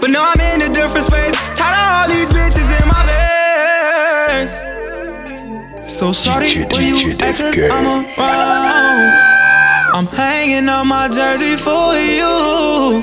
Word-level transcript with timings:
But 0.00 0.10
now 0.10 0.24
I'm 0.24 0.40
in 0.40 0.62
a 0.62 0.72
different 0.72 1.06
space. 1.06 1.34
Tired 1.56 1.76
of 1.76 1.84
all 1.94 2.08
these 2.08 2.28
bitches 2.28 2.68
in 2.80 2.84
my 2.88 3.02
veins. 3.08 4.52
So 5.90 6.12
sorry, 6.12 6.52
will 6.70 6.82
you 6.82 7.12
act 7.20 7.38
cause 7.38 7.60
I'm 7.70 7.86
around? 8.18 9.30
I'm 9.92 10.06
hanging 10.06 10.68
on 10.68 10.86
my 10.88 11.08
jersey 11.08 11.56
for 11.56 11.94
you. 11.96 13.02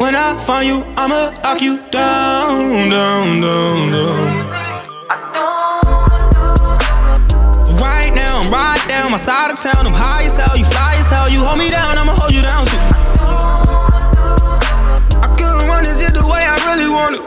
When 0.00 0.14
I 0.14 0.38
find 0.38 0.66
you, 0.66 0.84
I'ma 0.96 1.30
knock 1.42 1.60
you 1.60 1.78
down, 1.90 2.90
down, 2.90 3.40
down, 3.40 3.92
down. 3.92 4.44
Right 7.80 8.12
now, 8.14 8.40
I'm 8.40 8.50
right 8.52 8.84
down, 8.88 9.10
my 9.10 9.16
side 9.18 9.50
of 9.50 9.58
town. 9.60 9.86
I'm 9.86 9.92
high 9.92 10.24
as 10.24 10.36
hell, 10.36 10.56
you 10.56 10.64
fly 10.64 10.94
as 10.98 11.10
hell. 11.10 11.28
You 11.28 11.40
hold 11.40 11.58
me 11.58 11.68
down, 11.70 11.98
I'ma 11.98 12.12
hold 12.12 12.34
you 12.34 12.42
down 12.42 12.66
too. 12.66 12.93
on 17.04 17.12
it. 17.20 17.24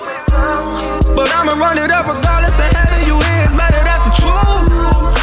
But 1.13 1.29
I'ma 1.37 1.53
run 1.61 1.77
it 1.77 1.93
up 1.93 2.09
regardless 2.09 2.57
of 2.57 2.65
heaven 2.73 2.97
you 3.05 3.17
is. 3.37 3.53
Better 3.53 3.81
that's 3.85 4.09
the 4.09 4.13
truth. 4.17 5.13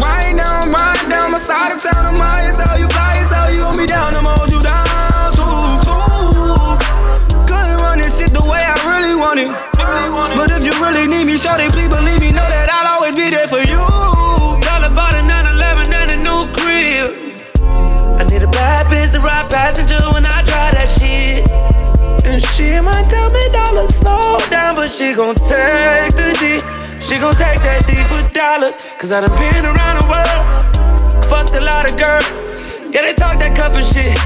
Right 0.00 0.32
now 0.32 0.64
I'm 0.64 0.72
riding 0.72 1.12
down 1.12 1.32
my 1.32 1.38
side 1.38 1.76
of 1.76 1.80
town. 1.84 2.08
I'm 2.08 2.16
high 2.16 2.48
as 2.48 2.56
hell. 2.56 2.80
You 2.80 2.88
fly 2.88 3.20
as 3.20 3.28
hell. 3.28 3.52
You 3.52 3.60
hold 3.68 3.76
me 3.76 3.84
down. 3.84 4.16
I'ma 4.16 4.32
hold 4.32 4.48
you 4.48 4.60
down 4.64 5.36
too, 5.36 5.60
too. 5.84 6.80
Couldn't 7.44 7.78
run 7.84 8.00
this 8.00 8.16
shit 8.16 8.32
the 8.32 8.40
way 8.48 8.64
I 8.64 8.76
really 8.88 9.12
want 9.20 9.36
it. 9.44 9.52
Really 9.52 10.08
want 10.08 10.32
it. 10.32 10.36
But 10.40 10.48
if 10.56 10.64
you 10.64 10.72
really 10.80 11.04
need 11.04 11.28
me, 11.28 11.36
sure 11.36 11.56
they 11.60 11.68
please 11.68 11.92
believe 11.92 12.20
me. 12.20 12.32
Know 12.32 12.48
that 12.48 12.72
I'll 12.72 12.96
always 12.96 13.12
be 13.12 13.28
there 13.28 13.48
for 13.48 13.60
you. 13.60 13.82
Dollar 14.64 14.88
bought 14.96 15.12
a 15.12 15.20
911 15.20 15.92
and 15.92 16.08
a 16.16 16.18
new 16.24 16.40
crib. 16.56 17.12
I 18.16 18.24
need 18.24 18.40
a 18.40 18.48
bad 18.48 18.88
bitch 18.88 19.12
to 19.12 19.20
ride 19.20 19.52
passenger 19.52 20.00
when 20.16 20.24
I 20.24 20.40
drive 20.48 20.72
that 20.80 20.88
shit. 20.88 21.44
And 22.24 22.40
she 22.40 22.80
might 22.80 23.08
tell 23.10 23.28
me 23.32 23.39
she 24.90 25.14
gon' 25.14 25.36
take 25.36 26.10
the 26.18 26.34
D. 26.42 26.58
She 26.98 27.16
gon' 27.18 27.34
take 27.34 27.62
that 27.62 27.86
D 27.86 27.94
for 28.10 28.18
dollar. 28.34 28.72
Cause 28.98 29.12
I 29.12 29.20
done 29.22 29.30
been 29.38 29.64
around 29.64 30.02
the 30.02 30.06
world. 30.10 30.42
Fucked 31.30 31.54
a 31.54 31.62
lot 31.62 31.86
of 31.88 31.94
girls. 31.94 32.26
Yeah, 32.90 33.06
they 33.06 33.14
talk 33.14 33.38
that 33.38 33.54
cup 33.54 33.72
and 33.78 33.86
shit. 33.86 34.18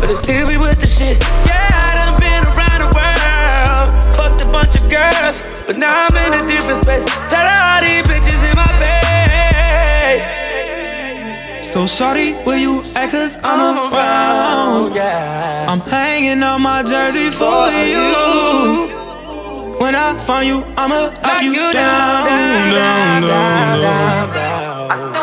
But 0.00 0.08
it 0.08 0.16
still 0.16 0.48
be 0.48 0.56
with 0.56 0.80
the 0.80 0.88
shit. 0.88 1.20
Yeah, 1.44 1.68
I 1.68 2.00
done 2.00 2.16
been 2.16 2.44
around 2.48 2.80
the 2.80 2.90
world. 2.96 3.92
Fucked 4.16 4.40
a 4.40 4.48
bunch 4.48 4.72
of 4.80 4.88
girls. 4.88 5.44
But 5.68 5.76
now 5.76 6.08
I'm 6.08 6.16
in 6.16 6.32
a 6.32 6.42
different 6.48 6.80
space. 6.80 7.04
Tell 7.28 7.44
her 7.44 7.60
all 7.60 7.84
these 7.84 8.00
bitches 8.08 8.40
in 8.40 8.56
my 8.56 8.72
face. 8.80 10.24
So 11.60 11.84
sorry, 11.84 12.32
will 12.48 12.56
you 12.56 12.82
act 12.96 13.12
cause 13.12 13.36
I'm 13.44 13.60
oh, 13.60 13.92
around? 13.92 14.94
Yeah. 14.96 15.68
I'm 15.68 15.80
hanging 15.80 16.42
on 16.42 16.62
my 16.62 16.82
jersey 16.82 17.28
for, 17.30 17.68
for 17.68 17.84
you. 17.84 18.96
you. 18.96 18.99
When 19.80 19.94
I 19.94 20.12
find 20.18 20.46
you, 20.46 20.62
I'ma 20.76 21.08
knock 21.22 21.42
you 21.42 21.54
down, 21.54 21.72
down, 21.72 22.72
down, 22.72 23.22
down. 23.22 23.80
down, 23.80 24.32
down, 24.34 25.12
down 25.14 25.19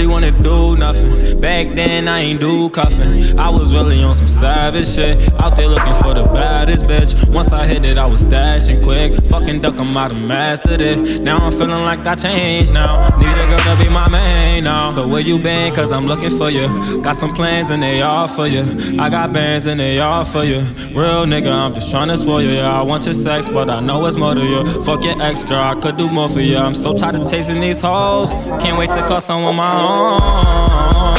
really 0.00 0.12
wanna 0.12 0.30
do 0.42 0.76
nothing. 0.76 1.40
Back 1.40 1.74
then, 1.74 2.08
I 2.08 2.20
ain't 2.20 2.40
do 2.40 2.70
cuffing. 2.70 3.38
I 3.38 3.50
was 3.50 3.74
really 3.74 4.02
on 4.02 4.14
some 4.14 4.28
savage 4.28 4.88
shit. 4.88 5.32
Out 5.34 5.56
there 5.56 5.68
looking 5.68 5.94
for 5.94 6.14
the 6.14 6.24
baddest 6.24 6.84
bitch. 6.84 7.28
Once 7.28 7.52
I 7.52 7.66
hit 7.66 7.84
it, 7.84 7.98
I 7.98 8.06
was 8.06 8.22
dashing 8.22 8.82
quick. 8.82 9.12
Fucking 9.26 9.60
duck, 9.60 9.78
I'm 9.78 9.96
out 9.96 10.10
of 10.10 10.16
mastered 10.16 10.80
it. 10.80 11.20
Now 11.20 11.38
I'm 11.38 11.52
feeling 11.52 11.84
like 11.84 12.06
I 12.06 12.14
changed 12.14 12.72
now. 12.72 13.08
Need 13.18 13.36
a 13.42 13.46
girl 13.46 13.58
to 13.58 13.82
be 13.82 13.90
my 13.90 14.08
main 14.08 14.64
now. 14.64 14.86
So 14.86 15.06
where 15.06 15.20
you 15.20 15.38
been? 15.38 15.74
Cause 15.74 15.92
I'm 15.92 16.06
looking 16.06 16.30
for 16.30 16.50
you. 16.50 17.02
Got 17.02 17.16
some 17.16 17.32
plans 17.32 17.70
and 17.70 17.82
they 17.82 18.00
all 18.00 18.26
for 18.26 18.46
you. 18.46 18.64
I 18.98 19.10
got 19.10 19.32
bands 19.32 19.66
and 19.66 19.80
they 19.80 19.98
all 20.00 20.24
for 20.24 20.44
you. 20.44 20.60
Real 20.96 21.26
nigga, 21.26 21.52
I'm 21.52 21.74
just 21.74 21.90
trying 21.90 22.08
to 22.08 22.16
spoil 22.16 22.42
you. 22.42 22.50
Yeah, 22.50 22.80
I 22.80 22.82
want 22.82 23.04
your 23.04 23.14
sex, 23.14 23.48
but 23.48 23.68
I 23.68 23.80
know 23.80 24.06
it's 24.06 24.16
more 24.16 24.34
to 24.34 24.44
you. 24.44 24.82
Fuck 24.82 25.04
your 25.04 25.20
ex, 25.22 25.44
girl, 25.44 25.62
I 25.62 25.74
could 25.74 25.96
do 25.96 26.10
more 26.10 26.28
for 26.28 26.40
you. 26.40 26.56
I'm 26.56 26.74
so 26.74 26.96
tired 26.96 27.16
of 27.16 27.30
chasing 27.30 27.60
these 27.60 27.80
hoes. 27.80 28.32
Can't 28.62 28.78
wait 28.78 28.90
to 28.92 29.06
call 29.06 29.20
someone 29.20 29.56
my 29.56 29.80
own 29.80 29.89
wrong. 29.90 31.16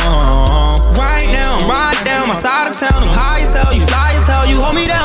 Right 0.96 1.28
now, 1.28 1.58
I'm 1.60 1.70
right 1.70 2.00
down 2.06 2.28
my 2.28 2.34
side 2.34 2.70
of 2.70 2.78
town. 2.80 3.04
I'm 3.04 3.10
high 3.10 3.42
as 3.42 3.56
hell, 3.56 3.74
you 3.74 3.82
fly 3.82 4.14
as 4.16 4.28
hell, 4.28 4.46
you 4.48 4.60
hold 4.60 4.76
me 4.76 4.86
down. 4.88 5.01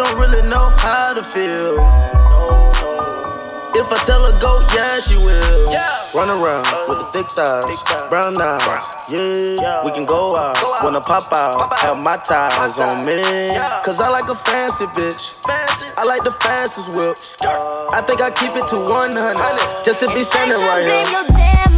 don't 0.00 0.16
really 0.16 0.40
know 0.48 0.72
how 0.80 1.12
to 1.12 1.20
feel. 1.20 1.76
If 3.76 3.86
I 3.92 3.98
tell 4.08 4.24
her 4.24 4.32
go, 4.40 4.52
yeah, 4.72 4.96
she 4.96 5.16
will. 5.20 5.76
Run 6.16 6.32
around 6.32 6.64
with 6.88 7.04
the 7.04 7.08
thick 7.12 7.28
thighs, 7.36 7.84
brown 8.08 8.32
eyes. 8.40 8.84
Yeah, 9.12 9.84
we 9.84 9.92
can 9.92 10.06
go 10.08 10.36
out. 10.36 10.56
Wanna 10.82 11.04
pop 11.04 11.28
out, 11.32 11.60
have 11.84 12.00
my 12.00 12.16
ties 12.24 12.80
on 12.80 13.04
me. 13.04 13.20
Cause 13.84 14.00
I 14.00 14.08
like 14.08 14.26
a 14.32 14.34
fancy 14.34 14.88
bitch. 14.96 15.36
I 16.00 16.04
like 16.08 16.24
the 16.24 16.32
fastest 16.32 16.96
whip. 16.96 17.14
I 17.92 18.00
think 18.00 18.24
I 18.24 18.32
keep 18.32 18.56
it 18.56 18.66
to 18.72 18.80
100 18.80 19.84
just 19.84 20.00
to 20.00 20.08
be 20.16 20.24
standing 20.24 20.56
right 20.56 20.80
here. 20.82 21.69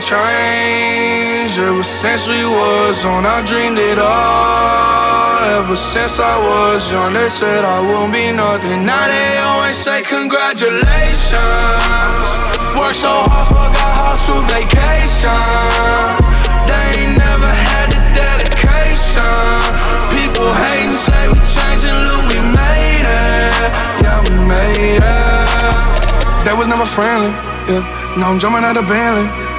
haven't 0.00 1.58
ever 1.58 1.82
since 1.82 2.28
we 2.28 2.44
was 2.44 3.04
on. 3.04 3.24
I 3.26 3.42
dreamed 3.42 3.78
it 3.78 3.98
all 3.98 5.38
ever 5.44 5.76
since 5.76 6.18
I 6.18 6.36
was 6.36 6.90
young. 6.90 7.12
They 7.12 7.28
said 7.28 7.64
I 7.64 7.80
won't 7.80 8.12
be 8.12 8.32
nothing. 8.32 8.84
Now 8.84 9.06
they 9.06 9.38
always 9.38 9.76
say 9.76 10.02
congratulations. 10.02 11.30
Worked 12.74 12.96
so 12.96 13.22
hard, 13.30 13.46
forgot 13.46 13.94
how 14.00 14.16
to 14.18 14.34
vacation. 14.50 15.30
They 16.66 17.06
ain't 17.06 17.18
never 17.18 17.46
had 17.46 17.94
the 17.94 18.02
dedication. 18.18 19.22
People 20.10 20.50
hating, 20.58 20.96
say 20.96 21.28
we 21.30 21.38
changing, 21.46 21.94
look 22.10 22.26
we 22.34 22.40
made 22.42 23.06
it. 23.06 23.70
Yeah, 24.02 24.18
we 24.26 24.34
made 24.42 25.02
it. 25.02 26.44
They 26.44 26.52
was 26.52 26.66
never 26.66 26.86
friendly. 26.86 27.30
Yeah, 27.70 28.14
no, 28.18 28.26
I'm 28.26 28.38
jumping 28.38 28.64
out 28.64 28.76
of 28.76 28.88
Bentley 28.88 29.43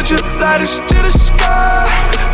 put 0.00 0.10
your 0.10 0.40
lighters 0.40 0.78
to 0.78 0.96
the 1.04 1.10
sky. 1.10 1.84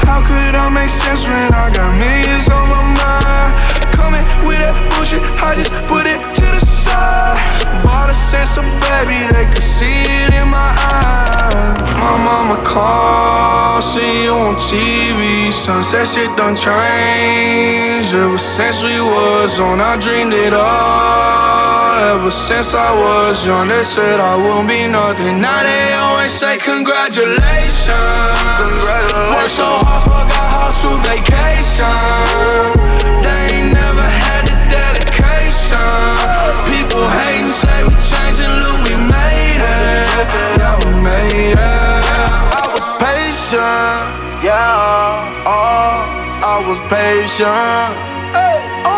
How 0.07 0.23
could 0.23 0.55
I 0.55 0.69
make 0.71 0.89
sense 0.89 1.27
when 1.27 1.51
I 1.53 1.67
got 1.75 1.99
millions 1.99 2.49
on 2.49 2.71
my 2.71 2.83
mind? 2.95 3.53
Coming 3.91 4.23
with 4.47 4.63
that 4.63 4.75
bullshit, 4.95 5.23
I 5.43 5.51
just 5.59 5.75
put 5.91 6.07
it 6.07 6.21
to 6.39 6.47
the 6.47 6.63
side. 6.63 7.35
Bought 7.83 8.11
a 8.11 8.15
sense 8.15 8.55
of 8.57 8.63
baby, 8.87 9.27
they 9.35 9.51
could 9.51 9.67
see 9.67 10.07
it 10.23 10.31
in 10.39 10.47
my 10.47 10.79
eyes. 10.95 11.91
My 11.99 12.15
mama 12.23 12.63
called, 12.63 13.83
see 13.83 14.25
you 14.25 14.35
on 14.47 14.55
TV. 14.55 15.51
Sunset 15.51 16.07
shit 16.07 16.31
done 16.39 16.55
changed. 16.55 18.15
Ever 18.15 18.39
since 18.39 18.85
we 18.85 19.01
was 19.01 19.59
on, 19.59 19.81
I 19.81 19.99
dreamed 19.99 20.35
it 20.35 20.55
all. 20.55 21.67
Ever 22.15 22.31
since 22.31 22.75
I 22.75 22.93
was 22.95 23.45
young, 23.45 23.67
they 23.69 23.83
said 23.83 24.21
I 24.21 24.37
won't 24.37 24.69
be 24.69 24.87
nothing. 24.87 25.41
Now 25.41 25.63
they 25.65 25.95
always 25.95 26.31
say 26.31 26.59
congratulations. 26.59 27.56
Congratulations. 27.57 29.35
Worked 29.35 29.51
so 29.51 29.69
hard, 29.81 30.03
forgot 30.05 30.49
how 30.53 30.69
to 30.73 30.91
vacation. 31.09 31.89
They 33.25 33.41
ain't 33.57 33.73
never 33.73 34.03
had 34.05 34.45
the 34.47 34.57
dedication. 34.69 35.81
People 36.69 37.09
hating, 37.09 37.53
say 37.53 37.85
we 37.85 37.95
changing, 37.97 38.53
look, 38.61 38.79
we 38.85 38.95
made 38.97 39.61
it. 39.61 40.05
Yeah, 40.61 40.77
we 40.85 40.93
made 41.01 41.57
it. 41.57 41.59
I 41.59 42.65
was 42.69 42.85
patient, 43.01 44.45
yeah. 44.45 45.45
Oh, 45.47 46.05
I 46.45 46.61
was 46.67 46.81
patient. 46.93 47.95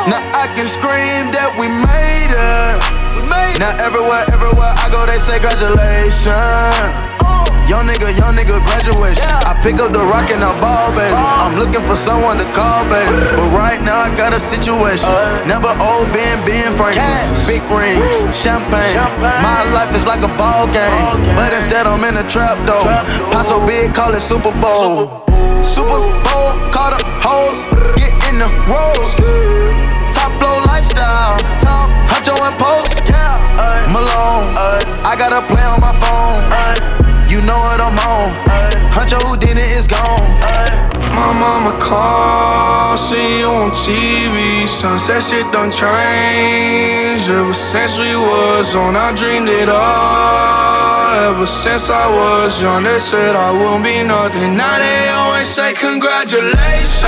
Now 0.08 0.22
I 0.34 0.48
can 0.56 0.66
scream 0.66 1.30
that 1.36 1.52
we 1.58 1.68
made 1.68 2.32
it. 2.32 2.80
We 3.14 3.20
made 3.28 3.58
now 3.60 3.76
everywhere, 3.84 4.24
everywhere 4.32 4.72
I 4.76 4.88
go, 4.90 5.04
they 5.06 5.18
say 5.18 5.38
congratulations. 5.38 7.17
Young 7.68 7.84
nigga, 7.84 8.16
young 8.16 8.32
nigga, 8.32 8.64
graduation. 8.64 9.28
I 9.44 9.52
pick 9.60 9.76
up 9.76 9.92
the 9.92 10.00
rock 10.00 10.32
and 10.32 10.40
I 10.40 10.56
ball, 10.56 10.88
baby. 10.96 11.12
I'm 11.12 11.60
looking 11.60 11.84
for 11.84 12.00
someone 12.00 12.40
to 12.40 12.48
call, 12.56 12.88
baby. 12.88 13.12
But 13.36 13.52
right 13.52 13.76
now 13.84 14.00
I 14.00 14.08
got 14.16 14.32
a 14.32 14.40
situation. 14.40 15.12
Never 15.44 15.68
old 15.76 16.08
Ben, 16.16 16.40
Ben 16.48 16.72
Franklin. 16.72 17.28
Big 17.44 17.60
rings, 17.68 18.24
champagne. 18.32 18.96
My 19.20 19.68
life 19.76 19.92
is 19.92 20.08
like 20.08 20.24
a 20.24 20.32
ball 20.40 20.64
game. 20.72 21.20
But 21.36 21.52
instead 21.52 21.84
I'm 21.84 22.00
in 22.08 22.16
a 22.16 22.24
trap 22.24 22.56
though. 22.64 22.80
Paso 23.36 23.60
big, 23.68 23.92
call 23.92 24.16
it 24.16 24.24
Super 24.24 24.52
Bowl. 24.64 25.20
Super 25.60 26.00
Bowl, 26.24 26.48
call 26.72 26.96
the 26.96 27.04
hoes, 27.20 27.68
get 28.00 28.16
in 28.32 28.40
the 28.40 28.48
rolls. 28.64 29.20
Top 30.16 30.32
flow 30.40 30.56
lifestyle, 30.64 31.36
top 31.60 31.92
Huncho 32.08 32.32
and 32.32 32.56
post, 32.56 33.04
yeah. 33.12 33.36
Malone, 33.92 34.56
I 35.04 35.12
got 35.20 35.36
a 35.36 35.44
play 35.46 35.62
on 35.68 35.80
my 35.84 35.92
phone. 36.00 36.97
You 37.28 37.42
know 37.42 37.58
what 37.58 37.78
I'm 37.78 37.98
on. 38.08 38.32
Huncho 38.90 39.20
Houdini 39.20 39.60
is 39.60 39.86
gone. 39.86 40.40
My 41.12 41.32
mama 41.32 41.78
called, 41.78 42.98
see 42.98 43.40
you 43.40 43.46
on 43.46 43.70
TV. 43.70 44.66
Sunset 44.66 45.22
shit 45.22 45.44
done 45.52 45.70
changed. 45.70 47.28
Ever 47.28 47.52
since 47.52 47.98
we 47.98 48.16
was 48.16 48.74
on, 48.74 48.96
I 48.96 49.12
dreamed 49.12 49.48
it 49.48 49.68
all. 49.68 51.28
Ever 51.28 51.46
since 51.46 51.90
I 51.90 52.06
was 52.08 52.62
young, 52.62 52.84
they 52.84 52.98
said 52.98 53.36
I 53.36 53.50
won't 53.52 53.84
be 53.84 54.02
nothing. 54.02 54.56
Now 54.56 54.78
they 54.78 55.08
always 55.10 55.48
say 55.48 55.74
congratulations. 55.74 57.04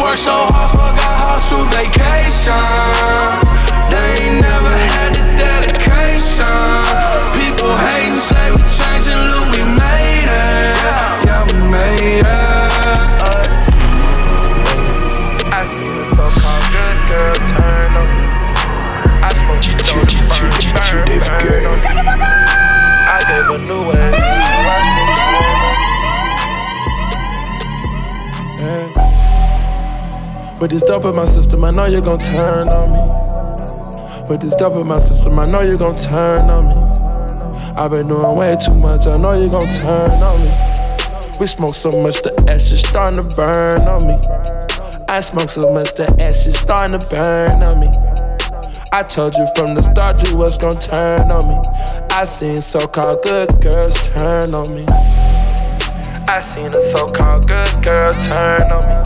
Worked 0.00 0.24
so 0.24 0.46
hard, 0.48 0.70
forgot 0.70 1.16
how 1.20 1.38
to 1.50 1.58
vacation. 1.76 2.64
They 3.92 4.24
ain't 4.24 4.40
never 4.40 4.72
had 4.72 5.12
the 5.16 5.24
dedication. 5.36 7.09
People 7.60 7.76
hating, 7.76 8.20
say 8.20 8.50
we 8.52 8.62
changing, 8.64 9.20
look, 9.28 9.52
we 9.52 9.60
made 9.60 10.24
it. 10.24 10.80
Yeah, 11.28 11.44
we 11.44 11.60
made 11.68 12.24
it. 12.24 12.24
I 15.52 15.60
see 15.68 15.92
the 15.92 16.08
so-called 16.16 16.64
good 16.72 16.96
girl 17.10 17.36
turn 17.52 18.00
on 18.00 18.08
me. 18.16 18.24
I 19.20 19.28
smoke 19.36 19.60
the 19.60 19.76
dope, 19.76 20.08
burn, 20.24 20.48
burn, 20.72 21.04
burn 21.28 21.60
on 21.68 22.16
me. 22.16 22.24
I 23.04 23.20
gave 23.28 23.44
a 23.50 23.58
new 23.58 23.82
way. 23.90 24.08
But 30.58 30.68
this 30.70 30.84
dope 30.84 31.04
in 31.04 31.14
my 31.14 31.26
system, 31.26 31.62
I 31.62 31.70
know 31.72 31.84
you're 31.84 32.00
gon' 32.00 32.20
turn 32.20 32.68
on 32.68 32.90
me. 32.90 33.00
But 34.26 34.40
this 34.40 34.56
dope 34.56 34.76
in 34.80 34.88
my 34.88 34.98
system, 34.98 35.38
I 35.38 35.44
know 35.50 35.60
you're 35.60 35.76
gon' 35.76 35.94
turn 35.94 36.48
on 36.48 36.64
me. 36.64 36.89
I've 37.76 37.90
been 37.90 38.08
doing 38.08 38.36
way 38.36 38.56
too 38.62 38.74
much, 38.74 39.06
I 39.06 39.16
know 39.16 39.32
you're 39.32 39.48
gon' 39.48 39.66
turn 39.80 40.10
on 40.22 40.40
me. 40.42 40.50
We 41.38 41.46
smoke 41.46 41.74
so 41.74 41.90
much, 42.02 42.20
the 42.22 42.44
ash 42.48 42.70
is 42.72 42.80
starting 42.80 43.16
to 43.16 43.36
burn 43.36 43.88
on 43.88 44.06
me. 44.06 44.18
I 45.08 45.20
smoke 45.20 45.50
so 45.50 45.72
much, 45.72 45.94
the 45.94 46.04
ash 46.20 46.46
is 46.46 46.58
starting 46.58 46.98
to 46.98 47.06
burn 47.08 47.62
on 47.62 47.80
me. 47.80 47.88
I 48.92 49.02
told 49.02 49.34
you 49.34 49.46
from 49.54 49.74
the 49.74 49.82
start 49.82 50.26
you 50.28 50.36
was 50.36 50.58
gon' 50.58 50.76
turn 50.76 51.30
on 51.30 51.46
me. 51.48 51.56
I 52.10 52.24
seen 52.26 52.56
so-called 52.56 53.22
good 53.22 53.48
girls 53.62 53.94
turn 54.08 54.52
on 54.52 54.68
me. 54.74 54.84
I 56.28 56.42
seen 56.42 56.68
a 56.68 56.82
so-called 56.92 57.48
good 57.48 57.72
girl 57.82 58.12
turn 58.28 58.66
on 58.68 58.82
me. 58.84 58.96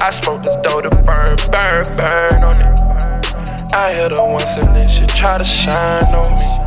I 0.00 0.10
smoke 0.10 0.44
this 0.44 0.60
dough 0.62 0.80
to 0.80 0.90
burn, 1.02 1.36
burn, 1.50 1.84
burn 1.96 2.44
on 2.44 2.56
it. 2.60 2.72
I 3.74 3.92
hit 3.96 4.12
her 4.12 4.28
once 4.30 4.54
and 4.54 4.76
then 4.76 4.86
she 4.86 5.06
try 5.18 5.38
to 5.38 5.44
shine 5.44 6.04
on 6.14 6.30
me. 6.38 6.61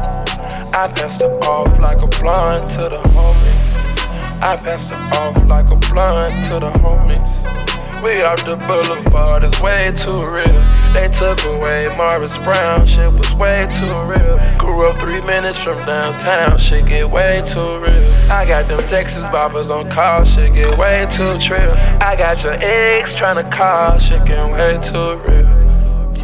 I 0.76 0.92
passed 0.92 1.22
her 1.22 1.32
off 1.48 1.72
like 1.80 2.04
a 2.04 2.08
blunt 2.20 2.60
to 2.60 2.90
the 2.92 3.00
homies. 3.16 4.44
I 4.44 4.58
passed 4.58 4.92
her 4.92 5.18
off 5.18 5.48
like 5.48 5.72
a 5.72 5.80
blunt 5.88 6.34
to 6.52 6.60
the 6.60 6.72
homies. 6.84 8.04
We 8.04 8.22
off 8.24 8.44
the 8.44 8.58
boulevard, 8.68 9.46
it's 9.46 9.62
way 9.62 9.88
too 9.96 10.20
real. 10.36 10.60
They 10.92 11.08
took 11.16 11.40
away 11.46 11.88
Morris 11.96 12.36
Brown, 12.44 12.86
shit 12.86 13.08
was 13.08 13.34
way 13.36 13.66
too 13.72 13.96
real. 14.04 14.36
Grew 14.60 14.86
up 14.86 15.00
three 15.00 15.26
minutes 15.26 15.58
from 15.64 15.78
downtown, 15.86 16.60
shit 16.60 16.86
get 16.88 17.08
way 17.10 17.40
too 17.48 17.80
real. 17.80 18.30
I 18.30 18.44
got 18.46 18.68
them 18.68 18.80
Texas 18.92 19.24
boppers 19.32 19.72
on 19.72 19.90
call, 19.92 20.26
shit 20.26 20.54
get 20.56 20.78
way 20.78 21.08
too 21.16 21.40
trill. 21.40 21.72
I 22.04 22.18
got 22.18 22.44
your 22.44 22.52
ex 22.52 23.14
tryna 23.14 23.50
call, 23.50 23.98
shit 23.98 24.26
get 24.26 24.44
way 24.52 24.76
too 24.84 25.16
real. 25.24 25.48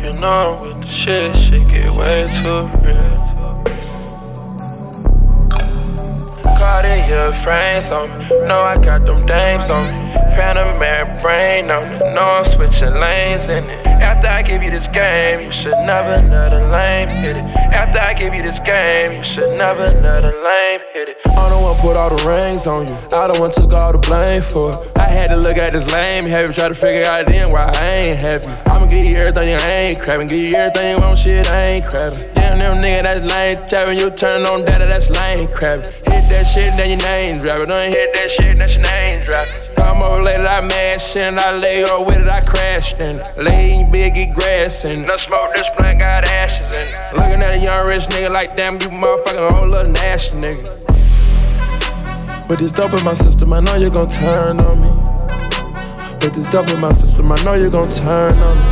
You 0.04 0.20
know 0.20 0.60
with 0.62 0.82
the 0.82 0.88
shit, 0.90 1.34
shit 1.38 1.66
get 1.70 1.90
way 1.96 2.28
too 2.44 2.68
real. 2.86 3.31
Cartier 6.92 7.32
frames 7.38 7.90
on 7.90 8.10
know 8.50 8.60
I 8.60 8.76
got 8.84 9.00
them 9.06 9.26
dames 9.26 9.70
on 9.72 9.84
me. 9.88 10.12
Panamera 10.36 11.08
brain 11.22 11.72
on 11.72 11.90
it, 11.94 12.00
know 12.14 12.44
I'm 12.44 12.46
switching 12.52 12.92
lanes 13.00 13.48
in 13.48 13.64
it. 13.64 13.88
After 13.88 14.28
I 14.28 14.42
give 14.42 14.62
you 14.62 14.72
this 14.72 14.88
game, 14.88 15.40
you 15.48 15.54
should 15.54 15.72
never 15.86 16.18
let 16.28 16.52
a 16.52 16.70
lame 16.70 17.08
hit 17.08 17.38
it. 17.38 17.61
After 17.72 18.00
I 18.00 18.14
give 18.14 18.34
you 18.34 18.42
this 18.42 18.60
game, 18.60 19.18
you 19.18 19.24
should 19.24 19.58
never 19.58 19.90
let 20.02 20.24
a 20.24 20.36
lame 20.44 20.82
hit 20.94 21.10
it. 21.10 21.18
I 21.30 21.50
don't 21.50 21.64
want 21.64 21.78
to 21.78 21.82
put 21.82 21.98
all 21.98 22.10
the 22.10 22.22
rings 22.28 22.68
on 22.68 22.88
you. 22.88 22.96
I 23.14 23.28
don't 23.28 23.40
want 23.40 23.54
to 23.54 23.62
took 23.62 23.74
all 23.74 23.92
the 23.92 23.98
blame 23.98 24.42
for 24.42 24.72
it. 24.72 25.00
I 25.00 25.08
had 25.08 25.28
to 25.28 25.38
look 25.38 25.58
at 25.58 25.72
this 25.74 25.90
lame 25.92 26.26
behavior, 26.26 26.54
try 26.54 26.68
to 26.68 26.76
figure 26.76 27.06
out 27.10 27.28
then 27.28 27.50
why 27.50 27.72
I 27.76 27.86
ain't 27.96 28.22
happy. 28.22 28.48
I'ma 28.70 28.88
give 28.88 29.06
you 29.06 29.16
everything 29.16 29.56
I 29.56 29.72
ain't 29.88 30.00
crabbing, 30.00 30.28
give 30.28 30.40
you 30.40 30.54
everything 30.54 30.98
you 30.98 31.02
want, 31.02 31.18
shit 31.18 31.48
I 31.48 31.66
ain't 31.66 31.86
crabbing. 31.90 32.20
Damn, 32.36 32.60
them 32.60 32.84
nigga 32.84 33.04
that's 33.04 33.26
lame 33.26 33.70
tapping, 33.70 34.00
you 34.00 34.10
turn 34.12 34.46
on 34.46 34.66
data, 34.66 34.86
that's 34.86 35.10
lame 35.10 35.48
crabbing. 35.48 35.86
Hit 36.12 36.28
that 36.30 36.44
shit, 36.44 36.76
then 36.76 37.00
your 37.00 37.02
name 37.08 37.36
dropping. 37.44 37.68
Don't 37.70 37.94
hit 37.94 38.14
that 38.14 38.30
shit, 38.30 38.58
that's 38.60 38.74
your 38.76 38.84
name. 38.84 39.02
Come 39.26 39.71
over 40.02 40.24
later, 40.24 40.46
I 40.46 40.62
mash 40.62 41.16
and 41.16 41.40
I 41.40 41.56
lay 41.58 41.82
her 41.82 42.00
with 42.04 42.18
it, 42.18 42.28
I 42.28 42.42
crashed 42.42 43.00
in 43.00 43.16
it. 43.16 43.38
Laying 43.38 43.92
big, 43.92 44.16
get 44.16 44.34
grass 44.34 44.86
and 44.86 45.06
I 45.10 45.18
smoke 45.18 45.54
this 45.56 45.70
plant, 45.78 46.02
got 46.02 46.28
ashes 46.28 46.68
in 46.76 46.88
it. 46.88 47.18
Looking 47.18 47.44
at 47.44 47.54
a 47.56 47.58
young 47.58 47.88
rich 47.88 48.04
nigga 48.10 48.34
like 48.34 48.56
damn, 48.56 48.74
you 48.74 48.90
motherfucking 48.90 49.52
old 49.54 49.70
little 49.70 49.94
nasty 49.94 50.38
nigga. 50.38 50.82
But 52.48 52.60
this 52.60 52.72
dope 52.72 52.94
in 52.94 53.04
my 53.04 53.14
system, 53.14 53.54
I 53.54 53.60
know 53.62 53.76
you're 53.76 53.90
gon' 53.90 54.10
turn 54.12 54.60
on 54.60 54.82
me. 54.82 54.90
But 56.20 56.34
this 56.34 56.50
dope 56.52 56.70
in 56.70 56.82
my 56.82 56.92
system, 56.92 57.32
I 57.32 57.36
know 57.44 57.54
you're 57.54 57.70
gon' 57.70 57.90
turn 57.90 58.38
on 58.38 58.58
me. 58.58 58.64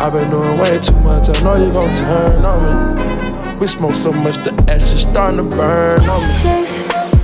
I've 0.00 0.12
been 0.12 0.30
doing 0.30 0.58
way 0.58 0.78
too 0.78 0.94
much, 1.00 1.28
I 1.28 1.42
know 1.42 1.56
you're 1.56 1.72
gon' 1.72 1.92
turn 1.94 2.44
on 2.44 2.60
me. 2.94 3.60
We 3.60 3.66
smoke 3.66 3.94
so 3.94 4.12
much, 4.12 4.36
the 4.36 4.52
ash 4.68 4.92
is 4.92 5.00
starting 5.00 5.38
to 5.38 5.56
burn 5.56 6.00
on 6.02 6.20
me. 6.22 6.28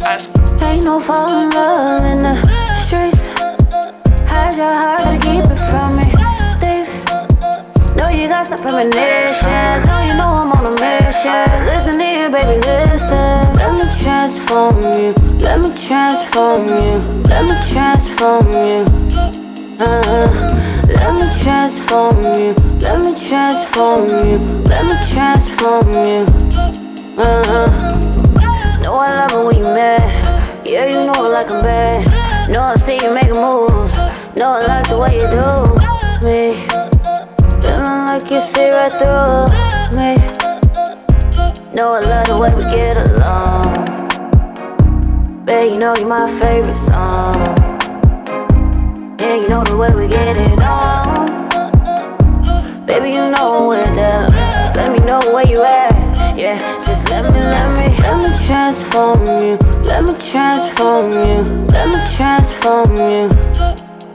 I 0.05 0.17
smoke 0.19 0.45
Ain't 0.63 0.85
no 0.85 0.99
falling 0.99 1.51
love 1.51 2.05
in 2.05 2.19
the 2.19 2.64
streets. 2.77 3.35
Hide 4.29 4.57
your 4.57 4.75
heart, 4.75 5.01
gotta 5.01 5.19
keep 5.19 5.45
it 5.45 5.61
from 5.71 5.97
me. 5.97 6.11
Thief. 6.61 7.07
Know 7.97 8.09
you 8.09 8.29
got 8.29 8.47
some 8.47 8.59
premonitions. 8.59 9.87
Know 9.87 10.01
you 10.03 10.15
know 10.15 10.31
I'm 10.31 10.51
on 10.51 10.65
a 10.67 10.75
mission. 10.81 11.47
Listen 11.71 12.01
here, 12.01 12.31
baby, 12.31 12.61
listen. 12.67 13.55
Let 13.55 13.73
me 13.79 13.87
transform 14.03 14.77
you. 14.83 15.15
Let 15.41 15.61
me 15.63 15.71
transform 15.75 16.67
you. 16.69 16.99
Let 17.31 17.45
me 17.47 17.55
transform 17.63 18.47
you. 18.51 18.85
Uh-huh. 19.81 20.29
Let 20.89 21.15
me 21.15 21.27
transform 21.43 22.17
you. 22.23 22.55
Let 22.81 22.99
me 23.05 23.15
transform 23.15 24.09
you. 24.09 24.39
Let 24.71 24.85
me 24.87 24.97
transform 25.13 25.89
you. 25.93 26.27
Uh-huh. 27.19 28.81
Know 28.83 28.95
I 28.95 29.15
love 29.17 29.33
it 29.33 29.47
when 29.47 29.57
you 29.59 29.65
mad. 29.65 30.67
Yeah, 30.67 30.87
you 30.87 31.07
know 31.07 31.27
it 31.27 31.31
like 31.31 31.51
I'm 31.51 31.61
bad. 31.61 32.34
Know 32.49 32.61
I 32.61 32.75
see 32.77 33.03
you 33.03 33.13
make 33.15 33.31
a 33.31 33.35
move. 33.35 33.71
Know 34.37 34.53
I 34.53 34.67
like 34.67 34.89
the 34.89 34.99
way 34.99 35.17
you 35.17 35.27
do 35.29 35.75
me. 36.27 36.53
Feeling 37.63 38.07
like 38.07 38.31
you 38.31 38.41
see 38.41 38.71
right 38.71 38.93
through 38.93 39.49
me. 39.97 40.17
Know 41.75 41.95
I 41.95 42.01
love 42.01 42.27
the 42.27 42.37
way 42.39 42.55
we 42.55 42.65
get 42.71 42.97
along. 43.11 43.65
Babe, 45.45 45.73
you 45.73 45.79
know 45.79 45.95
you're 45.97 46.07
my 46.07 46.29
favorite 46.39 46.77
song. 46.77 47.35
Yeah, 49.19 49.37
you 49.37 49.49
know 49.49 49.65
the 49.65 49.77
way 49.77 49.95
we 49.95 50.07
get 50.07 50.37
it 50.37 50.61
on. 50.61 51.05
Baby, 52.87 53.11
you 53.13 53.31
know 53.31 53.69
we're 53.69 53.95
down. 53.95 54.31
Just 54.33 54.77
let 54.77 54.93
me 54.93 54.99
know 55.07 55.21
where 55.33 55.47
you 55.47 55.63
at. 55.63 56.37
Yeah, 56.37 56.59
just 56.85 57.09
let 57.11 57.25
me, 57.33 57.41
let 57.41 57.77
me, 57.79 57.94
let 58.05 58.17
me 58.23 58.31
transform 58.47 59.19
you. 59.41 59.57
Let 59.89 60.05
me 60.05 60.13
transform 60.21 61.11
you. 61.25 61.41
Let 61.73 61.89
me 61.89 61.99
transform 62.15 62.93
you. 62.97 63.29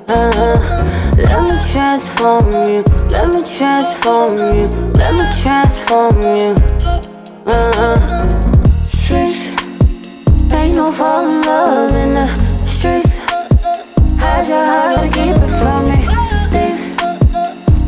Uh-huh. 0.07 0.57
Let 1.17 1.39
me 1.49 1.55
transform 1.71 2.45
you. 2.69 2.83
Let 3.09 3.27
me 3.33 3.41
transform 3.41 4.37
you. 4.53 4.67
Let 4.93 5.13
me 5.17 5.25
transform 5.41 6.15
you. 6.21 6.53
Uh-huh. 7.47 7.97
Streets. 8.85 9.57
Ain't 10.53 10.75
no 10.75 10.91
falling 10.91 11.41
love 11.41 11.91
in 11.95 12.11
the 12.11 12.27
streets. 12.67 13.17
Hide 14.21 14.47
your 14.47 14.65
heart, 14.67 14.93
gotta 14.93 15.09
keep 15.09 15.33
it 15.33 15.53
from 15.57 15.81
me. 15.89 16.05
Thief. 16.53 16.77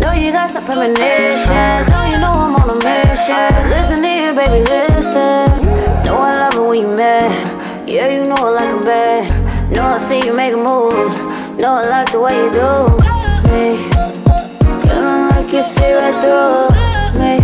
Know 0.01 0.13
you 0.13 0.31
got 0.31 0.49
some 0.49 0.63
premonitions. 0.63 1.89
Know 1.93 2.05
you 2.09 2.17
know 2.17 2.33
I'm 2.33 2.55
on 2.57 2.69
a 2.69 2.77
mission. 2.81 3.53
Listen 3.69 4.03
here, 4.03 4.33
baby, 4.33 4.65
listen. 4.65 5.50
When 6.71 6.87
you 6.87 6.95
mad. 6.95 7.89
Yeah, 7.89 8.07
you 8.07 8.23
know 8.23 8.47
it 8.47 8.51
like 8.55 8.69
I'm 8.69 8.79
bad. 8.79 9.27
Know 9.73 9.83
I 9.83 9.97
see 9.97 10.25
you 10.25 10.33
make 10.33 10.53
a 10.53 10.57
move. 10.57 11.03
Know 11.59 11.81
I 11.83 11.87
like 11.89 12.09
the 12.13 12.19
way 12.21 12.31
you 12.31 12.47
do 12.47 12.95
me. 13.51 13.75
Feeling 14.79 15.27
like 15.35 15.51
you 15.51 15.63
see 15.67 15.91
right 15.99 16.15
through 16.23 16.71
me. 17.19 17.43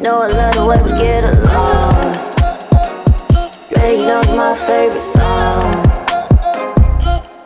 Know 0.00 0.24
I 0.24 0.28
love 0.32 0.54
the 0.56 0.64
way 0.64 0.80
we 0.80 0.92
get 0.96 1.24
along. 1.28 1.92
Yeah, 3.68 3.90
you 3.92 4.08
know 4.08 4.22
you're 4.24 4.40
my 4.40 4.56
favorite 4.56 4.98
song. 4.98 5.68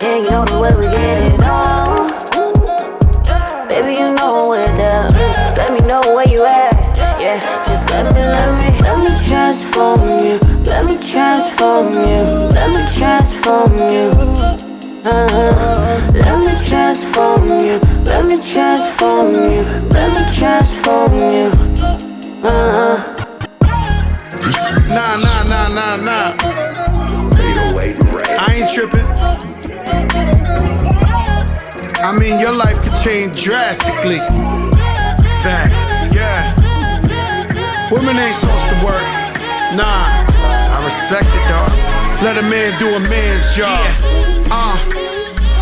Yeah, 0.00 0.16
you 0.22 0.30
know 0.30 0.44
the 0.44 0.60
way 0.62 0.72
we 0.78 0.86
get 0.94 1.18
it 1.26 1.42
on. 1.42 2.06
Baby, 3.68 3.98
you 3.98 4.14
know 4.14 4.46
we're 4.50 4.62
down. 4.76 5.10
Just 5.10 5.56
let 5.58 5.70
me 5.74 5.80
know 5.88 6.14
where 6.14 6.28
you 6.28 6.44
at. 6.44 6.70
Yeah, 7.18 7.40
just 7.66 7.90
let 7.90 8.14
me, 8.14 8.20
let 8.20 8.54
me 8.54 8.59
transform 9.50 10.08
you. 10.20 10.38
Let 10.62 10.84
me 10.86 10.96
transform 11.02 11.94
you. 12.06 12.22
Let 12.54 12.70
me 12.70 12.86
transform 12.86 13.72
you. 13.90 14.10
Uh-huh. 15.02 16.12
Let 16.14 16.38
me 16.46 16.54
transform 16.68 17.48
you. 17.58 17.80
Let 18.06 18.26
me 18.26 18.38
transform 18.38 19.34
you. 19.50 19.62
Let 19.90 20.14
me 20.14 20.22
transform 20.38 21.12
you. 21.34 21.50
Uh-huh. 22.46 22.96
Nah, 24.86 25.16
nah, 25.18 25.42
nah, 25.42 25.68
nah, 25.74 25.96
nah. 25.96 26.36
I 28.38 28.54
ain't 28.54 28.70
tripping. 28.70 29.08
I 32.04 32.16
mean, 32.16 32.38
your 32.38 32.52
life 32.52 32.80
could 32.84 33.02
change 33.02 33.42
drastically. 33.42 34.20
Facts, 35.42 36.14
yeah. 36.14 36.54
Women 37.90 38.16
ain't 38.16 38.36
supposed 38.36 38.78
to 38.78 38.86
work. 38.86 39.19
Nah, 39.70 39.86
I 39.86 40.82
respect 40.84 41.30
it, 41.30 41.46
dog. 41.46 41.70
Let 42.26 42.36
a 42.38 42.42
man 42.42 42.76
do 42.80 42.88
a 42.90 43.00
man's 43.08 43.54
job. 43.54 43.78
Uh, 44.50 44.74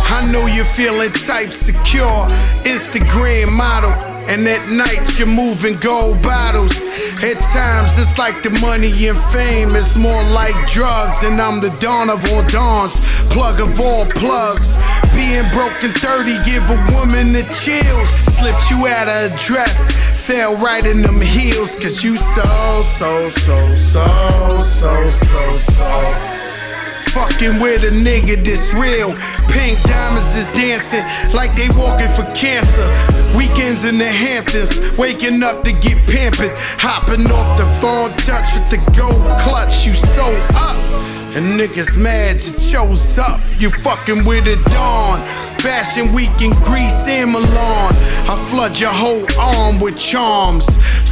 I 0.09 0.27
know 0.31 0.47
you're 0.47 0.65
feeling 0.65 1.11
type 1.11 1.53
secure. 1.53 2.25
Instagram 2.65 3.53
model. 3.53 3.91
And 4.25 4.47
at 4.47 4.67
night 4.69 5.17
you're 5.17 5.27
moving 5.27 5.77
gold 5.77 6.21
bottles. 6.23 6.73
At 7.21 7.37
times 7.53 7.99
it's 7.99 8.17
like 8.17 8.41
the 8.41 8.49
money 8.61 8.89
and 9.07 9.17
fame. 9.29 9.75
It's 9.75 9.95
more 9.95 10.23
like 10.23 10.57
drugs. 10.67 11.21
And 11.21 11.39
I'm 11.39 11.61
the 11.61 11.69
dawn 11.79 12.09
of 12.09 12.25
all 12.31 12.41
dawns. 12.49 12.97
Plug 13.29 13.59
of 13.61 13.79
all 13.79 14.07
plugs. 14.07 14.73
Being 15.13 15.45
broken 15.53 15.93
30, 15.93 16.33
give 16.49 16.65
a 16.65 16.77
woman 16.97 17.33
the 17.33 17.45
chills. 17.61 18.09
Slipped 18.37 18.71
you 18.71 18.87
out 18.87 19.07
of 19.07 19.33
a 19.33 19.37
dress. 19.37 20.08
Fell 20.29 20.55
right 20.57 20.85
in 20.85 21.01
them 21.01 21.19
heels. 21.19 21.73
Cause 21.73 22.03
you 22.03 22.15
so, 22.15 22.43
so, 22.83 23.29
so, 23.29 23.75
so, 23.75 24.59
so, 24.59 25.09
so, 25.09 25.55
so. 25.57 26.13
Fucking 27.09 27.59
with 27.59 27.83
a 27.83 27.89
nigga 27.89 28.35
that's 28.45 28.71
real. 28.71 29.09
Pink 29.49 29.81
diamonds 29.81 30.35
is 30.35 30.47
dancing 30.53 31.03
like 31.33 31.55
they 31.55 31.67
walking 31.69 32.09
for 32.09 32.31
cancer. 32.35 32.85
Weekends 33.35 33.85
in 33.85 33.97
the 33.97 34.05
Hamptons, 34.05 34.95
waking 34.99 35.41
up 35.41 35.63
to 35.63 35.71
get 35.71 35.97
pampered. 36.05 36.51
Hopping 36.77 37.25
off 37.31 37.57
the 37.57 37.65
phone 37.81 38.11
touch 38.19 38.53
with 38.53 38.69
the 38.69 38.77
gold 38.95 39.25
clutch. 39.39 39.87
You 39.87 39.95
so 39.95 40.25
up. 40.53 41.18
And 41.35 41.59
niggas 41.59 41.95
mad 41.95 42.41
you 42.41 42.53
chose 42.57 43.17
up. 43.19 43.39
You 43.59 43.69
fucking 43.69 44.25
with 44.25 44.47
a 44.47 44.57
dawn. 44.71 45.19
Fashion 45.61 46.11
week 46.11 46.41
in 46.41 46.51
Greece 46.65 47.05
and 47.07 47.31
Milan. 47.31 47.93
I 48.25 48.35
flood 48.49 48.79
your 48.79 48.89
whole 48.89 49.25
arm 49.37 49.79
with 49.79 49.97
charms. 49.97 50.65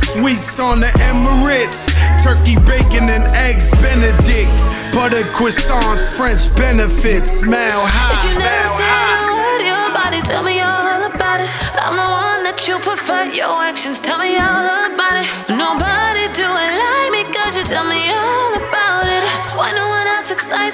Suites 0.09 0.59
on 0.59 0.79
the 0.79 0.87
Emirates. 1.13 1.85
Turkey 2.23 2.55
bacon 2.65 3.09
and 3.13 3.23
eggs 3.37 3.69
Benedict. 3.77 4.49
Butter 4.91 5.21
croissants, 5.37 6.09
French 6.17 6.49
benefits. 6.57 7.29
Smile 7.37 7.85
high. 7.85 8.17
If 8.17 8.33
you 8.33 8.39
never 8.39 8.67
said 8.73 9.09
a 9.13 9.37
word, 9.37 9.61
your 9.69 9.87
body 9.93 10.21
tell 10.25 10.41
me 10.41 10.59
all 10.61 11.05
about 11.05 11.41
it. 11.41 11.49
I'm 11.77 11.93
the 11.93 12.09
one 12.09 12.41
that 12.41 12.65
you 12.67 12.79
prefer. 12.79 13.29
Your 13.29 13.61
actions 13.61 13.99
tell 13.99 14.17
me 14.17 14.33
all 14.41 14.65
about 14.89 15.21
it. 15.21 15.29
Nobody 15.53 16.25
do 16.33 16.47
it 16.47 16.71
like 16.73 17.09
me, 17.13 17.21
cause 17.29 17.53
you 17.53 17.63
tell 17.63 17.85
me 17.85 18.09
all 18.09 18.46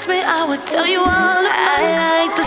excites 0.03 0.07
me. 0.07 0.21
I 0.21 0.45
would 0.45 0.65
tell 0.67 0.87
you 0.87 0.99
all. 0.99 1.07
I 1.07 2.27
like 2.27 2.42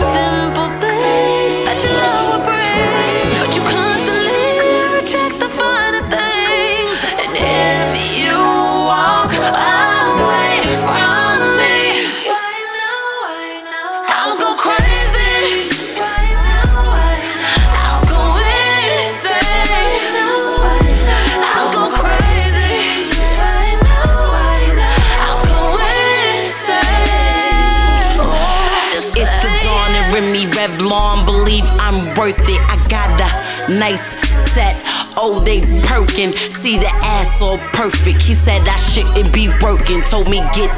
Believe 31.47 31.63
I'm 31.79 32.13
worth 32.19 32.49
it. 32.49 32.59
I 32.67 32.75
got 32.89 33.07
a 33.21 33.79
nice 33.79 34.11
set. 34.51 34.96
Oh, 35.19 35.39
they 35.39 35.61
perkin'. 35.81 36.31
See 36.33 36.77
the 36.77 36.89
ass 37.01 37.41
all 37.41 37.57
perfect. 37.73 38.21
He 38.21 38.35
said 38.35 38.67
I 38.67 38.75
shouldn't 38.77 39.33
be 39.33 39.49
working. 39.65 40.01
Told 40.03 40.29
me 40.29 40.45
get 40.53 40.69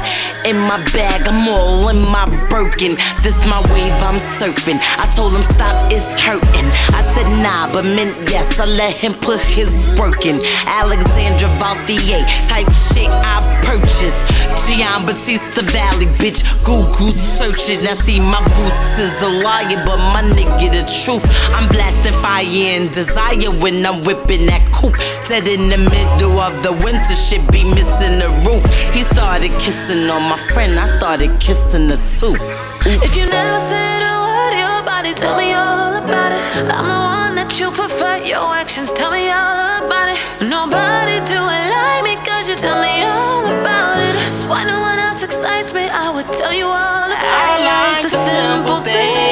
in 0.48 0.56
my 0.56 0.80
bag. 0.96 1.28
I'm 1.28 1.46
all 1.46 1.88
in 1.88 2.00
my 2.08 2.24
broken. 2.48 2.96
This 3.20 3.36
my 3.44 3.60
wave, 3.68 3.92
I'm 4.00 4.16
surfing. 4.40 4.80
I 4.96 5.04
told 5.14 5.34
him 5.34 5.42
stop, 5.42 5.76
it's 5.92 6.08
hurting. 6.16 6.68
I 6.96 7.04
said 7.12 7.28
nah, 7.44 7.70
but 7.72 7.84
meant 7.84 8.16
yes. 8.32 8.58
I 8.58 8.64
let 8.64 8.96
him 8.96 9.12
put 9.12 9.40
his 9.40 9.84
work 10.00 10.24
in. 10.24 10.40
Alexandre 10.64 11.52
Vauthier 11.60 12.24
type 12.48 12.72
shit 12.72 13.12
I 13.12 13.44
purchased. 13.60 14.24
Giambattista 14.64 15.62
Valli, 15.68 16.06
bitch. 16.16 16.40
Google 16.64 17.12
search 17.12 17.68
it. 17.68 17.86
I 17.86 17.92
see 17.92 18.20
my 18.20 18.40
boots 18.56 18.98
is 18.98 19.22
a 19.22 19.28
liar, 19.44 19.84
but 19.84 19.98
my 19.98 20.22
nigga 20.22 20.72
the 20.72 20.82
truth. 21.04 21.24
I'm 21.52 21.68
blasting 21.68 22.16
fire 22.24 22.44
and 22.46 22.90
desire 22.92 23.50
when 23.60 23.84
I'm 23.84 24.00
whipping 24.02 24.29
in 24.30 24.46
that 24.46 24.62
coupe. 24.72 24.96
Dead 25.26 25.46
in 25.48 25.68
the 25.68 25.76
middle 25.76 26.38
of 26.38 26.54
the 26.62 26.72
winter, 26.84 27.14
shit 27.14 27.42
be 27.50 27.64
missing 27.64 28.22
the 28.22 28.30
roof. 28.46 28.62
He 28.94 29.02
started 29.02 29.50
kissing 29.58 30.08
on 30.08 30.22
my 30.30 30.38
friend, 30.54 30.78
I 30.78 30.86
started 30.86 31.38
kissing 31.40 31.90
her 31.90 32.00
too. 32.06 32.38
If 33.02 33.16
you 33.16 33.26
never 33.26 33.60
said 33.66 34.00
a 34.06 34.14
word, 34.22 34.54
your 34.54 34.78
body 34.86 35.12
tell 35.14 35.36
me 35.36 35.52
all 35.52 35.94
about 35.98 36.32
it. 36.32 36.42
I'm 36.70 36.86
the 36.86 37.00
one 37.02 37.34
that 37.36 37.50
you 37.58 37.70
prefer, 37.70 38.22
your 38.22 38.54
actions 38.54 38.92
tell 38.92 39.10
me 39.10 39.28
all 39.30 39.84
about 39.84 40.08
it. 40.14 40.18
Nobody 40.46 41.18
do 41.26 41.40
it 41.40 41.64
like 41.74 42.02
me, 42.06 42.14
cause 42.22 42.48
you 42.48 42.56
tell 42.56 42.80
me 42.80 43.02
all 43.02 43.44
about 43.44 43.98
it. 43.98 44.14
That's 44.14 44.44
why 44.46 44.64
no 44.64 44.80
one 44.80 44.98
else 44.98 45.22
excites 45.22 45.74
me, 45.74 45.90
I 45.90 46.10
would 46.10 46.30
tell 46.32 46.54
you 46.54 46.66
all 46.66 47.10
about 47.10 47.10
it. 47.10 47.26
I 47.26 47.50
like 47.66 48.02
the 48.02 48.10
simple 48.14 48.80
things 48.80 49.29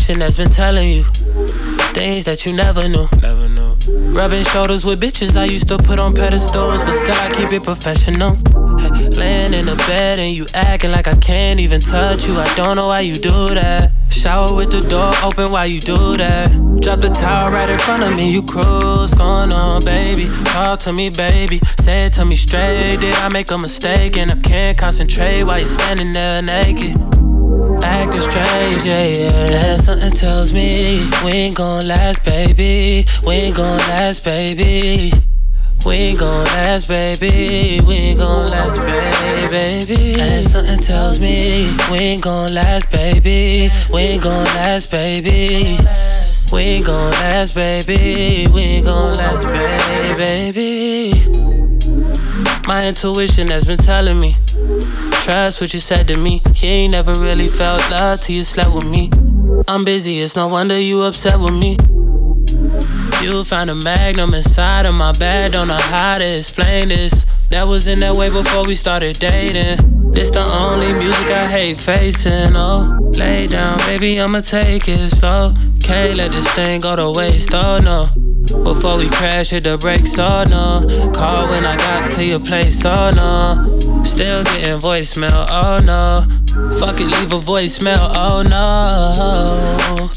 intuition 0.00 0.20
has 0.20 0.36
been 0.36 0.50
telling 0.50 0.88
you 0.88 1.02
things 1.92 2.24
that 2.24 2.46
you 2.46 2.54
never 2.54 2.88
knew. 2.88 3.06
Never 3.20 3.48
knew. 3.48 4.12
Rubbing 4.12 4.44
shoulders 4.44 4.84
with 4.84 5.00
bitches 5.00 5.36
I 5.36 5.44
used 5.44 5.68
to 5.68 5.78
put 5.78 5.98
on 5.98 6.14
pedestals, 6.14 6.80
but 6.84 6.92
still 6.92 7.14
I 7.14 7.28
keep 7.30 7.52
it 7.52 7.64
professional. 7.64 8.36
Hey, 8.78 9.08
laying 9.10 9.54
in 9.54 9.66
the 9.66 9.76
bed 9.88 10.18
and 10.18 10.34
you 10.34 10.46
acting 10.54 10.92
like 10.92 11.08
I 11.08 11.16
can't 11.16 11.60
even 11.60 11.80
touch 11.80 12.28
you. 12.28 12.36
I 12.36 12.52
don't 12.54 12.76
know 12.76 12.88
why 12.88 13.00
you 13.00 13.14
do 13.14 13.54
that. 13.54 13.92
Shower 14.10 14.54
with 14.54 14.70
the 14.70 14.80
door 14.80 15.12
open 15.22 15.52
while 15.52 15.66
you 15.66 15.80
do 15.80 16.16
that. 16.16 16.50
Drop 16.80 17.00
the 17.00 17.08
towel 17.08 17.52
right 17.52 17.68
in 17.68 17.78
front 17.78 18.02
of 18.02 18.16
me, 18.16 18.32
you 18.32 18.42
cruise. 18.42 19.12
Going 19.14 19.52
on, 19.52 19.84
baby. 19.84 20.28
Talk 20.44 20.80
to 20.80 20.92
me, 20.92 21.10
baby. 21.10 21.60
Say 21.80 22.06
it 22.06 22.14
to 22.14 22.24
me 22.24 22.36
straight. 22.36 22.98
Did 23.00 23.14
I 23.16 23.28
make 23.28 23.50
a 23.50 23.58
mistake? 23.58 24.16
And 24.16 24.30
I 24.30 24.36
can't 24.36 24.78
concentrate 24.78 25.44
while 25.44 25.58
you're 25.58 25.68
standing 25.68 26.12
there 26.12 26.42
naked. 26.42 27.19
Acting 28.00 28.22
strange, 28.22 28.86
yeah, 28.86 29.04
yeah. 29.04 29.74
Something 29.74 30.12
tells 30.12 30.54
me 30.54 31.06
we 31.22 31.32
ain't 31.32 31.56
gon' 31.56 31.86
last, 31.86 32.24
baby. 32.24 33.04
We 33.26 33.34
ain't 33.34 33.56
gon' 33.56 33.76
last, 33.76 34.24
baby. 34.24 35.12
We 35.84 35.92
ain't 35.92 36.18
gon' 36.18 36.44
last, 36.46 36.88
baby. 36.88 37.80
We 37.86 37.94
ain't 37.94 38.18
gon' 38.18 38.46
last, 38.46 38.80
baby. 38.80 40.18
And 40.18 40.42
something 40.42 40.78
tells 40.78 41.20
me 41.20 41.76
we 41.92 41.98
ain't 41.98 42.24
gon' 42.24 42.54
last, 42.54 42.90
baby. 42.90 43.68
We 43.92 44.00
ain't 44.00 44.22
gon' 44.22 44.46
last, 44.56 44.92
baby. 44.92 45.76
We 46.54 46.60
ain't 46.60 46.86
gon' 46.86 47.10
last, 47.10 47.54
baby. 47.54 48.46
We 48.50 48.60
ain't 48.62 48.86
gon' 48.86 49.12
last, 49.12 49.46
baby. 50.16 51.12
My 52.66 52.86
intuition 52.88 53.48
has 53.48 53.64
been 53.64 53.76
telling 53.76 54.18
me. 54.18 54.36
Trust 55.22 55.60
what 55.60 55.74
you 55.74 55.80
said 55.80 56.08
to 56.08 56.16
me. 56.16 56.40
You 56.56 56.68
ain't 56.68 56.92
never 56.92 57.12
really 57.14 57.48
felt 57.48 57.88
love 57.90 58.18
till 58.20 58.36
you 58.36 58.42
slept 58.42 58.74
with 58.74 58.90
me. 58.90 59.10
I'm 59.68 59.84
busy, 59.84 60.20
it's 60.20 60.34
no 60.34 60.48
wonder 60.48 60.78
you 60.78 61.02
upset 61.02 61.38
with 61.38 61.52
me. 61.52 61.76
You 63.22 63.44
found 63.44 63.68
a 63.68 63.74
magnum 63.74 64.32
inside 64.32 64.86
of 64.86 64.94
my 64.94 65.12
bed, 65.12 65.52
don't 65.52 65.68
know 65.68 65.78
how 65.78 66.16
to 66.18 66.38
explain 66.38 66.88
this. 66.88 67.24
That 67.50 67.64
was 67.66 67.86
in 67.86 68.00
that 68.00 68.16
way 68.16 68.30
before 68.30 68.66
we 68.66 68.74
started 68.74 69.18
dating. 69.18 70.10
This 70.10 70.30
the 70.30 70.40
only 70.40 70.92
music 70.98 71.30
I 71.30 71.46
hate 71.46 71.76
facing, 71.76 72.56
oh. 72.56 72.96
Lay 73.18 73.46
down, 73.46 73.78
baby, 73.86 74.18
I'ma 74.20 74.40
take 74.40 74.88
it 74.88 75.10
slow. 75.10 75.52
Can't 75.82 76.16
let 76.16 76.32
this 76.32 76.50
thing 76.54 76.80
go 76.80 76.96
to 76.96 77.12
waste, 77.18 77.50
oh 77.52 77.78
no. 77.78 78.08
Before 78.64 78.96
we 78.96 79.08
crash, 79.10 79.50
hit 79.50 79.64
the 79.64 79.78
brakes, 79.78 80.18
oh 80.18 80.44
no. 80.48 81.12
Call 81.12 81.46
when 81.48 81.66
I 81.66 81.76
got 81.76 82.10
to 82.10 82.26
your 82.26 82.40
place, 82.40 82.84
oh 82.84 83.10
no. 83.14 83.79
Still 84.20 84.44
getting 84.44 84.76
voicemail, 84.76 85.46
oh 85.48 85.80
no. 85.80 86.20
Fuck 86.76 87.00
it, 87.00 87.06
leave 87.06 87.32
a 87.32 87.40
voicemail, 87.40 87.96
oh 88.12 88.44
no. 88.44 90.10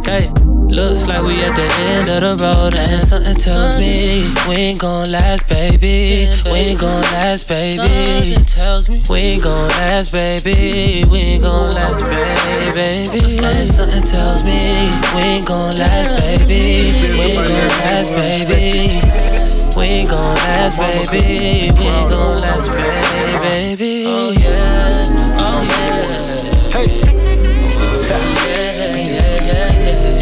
Hey. 0.00 0.32
Looks 0.72 1.08
like 1.10 1.22
we 1.22 1.34
at 1.44 1.54
the 1.54 1.68
end 1.92 2.08
of 2.08 2.20
the 2.24 2.42
road, 2.42 2.74
and 2.74 3.02
something 3.02 3.36
tells 3.36 3.76
me 3.76 4.32
we 4.48 4.54
ain't 4.54 4.80
gon' 4.80 5.12
last, 5.12 5.46
baby. 5.46 6.26
We 6.46 6.72
ain't 6.72 6.80
gon' 6.80 7.02
last, 7.12 7.50
baby. 7.50 8.32
Something 8.32 8.46
tells 8.46 8.88
me 8.88 9.02
we 9.10 9.18
ain't 9.18 9.42
gon' 9.42 9.68
last, 9.68 10.14
baby. 10.14 11.04
We 11.04 11.18
ain't 11.18 11.42
gon' 11.42 11.70
last, 11.72 12.02
baby. 12.02 13.28
Something 13.28 14.04
tells 14.04 14.42
me 14.42 14.88
we 15.14 15.20
ain't 15.20 15.46
gon' 15.46 15.76
last, 15.76 16.08
baby. 16.16 16.96
We 17.12 17.36
ain't 17.36 17.46
gon' 17.46 17.68
last, 17.84 18.16
baby. 18.16 19.33
We 19.76 19.86
ain't 19.86 20.10
gon' 20.10 20.34
last, 20.46 21.10
baby. 21.10 21.72
We 21.74 21.86
ain't 21.86 22.08
gon' 22.08 22.38
last, 22.38 22.70
baby. 22.70 24.04
Oh 24.06 24.30
yeah, 24.30 25.04
oh, 25.34 25.42
oh 25.42 25.66
yeah. 25.66 26.70
Hey. 26.70 27.02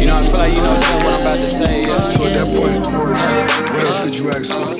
You 0.01 0.07
know, 0.07 0.15
I 0.15 0.25
feel 0.25 0.39
like 0.39 0.53
you 0.53 0.61
know 0.61 0.73
what 0.73 0.89
I'm 0.89 1.21
about 1.21 1.37
to 1.37 1.45
say. 1.45 1.85
Yeah. 1.85 1.93
Oh, 1.93 2.09
so 2.09 2.25
at 2.25 2.33
that 2.33 2.49
point, 2.49 2.81
what 3.69 3.77
else 3.77 4.01
could 4.01 4.17
you 4.17 4.33
ask 4.33 4.49
for? 4.49 4.73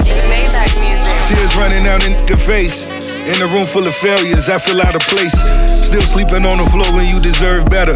Tears 1.30 1.54
running 1.56 1.84
down 1.86 2.02
in 2.10 2.18
the 2.26 2.36
face. 2.36 2.90
In 3.30 3.40
a 3.42 3.48
room 3.54 3.66
full 3.66 3.86
of 3.86 3.94
failures, 3.94 4.50
I 4.50 4.58
feel 4.58 4.82
out 4.82 4.96
of 4.96 5.02
place. 5.06 5.38
Still 5.86 6.02
sleeping 6.02 6.46
on 6.50 6.58
the 6.58 6.66
floor 6.74 6.90
when 6.98 7.06
you 7.06 7.22
deserve 7.22 7.70
better. 7.70 7.96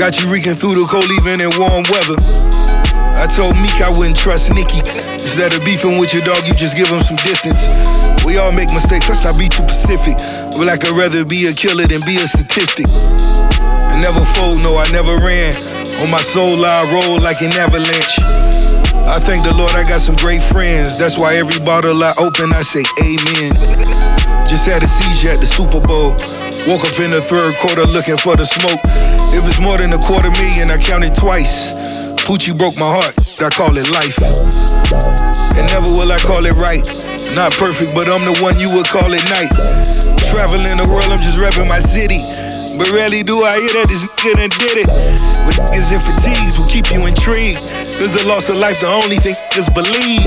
Got 0.00 0.18
you 0.18 0.32
reeking 0.32 0.54
through 0.54 0.74
the 0.74 0.88
cold, 0.90 1.06
even 1.20 1.44
in 1.44 1.52
warm 1.60 1.84
weather. 1.92 2.43
I 3.24 3.26
told 3.26 3.56
Meek 3.56 3.80
I 3.80 3.88
wouldn't 3.88 4.20
trust 4.20 4.52
Nikki. 4.52 4.84
Instead 5.16 5.56
of 5.56 5.64
beefing 5.64 5.96
with 5.96 6.12
your 6.12 6.20
dog, 6.28 6.44
you 6.44 6.52
just 6.52 6.76
give 6.76 6.92
him 6.92 7.00
some 7.00 7.16
distance. 7.24 7.56
We 8.20 8.36
all 8.36 8.52
make 8.52 8.68
mistakes, 8.68 9.08
let's 9.08 9.24
not 9.24 9.40
be 9.40 9.48
too 9.48 9.64
Pacific. 9.64 10.20
But 10.52 10.68
like 10.68 10.84
I'd 10.84 10.92
rather 10.92 11.24
be 11.24 11.48
a 11.48 11.56
killer 11.56 11.88
than 11.88 12.04
be 12.04 12.20
a 12.20 12.28
statistic. 12.28 12.84
I 12.84 13.96
never 13.96 14.20
fold, 14.36 14.60
no, 14.60 14.76
I 14.76 14.84
never 14.92 15.16
ran. 15.24 15.56
On 16.04 16.12
my 16.12 16.20
soul, 16.20 16.60
I 16.60 16.84
roll 16.92 17.16
like 17.24 17.40
an 17.40 17.56
avalanche. 17.56 18.20
I 19.08 19.16
thank 19.24 19.40
the 19.40 19.56
Lord 19.56 19.72
I 19.72 19.88
got 19.88 20.04
some 20.04 20.20
great 20.20 20.44
friends. 20.44 21.00
That's 21.00 21.16
why 21.16 21.40
every 21.40 21.64
bottle 21.64 21.96
I 22.04 22.12
open, 22.20 22.52
I 22.52 22.60
say 22.60 22.84
amen. 23.00 23.56
Just 24.44 24.68
had 24.68 24.84
a 24.84 24.88
seizure 25.00 25.32
at 25.32 25.40
the 25.40 25.48
Super 25.48 25.80
Bowl. 25.80 26.12
Woke 26.68 26.84
up 26.84 27.00
in 27.00 27.16
the 27.16 27.24
third 27.24 27.56
quarter 27.56 27.88
looking 27.88 28.20
for 28.20 28.36
the 28.36 28.44
smoke. 28.44 28.84
If 29.32 29.48
it's 29.48 29.64
more 29.64 29.80
than 29.80 29.96
a 29.96 30.00
quarter 30.04 30.28
million, 30.36 30.68
I 30.68 30.76
count 30.76 31.08
it 31.08 31.16
twice. 31.16 31.72
Poochie 32.24 32.56
broke 32.56 32.76
my 32.80 32.88
heart, 32.88 33.12
I 33.36 33.52
call 33.52 33.76
it 33.76 33.84
life. 33.92 34.16
And 35.60 35.68
never 35.68 35.88
will 35.92 36.08
I 36.10 36.18
call 36.24 36.40
it 36.48 36.56
right. 36.56 36.80
Not 37.36 37.52
perfect, 37.60 37.92
but 37.92 38.08
I'm 38.08 38.24
the 38.24 38.32
one 38.40 38.56
you 38.56 38.72
would 38.72 38.88
call 38.88 39.12
it 39.12 39.24
night. 39.28 39.52
Traveling 40.32 40.80
the 40.80 40.88
world, 40.88 41.06
I'm 41.12 41.20
just 41.20 41.36
repping 41.36 41.68
my 41.68 41.78
city. 41.78 42.18
But 42.80 42.90
rarely 42.90 43.22
do 43.22 43.38
I 43.44 43.60
hear 43.60 43.76
that 43.76 43.86
this 43.86 44.08
nigga 44.08 44.40
done 44.40 44.52
did 44.56 44.76
it. 44.82 44.88
With 45.46 45.60
niggas 45.68 45.92
and 45.92 46.02
fatigues 46.02 46.56
will 46.58 46.66
keep 46.72 46.88
you 46.90 47.04
intrigued. 47.06 47.60
Cause 48.00 48.10
the 48.16 48.24
loss 48.26 48.48
of 48.48 48.56
life, 48.56 48.80
the 48.80 48.90
only 48.90 49.20
thing 49.20 49.36
is 49.54 49.68
believe. 49.70 50.26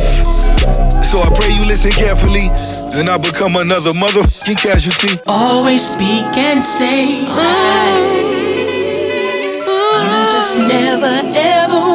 So 1.03 1.19
I 1.19 1.33
pray 1.33 1.51
you 1.51 1.65
listen 1.65 1.91
carefully. 1.91 2.47
And 2.95 3.09
I 3.09 3.17
become 3.17 3.57
another 3.57 3.91
motherfucking 3.91 4.61
casualty. 4.61 5.19
Always 5.27 5.83
speak 5.83 6.29
and 6.37 6.63
say 6.63 7.25
hi. 7.25 8.37
You 9.97 10.23
just 10.31 10.57
never 10.57 11.19
ever 11.35 11.86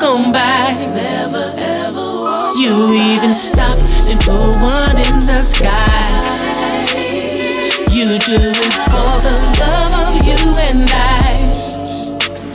walk 0.00 0.10
on 0.10 0.32
by. 0.32 0.74
Never 0.94 1.52
ever 1.56 1.94
walk 1.94 2.56
You 2.56 2.92
even 2.92 3.34
stop 3.34 3.76
and 4.08 4.18
put 4.20 4.56
one 4.60 4.96
in 4.96 5.18
the 5.26 5.42
sky. 5.42 6.20
You 7.90 8.18
do 8.18 8.38
it 8.38 8.72
for 8.88 9.12
the 9.20 9.36
love 9.60 9.92
of 10.06 10.26
you 10.26 10.40
and 10.68 10.88
I. 10.90 11.52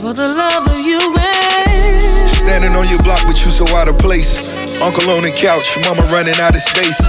For 0.00 0.12
the 0.12 0.28
love 0.28 0.66
of 0.66 0.78
you 0.84 0.98
and 0.98 1.66
I. 1.68 2.26
Standing 2.26 2.74
on 2.74 2.88
your 2.88 3.02
block, 3.02 3.22
but 3.26 3.36
you 3.44 3.50
so 3.50 3.66
out 3.76 3.88
of 3.88 3.98
place. 3.98 4.54
Uncle 4.82 5.10
on 5.10 5.22
the 5.22 5.30
couch, 5.30 5.78
mama 5.84 6.02
running 6.12 6.38
out 6.40 6.54
of 6.54 6.60
space. 6.60 7.00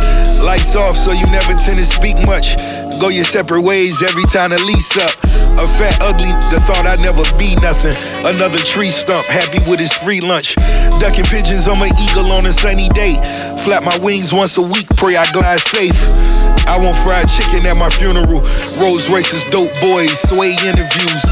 Lights 0.44 0.76
off, 0.76 0.98
so 0.98 1.12
you 1.12 1.26
never 1.28 1.54
tend 1.54 1.78
to 1.78 1.86
speak 1.86 2.16
much. 2.26 2.56
Go 3.00 3.10
your 3.10 3.26
separate 3.26 3.62
ways 3.62 4.02
every 4.02 4.26
time 4.34 4.50
the 4.50 4.62
lease 4.66 4.98
up. 4.98 5.14
A 5.62 5.66
fat, 5.78 6.02
ugly, 6.02 6.34
the 6.50 6.58
thought 6.66 6.90
I'd 6.90 7.02
never 7.06 7.22
be 7.38 7.54
nothing. 7.62 7.94
Another 8.26 8.58
tree 8.58 8.90
stump, 8.90 9.26
happy 9.30 9.62
with 9.70 9.78
his 9.78 9.94
free 9.94 10.22
lunch. 10.22 10.58
Ducking 10.98 11.30
pigeons 11.30 11.68
on 11.68 11.78
my 11.78 11.90
eagle 11.94 12.34
on 12.34 12.46
a 12.46 12.52
sunny 12.52 12.90
day. 12.98 13.22
Flap 13.62 13.86
my 13.86 13.98
wings 14.02 14.34
once 14.34 14.58
a 14.58 14.66
week, 14.66 14.90
pray 14.98 15.14
I 15.14 15.30
glide 15.30 15.62
safe. 15.62 15.98
I 16.66 16.82
want 16.82 16.98
fried 17.06 17.30
chicken 17.30 17.66
at 17.70 17.78
my 17.78 17.90
funeral. 18.02 18.42
Rolls 18.82 19.06
Royces, 19.10 19.46
dope 19.54 19.74
boys, 19.78 20.18
sway 20.18 20.58
interviews. 20.66 21.24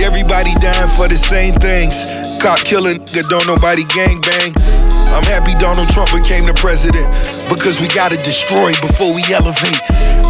Everybody 0.00 0.52
dying 0.64 0.92
for 0.96 1.08
the 1.08 1.16
same 1.16 1.54
things. 1.60 2.04
Cop 2.40 2.60
killing, 2.64 3.04
nigga, 3.04 3.28
don't 3.28 3.46
nobody 3.46 3.84
gang 3.92 4.20
bang. 4.20 4.52
I'm 5.12 5.24
happy 5.24 5.54
Donald 5.60 5.88
Trump 5.92 6.12
became 6.12 6.44
the 6.44 6.56
president 6.56 7.08
because 7.48 7.80
we 7.80 7.88
gotta 7.88 8.16
destroy 8.20 8.72
before 8.80 9.14
we 9.14 9.22
elevate. 9.32 9.80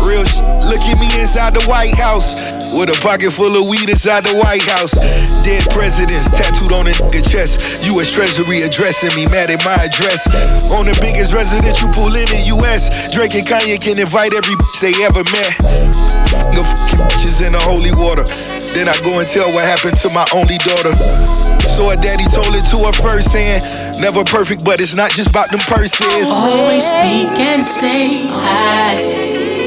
Real 0.07 0.23
sh- 0.23 0.39
look 0.71 0.79
at 0.87 0.97
me 1.03 1.11
inside 1.19 1.51
the 1.59 1.67
White 1.67 1.95
House 1.99 2.39
with 2.79 2.87
a 2.95 2.99
pocket 3.03 3.35
full 3.35 3.51
of 3.59 3.67
weed 3.67 3.91
inside 3.91 4.23
the 4.23 4.39
White 4.39 4.63
House. 4.79 4.95
Dead 5.43 5.67
presidents 5.75 6.31
tattooed 6.31 6.71
on 6.79 6.87
a 6.87 6.95
nigga 6.95 7.27
chest. 7.27 7.83
U.S. 7.91 8.15
Treasury 8.15 8.63
addressing 8.63 9.11
me, 9.19 9.27
mad 9.35 9.51
at 9.51 9.59
my 9.67 9.75
address. 9.83 10.31
On 10.79 10.87
the 10.87 10.95
biggest 11.03 11.35
residential 11.35 11.91
pool 11.91 12.15
in 12.15 12.27
the 12.31 12.39
U.S. 12.55 13.11
Drake 13.11 13.35
and 13.35 13.43
Kanye 13.47 13.83
can 13.83 13.99
invite 13.99 14.31
every 14.31 14.55
bitch 14.55 14.79
they 14.79 14.95
ever 15.03 15.27
met. 15.27 15.51
F***ing 16.31 16.63
fucking 16.63 17.03
bitches 17.11 17.43
in 17.43 17.59
the 17.59 17.63
holy 17.67 17.91
water. 17.99 18.23
Then 18.79 18.87
I 18.87 18.95
go 19.03 19.19
and 19.19 19.27
tell 19.27 19.51
what 19.51 19.67
happened 19.67 19.99
to 20.07 20.09
my 20.15 20.27
only 20.31 20.59
daughter. 20.63 20.95
So 21.67 21.91
her 21.91 21.99
daddy 21.99 22.25
told 22.31 22.55
it 22.55 22.63
to 22.71 22.79
her 22.87 22.95
first 22.95 23.35
hand. 23.35 23.59
Never 23.99 24.23
perfect, 24.23 24.63
but 24.63 24.79
it's 24.79 24.95
not 24.95 25.11
just 25.11 25.35
about 25.35 25.51
them 25.51 25.61
purses. 25.67 26.31
Always 26.31 26.87
speak 26.87 27.35
and 27.43 27.67
say 27.67 28.31
hi. 28.31 29.66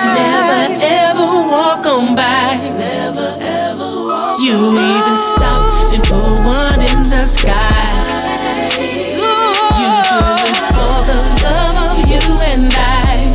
You 0.00 0.06
just 0.06 0.16
never 0.16 0.80
ever 0.80 1.28
walk 1.52 1.84
on 1.84 2.16
by. 2.16 2.56
Never 2.78 3.36
ever 3.38 3.90
walk 4.08 4.40
You 4.40 4.56
even 4.56 5.18
stop 5.18 5.92
and 5.92 6.02
put 6.02 6.40
one 6.40 6.80
in 6.80 7.02
the 7.10 7.26
sky. 7.26 7.52
You 8.80 9.28
do 10.08 10.20
it 10.40 10.56
for 10.72 11.04
the 11.04 11.20
love 11.44 11.76
of 11.84 12.00
you 12.08 12.24
and 12.48 12.72
I. 12.72 13.28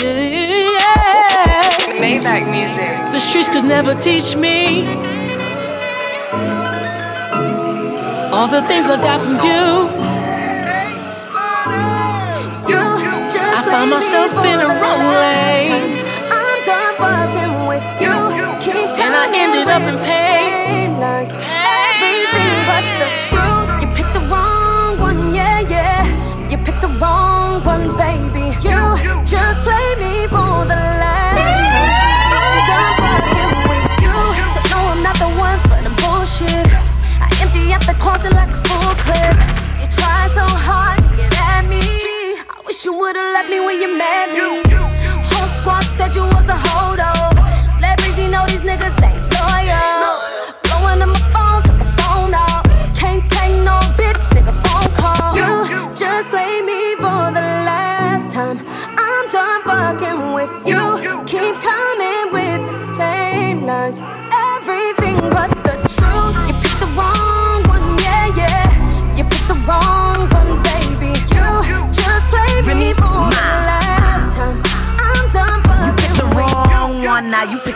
Yeah. 0.00 2.00
Maybach 2.00 2.48
music. 2.50 2.88
The 3.12 3.20
streets 3.20 3.50
could 3.50 3.66
never 3.66 3.94
teach 3.94 4.34
me 4.34 4.86
all 8.32 8.48
the 8.48 8.62
things 8.62 8.88
I 8.88 8.96
got 8.96 9.20
from 9.20 9.36
you. 9.44 10.11
Find 13.82 13.90
myself 13.90 14.32
in 14.44 14.60
a 14.60 14.68
wrong 14.80 15.02
lane. 15.22 15.98
I'm 16.30 16.58
done 16.66 16.94
fucking 17.02 17.66
with 17.66 17.86
you. 18.00 18.14
And 19.02 19.12
I 19.12 19.26
ended 19.34 19.66
up 19.66 19.82
in 19.90 19.98
pain. 20.06 21.02
Everything 21.02 22.52
but 22.70 22.84
the 23.02 23.08
truth. 23.26 23.70
You 23.82 23.88
picked 23.96 24.14
the 24.14 24.24
wrong 24.30 25.00
one, 25.00 25.34
yeah, 25.34 25.60
yeah. 25.66 26.06
You 26.48 26.58
picked 26.58 26.80
the 26.80 26.92
wrong 27.00 27.60
one, 27.64 27.96
baby. 27.98 28.54
You 28.62 28.78
just 29.26 29.62
play 29.66 29.88
me 29.98 30.26
for 30.30 30.62
the 30.70 30.82
last. 31.02 31.42
I'm 32.38 32.58
done 32.70 32.92
fucking 33.02 33.54
with 33.66 33.86
you. 34.04 34.16
So 34.54 34.60
no, 34.70 34.78
I'm 34.92 35.02
not 35.02 35.16
the 35.18 35.30
one 35.46 35.58
for 35.66 35.80
the 35.82 35.92
bullshit. 36.02 36.68
I 37.18 37.28
empty 37.42 37.72
out 37.74 37.82
the 37.90 37.96
closet 37.98 38.32
like 38.32 38.50
a 38.50 38.60
full 38.68 38.94
clip. 39.02 39.36
You 39.80 39.86
try 39.90 40.28
so 40.38 40.46
hard 40.46 41.01
would've 43.02 43.32
left 43.34 43.50
me 43.50 43.58
when 43.58 43.80
you 43.82 43.98
met 43.98 44.30
me. 44.32 44.62
Whole 45.28 45.48
squad 45.58 45.82
said 45.96 46.14
you 46.14 46.22
was 46.22 46.48
a 46.48 46.56
hold-up. 46.56 46.91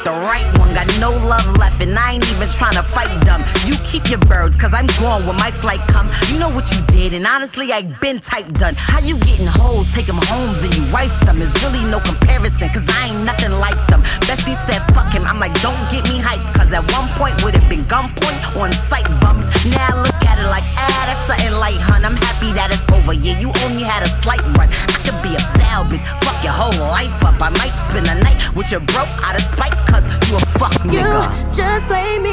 The 0.07 0.15
right 0.23 0.47
one. 0.63 0.71
Got 0.71 0.87
no 1.03 1.11
love 1.27 1.43
left, 1.59 1.83
and 1.83 1.91
I 1.99 2.15
ain't 2.15 2.27
even 2.31 2.47
trying 2.47 2.79
to 2.79 2.87
fight 2.95 3.11
dumb. 3.27 3.43
You 3.67 3.75
keep 3.83 4.07
your 4.07 4.23
birds, 4.31 4.55
cause 4.55 4.71
I'm 4.71 4.87
gone 5.03 5.27
when 5.27 5.35
my 5.35 5.51
flight 5.59 5.83
come. 5.91 6.07
You 6.31 6.39
know 6.39 6.49
what 6.49 6.71
you 6.71 6.79
did, 6.87 7.11
and 7.13 7.27
honestly, 7.27 7.75
I 7.75 7.83
been 7.99 8.23
type 8.23 8.47
done. 8.55 8.79
How 8.79 9.03
you 9.03 9.19
getting 9.27 9.51
hoes, 9.51 9.91
take 9.91 10.07
them 10.07 10.23
home, 10.31 10.55
then 10.63 10.71
you 10.79 10.87
wife 10.95 11.13
them. 11.27 11.43
There's 11.43 11.59
really 11.67 11.83
no 11.91 11.99
comparison, 11.99 12.71
cause 12.71 12.87
I 12.87 13.11
ain't 13.11 13.27
nothing 13.27 13.51
like 13.59 13.79
them. 13.91 14.07
Bestie 14.31 14.55
said, 14.55 14.79
fuck 14.95 15.11
him. 15.11 15.27
I'm 15.27 15.43
like, 15.43 15.55
don't 15.59 15.79
get 15.91 16.07
me 16.07 16.23
hyped, 16.23 16.55
cause 16.55 16.71
at 16.71 16.87
one 16.95 17.11
point 17.19 17.35
would 17.43 17.59
have 17.59 17.67
been 17.67 17.83
gunpoint 17.91 18.39
on 18.63 18.71
sight 18.71 19.11
bum. 19.19 19.43
Now 19.75 19.91
I 19.91 20.07
look 20.07 20.23
at 20.23 20.39
it 20.39 20.49
like, 20.55 20.67
ah, 20.79 21.03
that's 21.11 21.27
something 21.27 21.59
light, 21.59 21.83
hun. 21.83 22.07
I'm 22.07 22.15
happy 22.31 22.55
that 22.55 22.71
it's 22.71 22.87
over. 22.95 23.11
Yeah, 23.11 23.43
you 23.43 23.51
only 23.67 23.83
had 23.83 24.07
a 24.07 24.11
slight 24.23 24.45
run. 24.55 24.71
I 24.71 24.99
could 25.03 25.19
be 25.27 25.35
a 25.35 25.43
foul 25.59 25.83
bitch, 25.91 26.07
fuck 26.23 26.39
your 26.47 26.55
whole 26.55 26.79
life 26.95 27.19
up. 27.27 27.43
I 27.43 27.51
might 27.59 27.75
spend 27.83 28.07
the 28.07 28.15
night 28.23 28.39
with 28.55 28.71
your 28.71 28.81
broke 28.95 29.11
out 29.27 29.35
of 29.35 29.43
spite, 29.43 29.76
you 30.29 30.37
a 30.37 30.41
fuck 30.59 30.75
you 30.85 31.03
just 31.55 31.87
play 31.87 32.19
me 32.19 32.26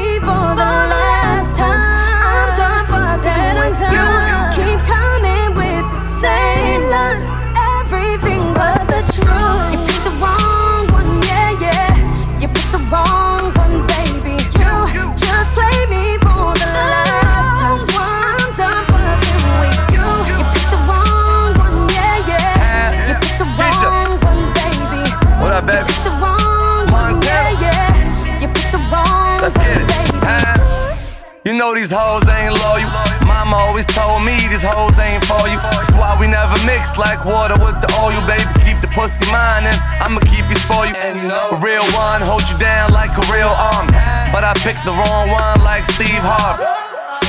hoes 31.94 32.26
ain't 32.28 32.58
loyal. 32.66 32.90
Mama 33.30 33.56
always 33.56 33.86
told 33.86 34.26
me 34.26 34.36
these 34.50 34.66
hoes 34.66 34.98
ain't 34.98 35.24
for 35.30 35.46
you. 35.48 35.62
That's 35.62 35.94
why 35.94 36.18
we 36.20 36.26
never 36.28 36.58
mix 36.66 36.98
like 36.98 37.24
water 37.24 37.56
with 37.62 37.78
the 37.80 37.90
oil, 38.02 38.20
baby. 38.26 38.50
Keep 38.66 38.82
the 38.82 38.90
pussy 38.90 39.30
mine 39.32 39.70
and 39.70 39.78
I'ma 40.02 40.20
keep 40.26 40.50
you 40.50 40.58
spoiled. 40.58 40.98
And 40.98 41.22
you 41.22 41.28
know, 41.30 41.54
a 41.54 41.58
real 41.62 41.86
one 41.94 42.22
hold 42.22 42.44
you 42.50 42.58
down 42.58 42.92
like 42.92 43.14
a 43.14 43.24
real 43.32 43.54
arm. 43.54 43.88
But 44.34 44.44
I 44.44 44.54
picked 44.66 44.84
the 44.84 44.94
wrong 44.94 45.30
one 45.30 45.62
like 45.62 45.86
Steve 45.86 46.26
Harvey. 46.26 46.73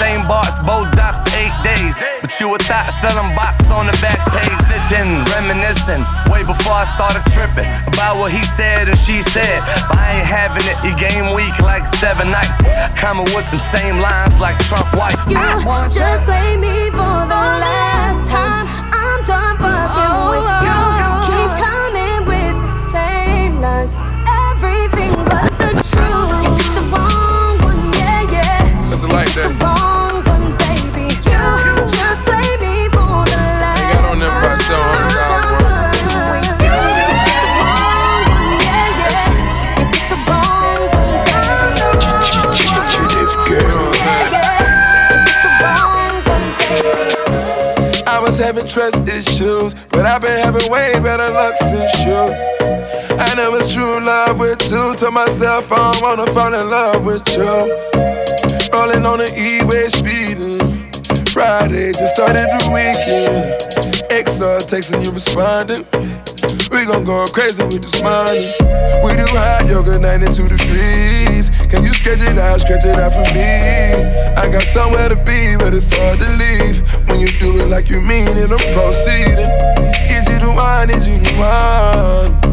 Same 0.04 0.28
box, 0.28 0.62
both 0.62 0.92
doc 0.92 1.16
for 1.24 1.32
eight 1.40 1.56
days. 1.64 1.96
But 2.20 2.28
you 2.36 2.52
a 2.52 2.58
thought 2.68 2.92
selling 3.00 3.32
box 3.32 3.72
on 3.72 3.88
the 3.88 3.96
back 4.04 4.20
page. 4.36 4.52
Sitting, 4.68 5.16
reminiscing, 5.32 6.04
way 6.28 6.44
before 6.44 6.76
I 6.76 6.84
started 6.84 7.24
tripping 7.32 7.64
about 7.88 8.20
what 8.20 8.28
he 8.28 8.44
said 8.44 8.92
and 8.92 8.98
she 9.00 9.24
said. 9.24 9.64
But 9.88 9.96
I 9.96 10.20
ain't 10.20 10.28
having 10.28 10.60
it, 10.68 10.76
your 10.84 10.92
game 11.00 11.32
week 11.32 11.56
like 11.56 11.88
seven 11.88 12.28
nights. 12.28 12.60
Coming 13.00 13.24
with 13.32 13.48
them 13.48 13.64
same 13.72 13.96
lines 13.96 14.36
like 14.44 14.60
Trump 14.68 14.92
wife. 14.92 15.16
You 15.24 15.40
just 15.88 16.28
play 16.28 16.60
me 16.60 16.92
for 16.92 17.16
the 17.24 17.44
last 17.64 18.28
time. 18.28 18.68
I'm 18.92 19.20
done 19.24 19.56
fucking 19.56 20.12
oh, 20.20 20.36
with 20.36 20.52
you. 20.68 20.80
Oh, 20.84 21.00
oh. 21.00 21.24
Keep 21.32 21.50
coming 21.64 22.20
with 22.28 22.56
the 22.60 22.72
same 22.92 23.52
lines, 23.64 23.96
everything 24.28 25.16
but 25.32 25.48
the 25.64 25.72
truth. 25.80 26.73
Listen 29.04 29.16
like 29.16 29.34
that. 29.34 29.50
wrong 29.60 30.24
one, 30.24 30.56
baby. 30.64 31.12
You 31.12 31.44
just 31.92 32.24
play 32.24 32.56
me 32.64 32.88
for 32.88 33.24
the 33.28 33.36
last 33.60 33.92
got 33.92 34.04
on 34.08 34.18
them 34.18 34.32
by 34.40 34.56
seven 34.56 34.88
hundred 34.96 35.28
dollars 35.28 35.60
worth. 35.60 36.44
I 48.06 48.18
was 48.20 48.38
having 48.38 48.66
trust 48.66 49.08
issues, 49.08 49.74
but 49.90 50.06
I've 50.06 50.22
been 50.22 50.38
having 50.42 50.70
way 50.70 50.98
better 51.00 51.28
luck 51.30 51.56
since 51.56 52.06
you. 52.06 52.32
I 53.18 53.34
know 53.36 53.54
it's 53.54 53.72
true 53.72 54.00
love 54.00 54.38
with 54.38 54.62
you. 54.70 54.94
Told 54.94 55.12
myself 55.12 55.70
I 55.72 55.92
don't 55.92 56.02
wanna 56.02 56.26
fall 56.32 56.54
in 56.54 56.70
love 56.70 57.04
with 57.04 57.28
you. 57.36 58.13
Rolling 58.72 59.06
on 59.06 59.18
the 59.18 59.28
E-way 59.36 59.88
speeding. 59.88 60.58
Friday 61.30 61.92
just 61.92 62.14
started 62.14 62.46
the 62.54 62.70
weekend. 62.70 63.58
XR 64.10 64.58
texting 64.62 65.04
you 65.04 65.12
responding. 65.12 65.86
We 66.70 66.84
gon' 66.86 67.04
go 67.04 67.24
crazy 67.26 67.62
with 67.62 67.82
this 67.82 68.02
money. 68.02 68.46
We 69.04 69.16
do 69.16 69.26
hot 69.34 69.66
yoga 69.68 69.98
92 69.98 70.48
degrees. 70.48 71.50
Can 71.70 71.84
you 71.84 71.92
stretch 71.92 72.20
it 72.20 72.38
out, 72.38 72.60
stretch 72.60 72.84
it 72.84 72.98
out 72.98 73.12
for 73.12 73.26
me? 73.34 74.04
I 74.36 74.48
got 74.50 74.62
somewhere 74.62 75.08
to 75.08 75.16
be, 75.16 75.56
but 75.56 75.74
it's 75.74 75.94
hard 75.96 76.18
to 76.18 76.30
leave. 76.36 76.82
When 77.08 77.20
you 77.20 77.28
do 77.38 77.60
it 77.60 77.68
like 77.68 77.88
you 77.88 78.00
mean 78.00 78.36
it, 78.36 78.50
I'm 78.50 78.58
proceeding. 78.74 79.50
Is 80.10 80.28
you 80.28 80.38
the 80.38 80.52
one? 80.54 80.90
Is 80.90 81.06
you 81.06 81.18
the 81.18 81.34
one? 81.38 82.43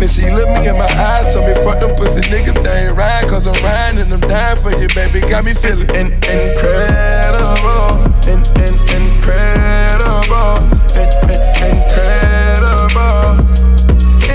Then 0.00 0.08
she 0.08 0.30
looked 0.30 0.52
me 0.52 0.66
in 0.66 0.74
my 0.78 0.86
eyes, 0.96 1.34
told 1.34 1.46
me 1.46 1.52
fuck 1.62 1.78
them 1.78 1.94
pussy 1.94 2.22
niggas, 2.32 2.64
they 2.64 2.86
ain't 2.86 2.96
right, 2.96 3.28
cause 3.28 3.46
I'm 3.46 3.52
riding 3.62 4.00
and 4.00 4.14
I'm 4.14 4.20
dying 4.20 4.58
for 4.62 4.70
you, 4.70 4.88
baby. 4.94 5.20
Got 5.20 5.44
me 5.44 5.52
feeling 5.52 5.90
in- 5.90 6.14
incredible, 6.24 8.00
in- 8.24 8.40
in- 8.56 8.80
incredible, 8.96 10.64
in- 10.96 11.12
in- 11.28 11.44
incredible, 11.68 13.44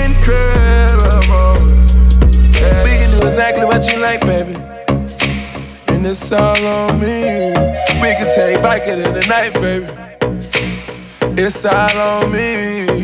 incredible. 0.06 1.58
Yeah. 2.54 2.84
We 2.84 2.90
can 2.90 3.10
do 3.18 3.26
exactly 3.26 3.64
what 3.64 3.90
you 3.90 3.98
like, 3.98 4.20
baby. 4.20 4.54
And 5.88 6.06
it's 6.06 6.30
all 6.30 6.64
on 6.64 7.00
me. 7.00 7.50
We 8.00 8.14
can 8.14 8.30
take 8.32 8.60
Viking 8.60 9.02
in 9.02 9.12
the 9.12 9.26
night, 9.28 9.52
baby. 9.54 9.88
It's 11.42 11.64
all 11.64 11.98
on 11.98 12.30
me. 12.30 12.95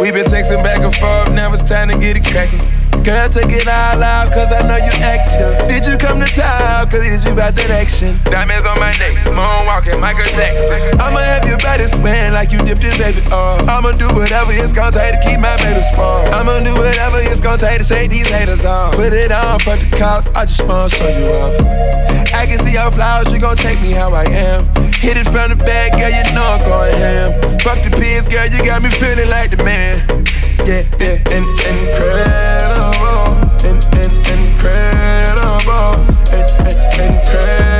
We 0.00 0.10
been 0.10 0.26
texting 0.26 0.62
back 0.62 0.80
and 0.80 0.94
forth, 0.94 1.32
now 1.32 1.52
it's 1.52 1.62
time 1.62 1.88
to 1.88 1.98
get 1.98 2.16
it 2.16 2.24
cracking. 2.24 2.60
Girl, 3.02 3.28
take 3.28 3.52
it 3.52 3.66
all 3.68 4.02
out, 4.02 4.32
cause 4.32 4.52
I 4.52 4.66
know 4.66 4.76
you 4.76 4.92
Did 5.34 5.86
you 5.86 5.98
come 5.98 6.20
to 6.20 6.26
town, 6.26 6.88
cause 6.88 7.02
is 7.02 7.24
you 7.24 7.32
about 7.32 7.54
that 7.54 7.70
action? 7.70 8.14
Diamonds 8.30 8.66
on 8.66 8.78
my 8.78 8.94
neck, 9.02 9.18
moonwalking, 9.34 9.98
Michael 9.98 10.22
Jackson. 10.38 11.00
I'ma 11.00 11.18
have 11.18 11.42
your 11.42 11.58
body 11.58 11.86
spin 11.86 12.32
like 12.32 12.52
you 12.52 12.62
dipped 12.62 12.84
in 12.84 12.94
baby 12.94 13.18
oil. 13.34 13.58
I'ma 13.68 13.98
do 13.98 14.06
whatever 14.14 14.52
it's 14.52 14.72
gonna 14.72 14.94
take 14.94 15.18
to 15.18 15.20
keep 15.26 15.40
my 15.40 15.56
baby 15.58 15.82
spawn. 15.82 16.32
I'ma 16.32 16.62
do 16.62 16.74
whatever 16.78 17.18
it's 17.18 17.40
gonna 17.40 17.58
take 17.58 17.78
to 17.78 17.84
shake 17.84 18.10
these 18.12 18.30
haters 18.30 18.64
off. 18.64 18.94
Put 18.94 19.12
it 19.12 19.32
on, 19.32 19.58
fuck 19.58 19.80
the 19.80 19.90
cops, 19.96 20.28
I 20.34 20.46
just 20.46 20.62
wanna 20.62 20.88
show 20.88 21.10
you 21.10 21.26
off. 21.34 21.58
I 22.34 22.46
can 22.46 22.58
see 22.62 22.78
your 22.78 22.90
flowers, 22.90 23.32
you 23.32 23.40
gon' 23.40 23.56
take 23.56 23.80
me 23.82 23.90
how 23.90 24.14
I 24.14 24.24
am. 24.30 24.70
Hit 25.02 25.16
it 25.18 25.26
from 25.26 25.50
the 25.50 25.56
back, 25.56 25.98
girl, 25.98 26.14
you 26.14 26.22
know 26.30 26.46
I'm 26.46 26.62
going 26.62 26.94
ham. 26.94 27.58
Fuck 27.58 27.82
the 27.82 27.90
pigs, 27.90 28.28
girl, 28.28 28.46
you 28.46 28.62
got 28.62 28.82
me 28.82 28.90
feeling 28.90 29.28
like 29.28 29.50
the 29.50 29.58
man. 29.64 29.98
Yeah, 30.62 30.86
yeah, 31.02 31.18
in, 31.34 31.42
incredible, 31.66 33.34
in, 33.66 33.76
in, 33.98 34.14
incredible, 35.66 35.94
in, 36.30 36.44
in, 36.60 37.00
incredible, 37.00 37.73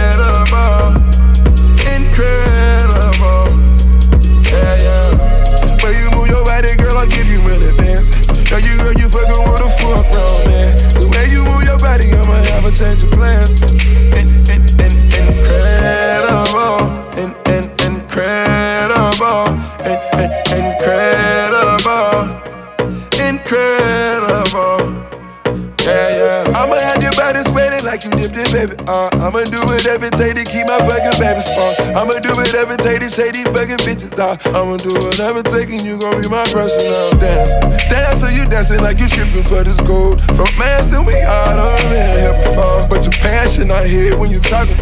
fucking 31.42 31.86
baby. 31.86 31.98
I'ma 31.98 32.12
do 32.22 32.30
whatever 32.36 32.76
take 32.76 33.00
these 33.00 33.16
fucking 33.16 33.82
bitches 33.86 34.18
off. 34.18 34.44
I'ma 34.46 34.76
do 34.76 34.90
whatever 35.02 35.40
and 35.40 35.82
you 35.82 35.98
gon' 35.98 36.20
be 36.20 36.28
my 36.28 36.44
personal 36.50 37.10
dancer. 37.18 37.60
Dancer, 37.88 38.30
you 38.30 38.44
dancing 38.48 38.82
like 38.82 39.00
you 39.00 39.08
stripping 39.08 39.42
for 39.44 39.62
this 39.64 39.80
gold. 39.80 40.20
Romancing, 40.34 41.04
we 41.04 41.20
all 41.22 41.56
done 41.56 41.78
been 41.90 42.18
here 42.18 42.34
before. 42.42 42.86
But 42.88 43.04
your 43.04 43.16
passion, 43.22 43.70
I 43.70 43.86
hear 43.86 44.16
when 44.18 44.30
you 44.30 44.40
talking. 44.40 44.76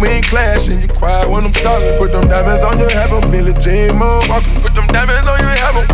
We 0.00 0.08
ain't 0.08 0.26
clashing, 0.26 0.80
you 0.80 0.88
quiet 0.88 1.28
when 1.28 1.44
I'm 1.44 1.52
talking. 1.52 1.98
Put 1.98 2.12
them 2.12 2.28
diamonds 2.28 2.62
on 2.62 2.78
you, 2.78 2.88
have 2.88 3.12
a 3.12 3.26
Millie 3.28 3.52
J. 3.54 3.88
Moonwalking. 3.90 4.62
Put 4.62 4.74
them 4.74 4.86
diamonds 4.88 5.28
on 5.28 5.40
you, 5.40 5.46
have 5.46 5.76
a 5.76 5.84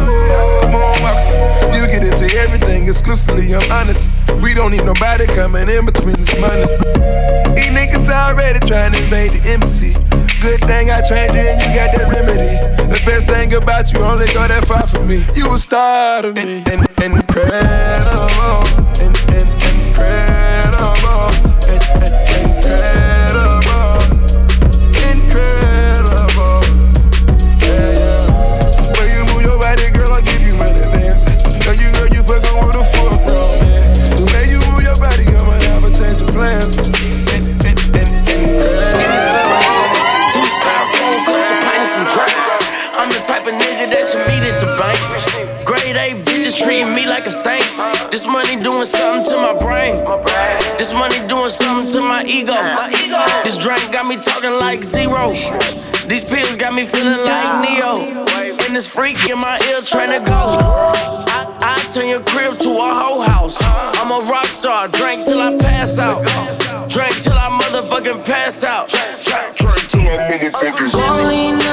moonwalking. 0.68 1.74
You 1.74 1.87
get 1.87 2.05
into 2.05 2.28
everything 2.39 2.87
exclusively, 2.87 3.55
I'm 3.55 3.72
honest. 3.72 4.11
We 4.43 4.55
don't 4.55 4.70
need 4.72 4.85
nobody 4.85 5.26
coming 5.26 5.68
in 5.68 5.87
between 5.87 6.16
this 6.16 6.41
money. 6.41 6.66
These 7.57 7.72
niggas 7.72 8.11
already 8.11 8.61
trying 8.66 8.93
to 8.93 8.99
invade 8.99 9.32
the 9.32 9.51
embassy. 9.51 9.95
Good 10.41 10.61
thing 10.66 10.91
I 10.91 11.01
trained 11.09 11.35
you 11.35 11.41
and 11.41 11.61
you 11.61 11.68
got 11.74 11.97
that 11.97 12.09
remedy. 12.11 12.57
The 12.89 13.01
best 13.07 13.26
thing 13.26 13.55
about 13.55 13.93
you, 13.93 14.01
only 14.01 14.26
go 14.26 14.47
that 14.47 14.66
far 14.66 14.87
for 14.87 15.03
me. 15.05 15.24
You 15.35 15.53
a 15.53 15.59
star 15.59 16.22
to 16.22 16.32
me. 16.32 16.43
In, 16.43 16.85
in, 17.03 17.12
incredible. 17.12 18.64
In, 19.01 19.12
in, 19.32 19.47
incredible. 19.72 21.32
In, 21.68 21.80
in, 22.03 22.24
like 47.25 47.33
a 47.33 47.37
saint. 47.37 48.11
This 48.11 48.27
money 48.27 48.57
doing 48.57 48.85
something 48.85 49.33
to 49.33 49.37
my 49.37 49.57
brain. 49.59 50.05
This 50.77 50.93
money 50.93 51.27
doing 51.27 51.49
something 51.49 51.93
to 51.93 52.01
my 52.01 52.25
ego. 52.29 52.57
This 53.45 53.57
drink 53.57 53.81
got 53.93 54.07
me 54.07 54.16
talking 54.16 54.53
like 54.61 54.85
zero. 54.85 55.33
These 56.07 56.25
pills 56.29 56.57
got 56.57 56.75
me 56.75 56.85
feeling 56.85 57.25
like 57.25 57.62
Neo. 57.62 58.25
And 58.64 58.77
this 58.77 58.87
freak 58.87 59.16
in 59.29 59.39
my 59.41 59.57
ear 59.70 59.81
trying 59.87 60.12
to 60.12 60.25
go. 60.29 60.35
I, 60.37 61.49
I 61.62 61.79
turn 61.89 62.09
your 62.09 62.20
crib 62.20 62.53
to 62.61 62.68
a 62.68 62.93
whole 62.93 63.22
house. 63.22 63.57
I'm 63.97 64.11
a 64.11 64.20
rock 64.31 64.47
star, 64.47 64.89
drink 64.89 65.25
till 65.25 65.41
I 65.41 65.57
pass 65.59 65.99
out. 65.99 66.27
Drink 66.91 67.14
till 67.22 67.39
I 67.39 67.49
motherfucking 67.49 68.27
pass 68.27 68.64
out. 68.64 68.91
Drink 69.57 69.89
till 69.89 70.03
I 70.03 70.29
motherfucking. 70.29 70.95
Only 70.95 71.53
number 71.53 71.64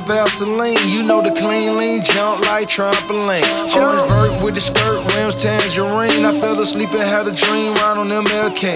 the 0.00 0.12
Vaseline. 0.12 0.76
You 0.88 1.06
know 1.06 1.22
the 1.22 1.30
clean 1.30 1.76
lean, 1.76 2.02
jump 2.02 2.40
like 2.46 2.68
trampoline. 2.68 3.44
Orange 3.76 4.09
with 4.42 4.56
the 4.56 4.60
skirt, 4.60 4.98
rims, 5.16 5.36
tangerine. 5.36 6.24
I 6.24 6.32
fell 6.32 6.58
asleep 6.60 6.90
and 6.92 7.04
had 7.04 7.28
a 7.28 7.34
dream 7.34 7.72
right 7.84 7.96
on 7.96 8.08
MLK. 8.08 8.72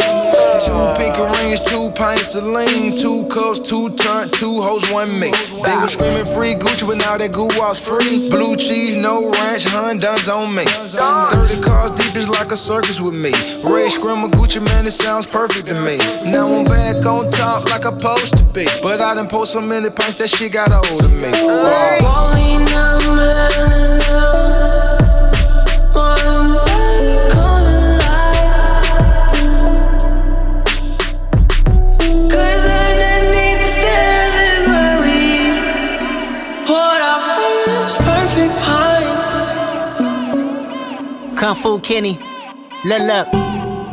Two 0.61 0.85
pink 0.97 1.17
rings, 1.17 1.65
two 1.65 1.91
pints 1.97 2.37
of 2.37 2.45
lean, 2.45 2.97
two 2.97 3.25
cups, 3.33 3.59
two 3.59 3.89
turn, 3.97 4.29
two 4.37 4.61
hoes, 4.61 4.85
one 4.93 5.09
me. 5.19 5.33
They 5.65 5.77
were 5.81 5.89
screaming 5.89 6.25
free 6.25 6.55
Gucci, 6.55 6.87
but 6.87 7.01
now 7.01 7.17
that 7.17 7.33
goo 7.33 7.49
was 7.57 7.81
free. 7.81 8.29
Blue 8.31 8.57
cheese, 8.57 8.97
no 8.97 9.31
ranch, 9.31 9.65
Honda's 9.73 10.29
on 10.29 10.55
me. 10.55 10.65
30 10.65 11.61
cars 11.65 11.91
deep 11.97 12.15
is 12.15 12.29
like 12.29 12.53
a 12.53 12.57
circus 12.57 13.01
with 13.01 13.15
me. 13.15 13.33
Red 13.65 13.91
screamer 13.91 14.29
Gucci, 14.29 14.61
man, 14.61 14.87
it 14.87 14.93
sounds 14.93 15.27
perfect 15.27 15.67
to 15.69 15.77
me. 15.81 15.99
Now 16.31 16.47
I'm 16.47 16.65
back 16.65 17.05
on 17.07 17.31
top 17.31 17.65
like 17.71 17.85
I'm 17.85 17.99
supposed 17.99 18.37
to 18.37 18.45
be. 18.53 18.67
But 18.83 19.01
I 19.01 19.15
done 19.15 19.29
post 19.29 19.53
so 19.53 19.61
many 19.61 19.91
pints, 19.91 20.19
that 20.19 20.29
shit 20.29 20.53
got 20.53 20.71
old 20.71 21.05
of 21.05 21.13
me. 21.13 21.31
Cause 21.33 24.04
Fu 41.55 41.79
Kenny, 41.81 42.19
look, 42.85 43.01
look. 43.03 43.29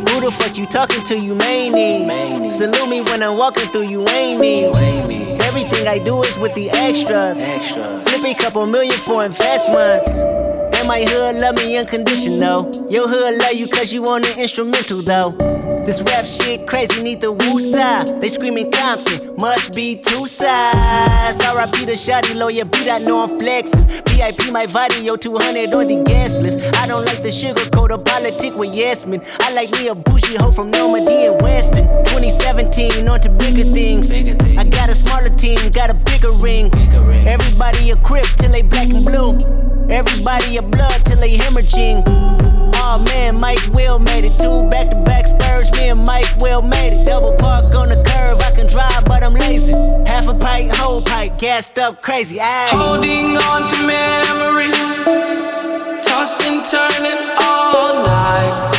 Who 0.10 0.20
the 0.20 0.32
fuck 0.32 0.58
you 0.58 0.66
talking 0.66 1.04
to? 1.06 1.18
You 1.18 1.36
maney. 1.36 2.50
Salute 2.52 2.90
me 2.90 3.02
when 3.02 3.24
I'm 3.24 3.38
walking 3.38 3.70
through. 3.72 3.88
You 3.88 4.06
ain't 4.10 4.42
me. 4.42 4.66
Everything 4.66 5.88
I 5.88 6.00
do 6.00 6.22
is 6.24 6.38
with 6.38 6.54
the 6.56 6.70
extras. 6.72 7.44
Flip 7.46 8.26
a 8.26 8.42
couple 8.42 8.66
million 8.66 8.98
for 8.98 9.24
investments. 9.24 10.22
And 10.22 10.88
my 10.88 11.04
hood 11.08 11.36
love 11.42 11.56
me 11.56 11.78
unconditional. 11.78 12.72
Your 12.90 13.08
hood 13.08 13.38
love 13.38 13.54
you 13.54 13.68
cause 13.68 13.94
you 13.94 14.06
on 14.08 14.22
the 14.24 14.36
instrumental 14.40 15.02
though. 15.02 15.61
This 15.86 16.02
rap 16.04 16.24
shit 16.24 16.68
crazy, 16.68 17.02
need 17.02 17.22
the 17.22 17.34
woo 17.34 17.60
side. 17.60 18.08
They 18.22 18.30
screaming 18.30 18.70
Compton, 18.72 19.36
must 19.42 19.74
be 19.74 19.98
two 19.98 20.28
sides. 20.28 21.42
RIP 21.42 21.90
the 21.90 21.98
shotty 21.98 22.36
lawyer, 22.36 22.66
beat 22.66 22.88
I 22.88 23.00
know 23.00 23.26
I'm 23.26 23.40
flexing. 23.40 23.88
VIP 24.14 24.54
my 24.54 24.68
video 24.70 25.18
200 25.18 25.74
on 25.74 25.88
the 25.90 26.04
gas 26.06 26.40
list. 26.40 26.60
I 26.78 26.86
don't 26.86 27.04
like 27.04 27.22
the 27.26 27.32
sugar 27.32 27.66
coat 27.74 27.92
of 27.92 28.06
politic 28.06 28.54
with 28.62 28.78
yes 28.78 29.08
men. 29.08 29.22
I 29.42 29.54
like 29.58 29.72
me 29.74 29.90
a 29.90 29.96
bougie 29.96 30.38
hoe 30.38 30.52
from 30.52 30.70
Normandy 30.70 31.26
and 31.26 31.42
Weston. 31.42 31.90
2017, 32.14 33.08
on 33.08 33.20
to 33.22 33.30
bigger 33.30 33.66
things. 33.66 34.14
I 34.14 34.64
got 34.64 34.90
a 34.90 34.96
smaller 34.96 35.34
team, 35.34 35.58
got 35.74 35.90
a 35.90 35.98
bigger 35.98 36.32
ring. 36.46 36.70
Everybody 37.26 37.90
a 37.90 37.98
crip 38.06 38.30
till 38.38 38.52
they 38.52 38.62
black 38.62 38.88
and 38.94 39.02
blue. 39.02 39.34
Everybody 39.90 40.58
a 40.58 40.62
blood 40.62 41.04
till 41.10 41.18
they 41.18 41.38
hemorrhaging. 41.38 42.51
Oh 42.84 43.04
man, 43.06 43.40
Mike 43.40 43.62
Will 43.74 44.00
made 44.00 44.24
it. 44.26 44.34
Two 44.42 44.70
back 44.72 44.90
to 44.90 44.98
back 45.04 45.28
spurs, 45.28 45.72
me 45.78 45.90
and 45.90 46.04
Mike 46.04 46.26
Will 46.40 46.64
made 46.64 46.94
it. 46.98 47.06
Double 47.06 47.38
park 47.38 47.74
on 47.76 47.90
the 47.90 47.96
curve, 47.96 48.40
I 48.42 48.52
can 48.56 48.68
drive, 48.68 49.06
but 49.06 49.24
I'm 49.24 49.34
lazy. 49.34 49.74
Half 50.10 50.28
a 50.28 50.34
pipe, 50.34 50.72
whole 50.74 51.02
pipe, 51.02 51.38
gassed 51.38 51.78
up 51.78 52.02
crazy. 52.02 52.42
Aye. 52.42 52.70
Holding 52.72 53.38
on 53.38 53.62
to 53.72 53.78
memories, 53.86 55.06
tossing, 56.04 56.64
turning 56.66 57.22
all 57.40 58.04
night. 58.04 58.71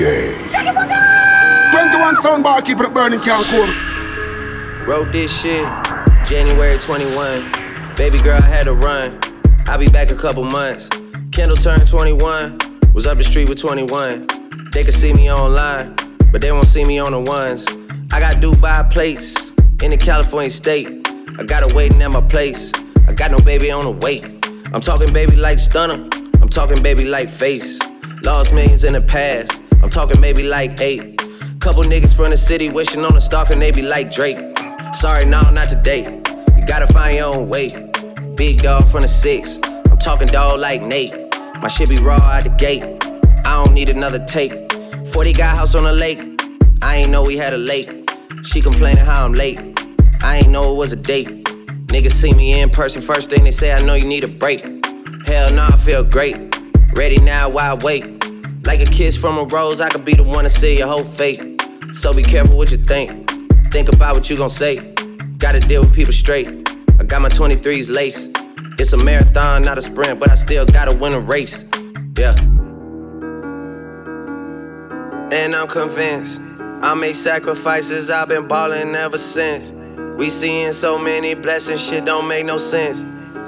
Gay. 0.00 0.32
21 0.32 2.16
soundbar 2.24 2.64
keeping 2.64 2.86
it 2.86 2.94
burning, 2.94 3.20
can't 3.20 3.46
cool. 3.48 3.68
Wrote 4.86 5.12
this 5.12 5.42
shit 5.42 5.68
January 6.24 6.78
21. 6.78 7.12
Baby 7.96 8.16
girl 8.22 8.36
I 8.36 8.40
had 8.40 8.64
to 8.64 8.72
run. 8.72 9.20
I'll 9.66 9.78
be 9.78 9.90
back 9.90 10.10
a 10.10 10.14
couple 10.14 10.42
months. 10.42 10.88
Kendall 11.32 11.58
turned 11.58 11.86
21. 11.86 12.58
Was 12.94 13.06
up 13.06 13.18
the 13.18 13.22
street 13.22 13.50
with 13.50 13.60
21. 13.60 14.26
They 14.72 14.84
could 14.84 14.94
see 14.94 15.12
me 15.12 15.30
online, 15.30 15.94
but 16.32 16.40
they 16.40 16.50
won't 16.50 16.68
see 16.68 16.86
me 16.86 16.98
on 16.98 17.12
the 17.12 17.20
ones. 17.20 17.66
I 18.10 18.20
got 18.20 18.36
Dubai 18.36 18.90
plates 18.90 19.50
in 19.82 19.90
the 19.90 19.98
California 19.98 20.48
state. 20.48 20.86
I 21.38 21.44
got 21.44 21.70
her 21.70 21.76
waiting 21.76 22.00
at 22.00 22.10
my 22.10 22.22
place. 22.22 22.72
I 23.06 23.12
got 23.12 23.32
no 23.32 23.38
baby 23.40 23.70
on 23.70 23.84
the 23.84 23.92
wait. 24.00 24.24
I'm 24.72 24.80
talking 24.80 25.12
baby 25.12 25.36
like 25.36 25.58
stunner. 25.58 26.08
I'm 26.40 26.48
talking 26.48 26.82
baby 26.82 27.04
like 27.04 27.28
face. 27.28 27.78
Lost 28.24 28.54
millions 28.54 28.84
in 28.84 28.94
the 28.94 29.02
past. 29.02 29.59
I'm 29.82 29.90
talking 29.90 30.20
maybe 30.20 30.42
like 30.42 30.80
eight. 30.80 31.18
Couple 31.60 31.82
niggas 31.82 32.14
from 32.14 32.30
the 32.30 32.36
city 32.36 32.70
wishing 32.70 33.04
on 33.04 33.16
a 33.16 33.20
stalker, 33.20 33.54
they 33.54 33.70
be 33.70 33.82
like 33.82 34.10
Drake. 34.12 34.36
Sorry, 34.92 35.24
no, 35.24 35.42
not 35.50 35.68
today. 35.68 36.02
You 36.56 36.66
gotta 36.66 36.86
find 36.92 37.16
your 37.16 37.34
own 37.34 37.48
way. 37.48 37.68
Big 38.36 38.58
dog 38.58 38.84
from 38.90 39.02
the 39.02 39.08
six. 39.08 39.60
I'm 39.90 39.98
talking 39.98 40.28
dog 40.28 40.60
like 40.60 40.82
Nate. 40.82 41.12
My 41.62 41.68
shit 41.68 41.90
be 41.90 41.98
raw 41.98 42.16
out 42.16 42.44
the 42.44 42.54
gate. 42.58 42.82
I 43.44 43.62
don't 43.62 43.74
need 43.74 43.88
another 43.88 44.24
take. 44.26 44.52
40 45.12 45.32
got 45.32 45.56
house 45.56 45.74
on 45.74 45.84
the 45.84 45.92
lake. 45.92 46.20
I 46.82 46.96
ain't 46.96 47.10
know 47.10 47.24
we 47.24 47.36
had 47.36 47.52
a 47.52 47.58
lake. 47.58 47.86
She 48.42 48.60
complaining 48.60 49.04
how 49.04 49.24
I'm 49.24 49.32
late. 49.32 49.60
I 50.22 50.38
ain't 50.38 50.50
know 50.50 50.74
it 50.74 50.76
was 50.78 50.92
a 50.92 50.96
date. 50.96 51.26
Niggas 51.88 52.12
see 52.12 52.32
me 52.34 52.60
in 52.60 52.70
person, 52.70 53.02
first 53.02 53.30
thing 53.30 53.44
they 53.44 53.50
say, 53.50 53.72
I 53.72 53.80
know 53.82 53.94
you 53.94 54.06
need 54.06 54.24
a 54.24 54.28
break. 54.28 54.60
Hell 55.26 55.52
no, 55.54 55.66
I 55.70 55.76
feel 55.84 56.04
great. 56.04 56.36
Ready 56.94 57.18
now, 57.18 57.50
why 57.50 57.76
wait? 57.82 58.19
Like 58.66 58.80
a 58.80 58.86
kiss 58.86 59.16
from 59.16 59.38
a 59.38 59.44
rose, 59.44 59.80
I 59.80 59.88
could 59.88 60.04
be 60.04 60.14
the 60.14 60.22
one 60.22 60.44
to 60.44 60.50
see 60.50 60.78
your 60.78 60.88
whole 60.88 61.04
fate. 61.04 61.40
So 61.92 62.14
be 62.14 62.22
careful 62.22 62.56
what 62.56 62.70
you 62.70 62.76
think. 62.76 63.30
Think 63.72 63.88
about 63.88 64.14
what 64.14 64.28
you 64.28 64.36
gon' 64.36 64.50
say. 64.50 64.76
Gotta 65.38 65.60
deal 65.60 65.82
with 65.82 65.94
people 65.94 66.12
straight. 66.12 66.48
I 66.98 67.04
got 67.04 67.22
my 67.22 67.28
23s 67.28 67.94
lace. 67.94 68.28
It's 68.78 68.92
a 68.92 69.04
marathon, 69.04 69.62
not 69.62 69.78
a 69.78 69.82
sprint, 69.82 70.20
but 70.20 70.30
I 70.30 70.34
still 70.34 70.66
gotta 70.66 70.96
win 70.96 71.14
a 71.14 71.20
race. 71.20 71.70
Yeah. 72.18 72.32
And 75.32 75.54
I'm 75.54 75.68
convinced 75.68 76.40
I 76.82 76.94
made 76.94 77.14
sacrifices, 77.14 78.10
I've 78.10 78.28
been 78.28 78.48
ballin' 78.48 78.94
ever 78.94 79.18
since. 79.18 79.72
We 80.18 80.30
seeing 80.30 80.72
so 80.72 80.98
many 80.98 81.34
blessings, 81.34 81.86
shit 81.86 82.04
don't 82.04 82.26
make 82.26 82.46
no 82.46 82.58
sense. 82.58 83.04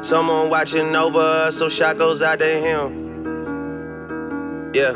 Someone 0.06 0.50
watching 0.50 0.94
over 0.94 1.18
us, 1.18 1.56
so 1.56 1.68
shot 1.68 1.98
goes 1.98 2.22
out 2.22 2.40
to 2.40 2.46
him. 2.46 3.01
Yeah, 4.74 4.92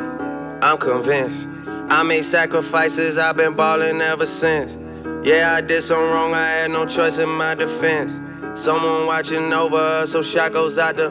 I'm 0.63 0.79
convinced. 0.79 1.49
I 1.91 2.03
made 2.03 2.25
sacrifices, 2.25 3.19
I've 3.19 3.37
been 3.37 3.55
ballin' 3.55 4.01
ever 4.01 4.25
since. 4.25 4.79
Yeah, 5.23 5.55
I 5.55 5.61
did 5.61 5.83
some 5.83 6.01
wrong, 6.11 6.33
I 6.33 6.49
had 6.49 6.71
no 6.71 6.87
choice 6.87 7.19
in 7.19 7.29
my 7.29 7.55
defense. 7.55 8.19
Someone 8.55 9.07
watching 9.07 9.53
over 9.53 9.77
us, 9.77 10.13
so 10.13 10.23
shot 10.23 10.55
goes 10.55 10.79
out 10.79 10.97
the. 10.97 11.11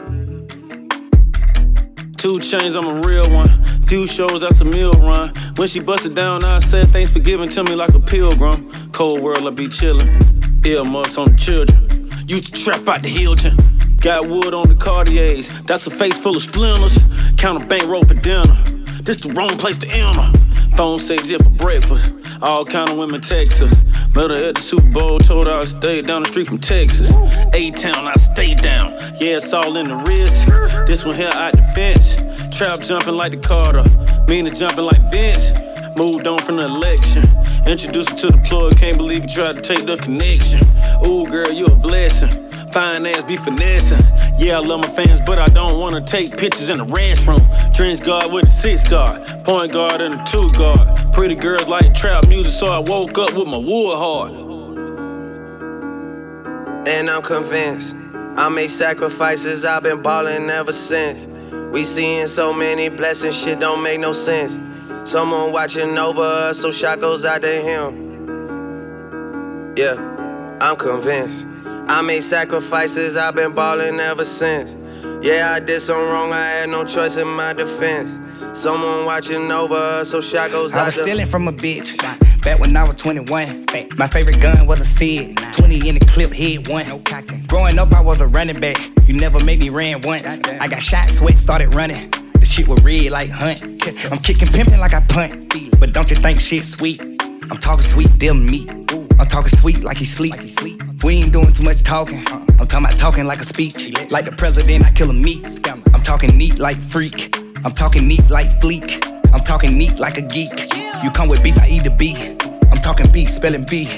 2 2.16 2.28
Chainz, 2.40 2.76
I'm 2.76 2.88
a 2.88 3.00
real 3.06 3.32
one. 3.32 3.48
Few 3.86 4.04
shows, 4.04 4.40
that's 4.40 4.60
a 4.60 4.64
meal 4.64 4.90
run. 4.94 5.32
When 5.58 5.68
she 5.68 5.78
busted 5.78 6.16
down, 6.16 6.44
I 6.44 6.58
said 6.58 6.88
thanks 6.88 7.10
for 7.10 7.20
giving 7.20 7.48
to 7.50 7.62
me 7.62 7.76
like 7.76 7.94
a 7.94 8.00
pilgrim. 8.00 8.68
Cold 8.90 9.22
world, 9.22 9.46
I 9.46 9.50
be 9.50 9.68
chillin'. 9.68 10.66
Earmuffs 10.66 11.18
on 11.18 11.30
the 11.30 11.36
children. 11.36 12.08
You 12.26 12.40
trap 12.40 12.88
out 12.88 13.04
the 13.04 13.10
Hilton. 13.10 13.56
Got 14.00 14.28
wood 14.28 14.54
on 14.54 14.68
the 14.68 14.76
Cartiers. 14.76 15.52
That's 15.62 15.86
a 15.86 15.90
face 15.90 16.18
full 16.18 16.36
of 16.36 16.42
splinters. 16.42 16.98
Count 17.36 17.62
a 17.62 17.66
bankroll 17.66 18.02
for 18.02 18.14
dinner. 18.14 18.56
This 19.02 19.20
the 19.22 19.32
wrong 19.34 19.50
place 19.50 19.76
to 19.78 19.88
enter. 19.88 20.76
Phone 20.76 20.98
says 20.98 21.30
yeah 21.30 21.38
for 21.38 21.50
breakfast. 21.50 22.12
All 22.42 22.64
kind 22.64 22.90
of 22.90 22.98
women 22.98 23.20
text 23.20 23.62
us. 23.62 23.72
Met 24.14 24.30
her 24.30 24.48
at 24.48 24.54
the 24.56 24.60
Super 24.60 24.90
Bowl, 24.90 25.18
told 25.18 25.46
her 25.46 25.58
I 25.58 25.64
stayed 25.64 26.06
down 26.06 26.22
the 26.22 26.28
street 26.28 26.48
from 26.48 26.58
Texas. 26.58 27.10
A 27.54 27.70
town, 27.70 28.06
I 28.06 28.14
stay 28.14 28.54
down. 28.54 28.92
Yeah, 29.20 29.40
it's 29.40 29.52
all 29.52 29.76
in 29.76 29.88
the 29.88 29.96
wrist. 29.96 30.46
This 30.86 31.04
one 31.04 31.16
here 31.16 31.30
out 31.32 31.52
the 31.52 31.62
fence. 31.74 32.16
Trap 32.56 32.80
jumping 32.80 33.16
like 33.16 33.32
the 33.32 33.38
Carter. 33.38 33.84
Meaning 34.28 34.54
jumping 34.54 34.84
like 34.84 35.10
Vince. 35.10 35.52
Moved 35.98 36.26
on 36.26 36.38
from 36.38 36.56
the 36.56 36.66
election. 36.66 37.24
Introduced 37.66 38.20
her 38.20 38.28
to 38.28 38.36
the 38.36 38.42
plug, 38.44 38.76
can't 38.76 38.96
believe 38.96 39.22
you 39.22 39.28
tried 39.28 39.54
to 39.54 39.62
take 39.62 39.86
the 39.86 39.96
connection. 39.96 40.60
Ooh, 41.04 41.24
girl, 41.26 41.50
you 41.52 41.66
a 41.66 41.76
blessing. 41.76 42.45
Fine 42.76 43.06
ass 43.06 43.22
be 43.22 43.36
finessing. 43.36 44.04
Yeah, 44.36 44.58
I 44.58 44.60
love 44.60 44.80
my 44.80 44.88
fans, 44.88 45.22
but 45.24 45.38
I 45.38 45.46
don't 45.46 45.78
wanna 45.78 46.02
take 46.02 46.36
pictures 46.36 46.68
in 46.68 46.76
the 46.76 46.84
restroom. 46.84 47.40
Trench 47.74 48.02
guard 48.04 48.30
with 48.30 48.44
a 48.44 48.50
six 48.50 48.86
guard, 48.86 49.22
point 49.44 49.72
guard 49.72 50.02
and 50.02 50.12
a 50.12 50.24
two 50.24 50.46
guard. 50.58 50.86
Pretty 51.14 51.36
girls 51.36 51.68
like 51.68 51.94
trap 51.94 52.28
music, 52.28 52.52
so 52.52 52.66
I 52.66 52.80
woke 52.80 53.16
up 53.16 53.34
with 53.34 53.48
my 53.48 53.56
wood 53.56 53.96
hard. 53.96 54.32
And 56.86 57.08
I'm 57.08 57.22
convinced 57.22 57.96
I 58.36 58.50
made 58.50 58.68
sacrifices, 58.68 59.64
I've 59.64 59.82
been 59.82 60.02
ballin' 60.02 60.50
ever 60.50 60.72
since. 60.72 61.28
We 61.72 61.82
seeing 61.82 62.26
so 62.26 62.52
many 62.52 62.90
blessings, 62.90 63.42
shit 63.42 63.58
don't 63.58 63.82
make 63.82 64.00
no 64.00 64.12
sense. 64.12 64.60
Someone 65.10 65.50
watching 65.50 65.96
over 65.96 66.20
us, 66.20 66.58
so 66.60 66.70
shot 66.70 67.00
goes 67.00 67.24
out 67.24 67.40
to 67.40 67.48
him. 67.48 68.04
Yeah, 69.78 69.94
I'm 70.60 70.76
convinced. 70.76 71.46
I 71.88 72.02
made 72.02 72.22
sacrifices, 72.22 73.16
I've 73.16 73.36
been 73.36 73.54
ballin' 73.54 74.00
ever 74.00 74.24
since. 74.24 74.76
Yeah, 75.22 75.52
I 75.54 75.60
did 75.60 75.80
something 75.80 76.10
wrong, 76.10 76.32
I 76.32 76.46
had 76.60 76.68
no 76.68 76.84
choice 76.84 77.16
in 77.16 77.28
my 77.28 77.52
defense. 77.52 78.18
Someone 78.52 79.04
watching 79.04 79.50
over 79.52 79.74
us, 79.74 80.10
so 80.10 80.20
shot 80.20 80.50
goes 80.50 80.74
I 80.74 80.86
was 80.86 80.94
stealing 80.94 81.26
from 81.26 81.46
a 81.46 81.52
bitch. 81.52 82.02
Uh, 82.02 82.16
back 82.42 82.58
when 82.58 82.76
I 82.76 82.82
was 82.82 82.96
21. 82.96 83.66
My 83.98 84.06
favorite 84.08 84.40
gun 84.40 84.66
was 84.66 84.80
a 84.80 84.84
SIG. 84.84 85.36
20 85.52 85.88
in 85.88 85.94
the 85.96 86.06
clip, 86.06 86.32
hit 86.32 86.68
one. 86.68 86.84
Growing 87.46 87.78
up, 87.78 87.92
I 87.92 88.00
was 88.00 88.20
a 88.20 88.26
running 88.26 88.58
back. 88.58 88.76
You 89.06 89.14
never 89.14 89.42
made 89.44 89.60
me 89.60 89.68
ran 89.68 90.00
once. 90.02 90.26
I 90.26 90.68
got 90.68 90.82
shot, 90.82 91.04
sweat, 91.04 91.38
started 91.38 91.74
running. 91.74 92.10
The 92.34 92.44
shit 92.44 92.66
was 92.66 92.82
red 92.82 93.12
like 93.12 93.30
hunt. 93.30 93.62
I'm 94.10 94.18
kicking 94.18 94.48
pimping 94.48 94.80
like 94.80 94.94
I 94.94 95.00
punt. 95.02 95.54
But 95.78 95.92
don't 95.92 96.10
you 96.10 96.16
think 96.16 96.40
shit 96.40 96.64
sweet? 96.64 97.00
I'm 97.50 97.58
talking 97.58 97.84
sweet, 97.84 98.08
them 98.18 98.44
meat. 98.44 98.85
I'm 99.18 99.26
talking 99.26 99.56
sweet 99.56 99.82
like 99.82 99.96
he 99.96 100.04
sleep. 100.04 100.34
We 101.04 101.14
ain't 101.16 101.32
doing 101.32 101.52
too 101.52 101.62
much 101.62 101.82
talking. 101.82 102.18
I'm 102.58 102.66
talking 102.66 102.84
about 102.84 102.98
talking 102.98 103.26
like 103.26 103.40
a 103.40 103.44
speech. 103.44 104.10
Like 104.10 104.26
the 104.26 104.32
president, 104.32 104.84
I 104.84 104.90
kill 104.92 105.10
him 105.10 105.22
meat. 105.22 105.44
I'm 105.94 106.02
talking 106.02 106.36
neat 106.36 106.58
like 106.58 106.76
freak. 106.76 107.34
I'm 107.64 107.72
talking 107.72 108.06
neat 108.06 108.28
like 108.30 108.50
fleek. 108.60 109.06
I'm 109.32 109.40
talking 109.40 109.76
neat 109.76 109.98
like 109.98 110.18
a 110.18 110.22
geek. 110.22 110.52
You 111.02 111.10
come 111.10 111.28
with 111.28 111.42
beef, 111.42 111.58
I 111.58 111.68
eat 111.68 111.84
the 111.84 111.90
beef. 111.90 112.18
I'm 112.70 112.78
talking 112.78 113.10
beef, 113.10 113.30
spelling 113.30 113.64
B. 113.68 113.88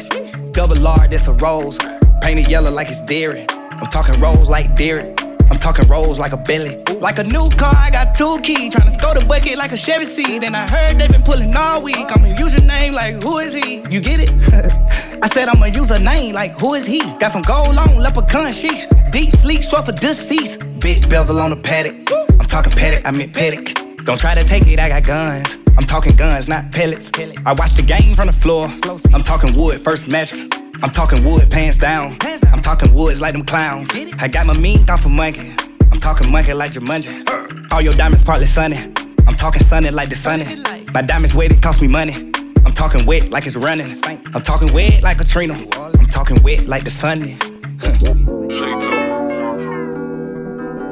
Double 0.52 0.86
R, 0.86 1.08
that's 1.08 1.28
a 1.28 1.32
rose. 1.34 1.78
Painted 2.20 2.48
yellow 2.48 2.70
like 2.70 2.88
it's 2.88 3.02
dairy. 3.02 3.46
I'm 3.50 3.86
talking 3.86 4.20
rolls 4.20 4.48
like 4.48 4.74
Derrick. 4.76 5.27
I'm 5.50 5.58
talking 5.58 5.88
rolls 5.88 6.18
like 6.18 6.32
a 6.32 6.36
belly. 6.36 6.82
Like 7.00 7.18
a 7.18 7.24
new 7.24 7.48
car, 7.56 7.74
I 7.74 7.90
got 7.90 8.14
two 8.14 8.40
keys. 8.42 8.72
Tryna 8.74 8.92
score 8.92 9.14
the 9.14 9.24
bucket 9.26 9.56
like 9.56 9.72
a 9.72 9.76
Chevy 9.76 10.04
seat. 10.04 10.42
And 10.44 10.54
I 10.54 10.68
heard 10.68 10.98
they 10.98 11.08
been 11.08 11.22
pulling 11.22 11.54
all 11.56 11.82
week. 11.82 12.06
I'ma 12.08 12.34
use 12.38 12.54
your 12.54 12.64
name 12.64 12.92
like 12.92 13.22
who 13.22 13.38
is 13.38 13.54
he? 13.54 13.76
You 13.90 14.00
get 14.00 14.20
it? 14.20 14.30
I 15.22 15.28
said 15.28 15.48
I'ma 15.48 15.66
use 15.66 15.90
a 15.90 15.98
name 15.98 16.34
like 16.34 16.60
who 16.60 16.74
is 16.74 16.86
he? 16.86 17.00
Got 17.18 17.32
some 17.32 17.42
gold 17.42 17.76
on, 17.76 17.98
leprechaun 17.98 18.52
sheets. 18.52 18.86
Deep 19.10 19.32
sleep, 19.32 19.62
short 19.62 19.86
for 19.86 19.92
deceased. 19.92 20.60
Big 20.80 21.08
bezel 21.08 21.40
on 21.40 21.50
the 21.50 21.56
paddock. 21.56 21.96
I'm 22.40 22.46
talking 22.46 22.72
paddock, 22.72 23.06
I 23.06 23.10
meant 23.10 23.34
paddock. 23.34 24.04
Don't 24.04 24.18
try 24.18 24.34
to 24.34 24.44
take 24.44 24.66
it, 24.66 24.78
I 24.78 24.88
got 24.88 25.04
guns. 25.04 25.67
I'm 25.78 25.86
talking 25.86 26.16
guns, 26.16 26.48
not 26.48 26.72
pellets. 26.72 27.12
I 27.46 27.52
watch 27.52 27.74
the 27.74 27.84
game 27.86 28.16
from 28.16 28.26
the 28.26 28.32
floor. 28.32 28.66
I'm 29.14 29.22
talking 29.22 29.54
wood, 29.54 29.80
first 29.84 30.10
mattress. 30.10 30.48
I'm 30.82 30.90
talking 30.90 31.22
wood, 31.22 31.48
pants 31.52 31.78
down. 31.78 32.18
I'm 32.52 32.60
talking 32.60 32.92
woods 32.92 33.20
like 33.20 33.32
them 33.32 33.44
clowns. 33.44 33.96
I 34.18 34.26
got 34.26 34.48
my 34.48 34.58
meat 34.58 34.90
off 34.90 35.06
of 35.06 35.12
monkey. 35.12 35.54
I'm 35.92 36.00
talking 36.00 36.32
monkey 36.32 36.52
like 36.52 36.72
Jumanji. 36.72 37.72
All 37.72 37.80
your 37.80 37.92
diamonds 37.92 38.24
partly 38.24 38.46
sunny. 38.46 38.92
I'm 39.28 39.36
talking 39.36 39.62
sunny 39.62 39.92
like 39.92 40.08
the 40.08 40.16
sunny. 40.16 40.60
My 40.92 41.00
diamonds 41.00 41.36
weighted 41.36 41.62
cost 41.62 41.80
me 41.80 41.86
money. 41.86 42.32
I'm 42.66 42.72
talking 42.72 43.06
wet 43.06 43.30
like 43.30 43.46
it's 43.46 43.54
running. 43.54 43.86
I'm 44.34 44.42
talking 44.42 44.72
wet 44.74 45.04
like 45.04 45.20
a 45.20 45.24
Katrina. 45.24 45.54
I'm 45.54 46.06
talking 46.06 46.42
wet 46.42 46.66
like 46.66 46.82
the 46.82 46.90
Sunday. 46.90 47.38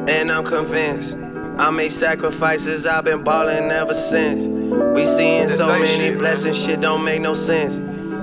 And 0.09 0.31
I'm 0.31 0.45
convinced 0.45 1.19
I 1.59 1.71
made 1.71 1.91
sacrifices, 1.91 2.87
I've 2.87 3.05
been 3.05 3.25
ballin' 3.25 3.71
ever 3.71 3.95
since. 3.95 4.47
We 4.47 5.07
seeing 5.07 5.49
so 5.49 5.67
many 5.79 6.15
blessings, 6.15 6.63
shit 6.63 6.81
don't 6.81 7.03
make 7.03 7.21
no 7.23 7.35
sense. 7.35 7.81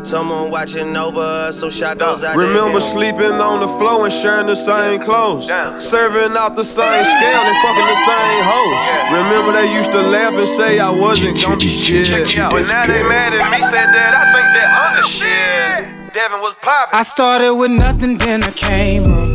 Someone 0.08 0.52
watching 0.52 0.96
over 0.96 1.20
us, 1.20 1.60
so 1.60 1.70
shot 1.70 1.98
goes 1.98 2.24
out 2.24 2.34
to 2.34 2.40
Remember 2.40 2.74
him. 2.78 2.82
sleeping 2.82 3.32
on 3.42 3.60
the 3.62 3.68
floor 3.80 4.04
and 4.04 4.14
sharing 4.14 4.48
the 4.48 4.56
same 4.56 5.00
clothes. 5.00 5.48
Serving 5.48 6.38
off 6.38 6.56
the 6.56 6.64
same 6.64 7.06
scale 7.06 7.42
and 7.42 7.58
fucking 7.64 7.88
the 7.88 8.00
same 8.06 8.44
hoes. 8.44 9.24
Remember 9.24 9.54
they 9.54 9.74
used 9.74 9.92
to 9.94 10.02
laugh 10.02 10.34
and 10.34 10.48
say 10.48 10.80
I 10.80 10.90
wasn't 10.92 11.42
gonna 11.42 11.58
be 11.58 11.70
shit. 11.70 12.10
But 12.36 12.68
now 12.68 12.86
they 12.86 13.02
mad 13.08 13.34
at 13.34 13.50
me, 13.52 13.62
said 13.64 13.88
that 13.88 14.14
I 14.14 14.24
think 14.34 14.48
that 14.54 14.70
I'm 14.78 14.96
the 14.98 15.08
shit. 15.08 16.14
Devin 16.14 16.40
was 16.42 16.54
poppin'. 16.62 17.00
I 17.00 17.02
started 17.02 17.56
with 17.56 17.72
nothing, 17.72 18.18
then 18.18 18.44
I 18.44 18.52
came 18.52 19.04
up. 19.04 19.28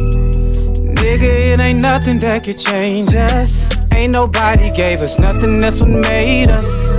Nigga, 0.99 1.22
it 1.55 1.62
ain't 1.62 1.80
nothing 1.80 2.18
that 2.20 2.44
could 2.44 2.59
change 2.59 3.14
us. 3.14 3.70
Ain't 3.95 4.12
nobody 4.12 4.70
gave 4.70 5.01
us 5.01 5.18
nothing, 5.18 5.59
that's 5.59 5.80
what 5.80 5.91
made 5.91 6.51
us. 6.51 6.93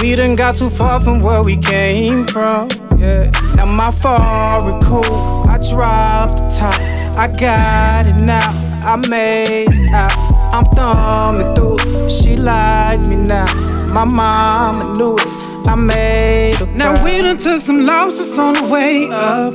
We 0.00 0.14
done 0.14 0.36
got 0.36 0.56
too 0.56 0.70
far 0.70 1.00
from 1.00 1.20
where 1.20 1.42
we 1.42 1.56
came 1.56 2.26
from. 2.26 2.68
Yeah. 2.98 3.30
Now 3.56 3.66
my 3.66 3.90
Ferrari 3.90 4.72
cool, 4.82 5.48
I 5.48 5.58
drive 5.58 6.30
the 6.30 6.48
top. 6.58 6.74
I 7.16 7.28
got 7.28 8.06
it 8.06 8.24
now, 8.24 8.48
I 8.84 8.96
made 9.08 9.68
it 9.70 9.92
out. 9.92 10.12
I'm 10.54 10.64
thumbing 10.64 11.54
through, 11.54 12.10
she 12.10 12.36
like 12.36 13.00
me 13.08 13.16
now. 13.16 13.46
My 13.92 14.04
mama 14.04 14.92
knew 14.94 15.16
it, 15.18 15.68
I 15.68 15.74
made 15.74 16.54
her 16.56 16.66
Now 16.66 17.02
we 17.04 17.22
done 17.22 17.38
took 17.38 17.60
some 17.60 17.86
losses 17.86 18.38
on 18.38 18.54
the 18.54 18.68
way 18.72 19.08
up. 19.10 19.54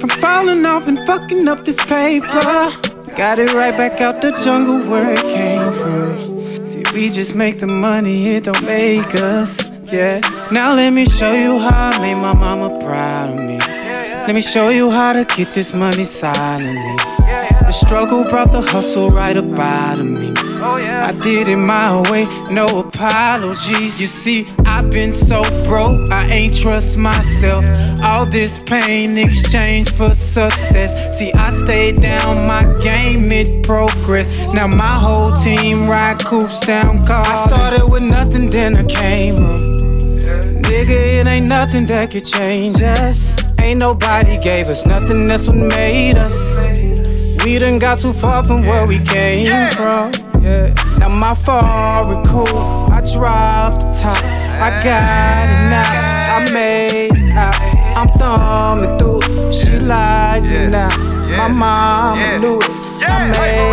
From 0.00 0.10
falling 0.10 0.64
off 0.66 0.86
and 0.86 0.98
fucking 1.06 1.48
up 1.48 1.64
this 1.64 1.76
paper. 1.88 2.97
Got 3.16 3.38
it 3.38 3.52
right 3.52 3.76
back 3.76 4.00
out 4.00 4.22
the 4.22 4.30
jungle 4.44 4.78
where 4.90 5.12
it 5.12 5.20
came 5.20 5.72
from. 5.80 6.66
See, 6.66 6.84
we 6.94 7.10
just 7.10 7.34
make 7.34 7.58
the 7.58 7.66
money, 7.66 8.36
it 8.36 8.44
don't 8.44 8.62
make 8.66 9.14
us. 9.14 9.68
Yeah. 9.90 10.20
Now 10.52 10.74
let 10.74 10.92
me 10.92 11.04
show 11.04 11.32
you 11.32 11.58
how 11.58 11.90
I 11.90 11.98
made 11.98 12.20
my 12.20 12.34
mama 12.34 12.78
proud 12.84 13.30
of 13.30 13.36
me. 13.46 13.58
Let 13.58 14.34
me 14.34 14.40
show 14.40 14.68
you 14.68 14.90
how 14.90 15.14
to 15.14 15.24
get 15.24 15.48
this 15.54 15.72
money 15.72 16.04
silently. 16.04 17.27
The 17.68 17.72
struggle 17.72 18.24
brought 18.24 18.50
the 18.50 18.62
hustle 18.62 19.10
right 19.10 19.36
up 19.36 19.44
out 19.58 19.98
of 19.98 20.06
me. 20.06 20.32
Oh, 20.64 20.76
I 20.76 21.12
did 21.12 21.48
it 21.48 21.56
my 21.56 22.00
way, 22.10 22.24
no 22.50 22.66
apologies. 22.66 24.00
You 24.00 24.06
see, 24.06 24.48
I've 24.64 24.90
been 24.90 25.12
so 25.12 25.42
broke, 25.68 26.10
I 26.10 26.26
ain't 26.30 26.56
trust 26.56 26.96
myself. 26.96 27.66
All 28.02 28.24
this 28.24 28.64
pain 28.64 29.18
in 29.18 29.28
exchange 29.28 29.92
for 29.92 30.14
success. 30.14 31.18
See, 31.18 31.30
I 31.34 31.50
stayed 31.50 32.00
down 32.00 32.48
my 32.48 32.64
game 32.80 33.28
mid 33.28 33.66
progress. 33.66 34.50
Now 34.54 34.66
my 34.66 34.90
whole 34.90 35.32
team 35.32 35.90
ride 35.90 36.24
coops 36.24 36.64
down 36.64 37.04
cars. 37.04 37.28
I 37.28 37.34
started 37.34 37.92
with 37.92 38.02
nothing, 38.02 38.48
then 38.48 38.78
I 38.78 38.84
came 38.84 39.34
up. 39.34 39.60
Nigga, 40.64 41.20
it 41.20 41.28
ain't 41.28 41.50
nothing 41.50 41.84
that 41.88 42.12
could 42.12 42.24
change 42.24 42.80
us. 42.80 43.36
Ain't 43.60 43.80
nobody 43.80 44.38
gave 44.38 44.68
us 44.68 44.86
nothing, 44.86 45.26
that's 45.26 45.48
what 45.48 45.56
made 45.56 46.16
us. 46.16 47.07
We 47.44 47.58
done 47.58 47.78
got 47.78 47.98
too 47.98 48.12
far 48.12 48.44
from 48.44 48.62
where 48.62 48.86
we 48.86 48.98
came 48.98 49.46
from. 49.72 50.12
Yeah. 50.42 50.74
Now 50.98 51.08
my 51.08 51.34
Ferrari 51.34 52.16
cool, 52.26 52.46
I 52.92 53.00
drive 53.00 53.74
the 53.74 53.88
top. 53.90 54.22
I 54.60 54.70
got 54.82 55.48
it 55.48 55.68
now, 55.68 56.36
I 56.36 56.52
made 56.52 57.12
it 57.12 57.34
out. 57.34 57.54
I'm 57.96 58.08
thumbing 58.18 58.98
through, 58.98 59.52
she 59.52 59.78
like 59.78 60.42
me 60.44 60.66
now. 60.66 60.88
My 61.36 61.48
mama 61.48 62.38
knew 62.38 62.58
it, 62.58 62.97
I 63.08 63.28
made 63.32 63.58
it 63.64 63.68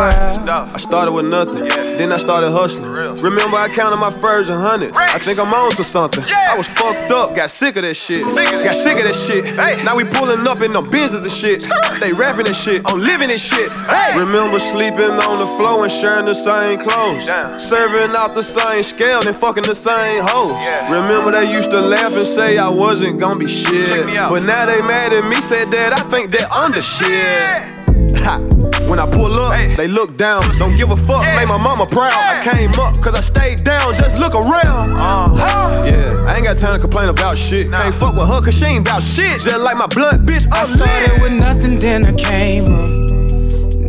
I 0.00 0.78
started 0.78 1.12
with 1.12 1.26
nothing, 1.26 1.68
then 1.98 2.12
I 2.12 2.16
started 2.16 2.50
hustling. 2.50 2.90
Remember, 2.90 3.56
I 3.56 3.68
counted 3.74 3.96
my 3.96 4.10
first 4.10 4.50
hundred. 4.50 4.92
I 4.94 5.18
think 5.18 5.38
I'm 5.38 5.52
on 5.52 5.72
to 5.72 5.84
something. 5.84 6.24
I 6.24 6.56
was 6.56 6.68
fucked 6.68 7.10
up, 7.10 7.34
got 7.34 7.50
sick 7.50 7.76
of 7.76 7.82
that 7.82 7.94
shit. 7.94 8.22
Got 8.22 8.74
sick 8.74 8.98
of 8.98 9.04
that 9.04 9.14
shit. 9.14 9.44
Now 9.84 9.96
we 9.96 10.04
pulling 10.04 10.46
up 10.46 10.62
in 10.62 10.72
them 10.72 10.88
business 10.90 11.24
and 11.24 11.32
shit. 11.32 11.66
They 12.00 12.12
rapping 12.12 12.46
and 12.46 12.56
shit. 12.56 12.82
I'm 12.86 13.00
living 13.00 13.28
this 13.28 13.44
shit. 13.44 13.68
Remember 14.16 14.58
sleeping 14.58 15.12
on 15.20 15.36
the 15.38 15.50
floor 15.58 15.84
and 15.84 15.92
sharing 15.92 16.26
the 16.26 16.34
same 16.34 16.78
clothes. 16.78 17.26
Serving 17.60 18.16
out 18.16 18.34
the 18.34 18.42
same 18.42 18.82
scale 18.82 19.20
and 19.26 19.36
fucking 19.36 19.64
the 19.64 19.74
same 19.74 20.22
hoes. 20.24 20.56
Remember 20.88 21.32
they 21.32 21.50
used 21.52 21.70
to 21.72 21.80
laugh 21.80 22.14
and 22.16 22.26
say 22.26 22.58
I 22.58 22.68
wasn't 22.68 23.20
gonna 23.20 23.38
be 23.38 23.48
shit. 23.48 24.06
But 24.06 24.44
now 24.44 24.66
they 24.66 24.80
mad 24.82 25.12
at 25.12 25.28
me, 25.28 25.36
said 25.36 25.68
that 25.72 25.92
I 25.92 26.00
think 26.08 26.30
they're 26.30 26.50
under 26.52 26.80
shit. 26.80 27.76
Ha. 28.24 28.69
When 28.90 28.98
I 28.98 29.08
pull 29.08 29.32
up, 29.38 29.56
they 29.56 29.86
look 29.86 30.16
down. 30.16 30.42
Don't 30.58 30.76
give 30.76 30.90
a 30.90 30.96
fuck, 30.96 31.22
made 31.38 31.46
my 31.46 31.56
mama 31.56 31.86
proud. 31.86 32.10
I 32.10 32.42
came 32.42 32.74
up 32.74 33.00
cause 33.00 33.14
I 33.14 33.20
stayed 33.20 33.62
down, 33.62 33.94
just 33.94 34.18
look 34.18 34.34
around. 34.34 34.90
Uh-huh. 34.90 35.84
Yeah, 35.86 36.26
I 36.26 36.34
ain't 36.34 36.44
got 36.44 36.58
time 36.58 36.74
to 36.74 36.80
complain 36.80 37.08
about 37.08 37.38
shit. 37.38 37.70
Can't 37.70 37.94
fuck 37.94 38.16
with 38.16 38.26
her 38.26 38.42
cause 38.42 38.58
she 38.58 38.66
ain't 38.66 38.80
about 38.82 39.00
shit. 39.02 39.40
Just 39.40 39.62
like 39.62 39.78
my 39.78 39.86
blunt 39.86 40.26
bitch, 40.26 40.44
I 40.52 40.64
started 40.64 41.22
with 41.22 41.32
nothing, 41.38 41.78
then 41.78 42.04
I 42.04 42.12
came 42.14 42.64
up. 42.64 42.90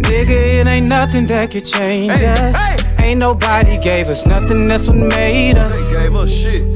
Nigga, 0.05 0.61
it 0.61 0.69
ain't 0.69 0.87
nothing 0.87 1.25
that 1.27 1.49
could 1.49 1.65
change 1.65 2.11
us. 2.21 2.90
Ain't 3.01 3.19
nobody 3.19 3.77
gave 3.79 4.07
us 4.07 4.25
nothing, 4.25 4.67
that's 4.67 4.87
what 4.87 4.97
made 4.97 5.57
us. 5.57 5.97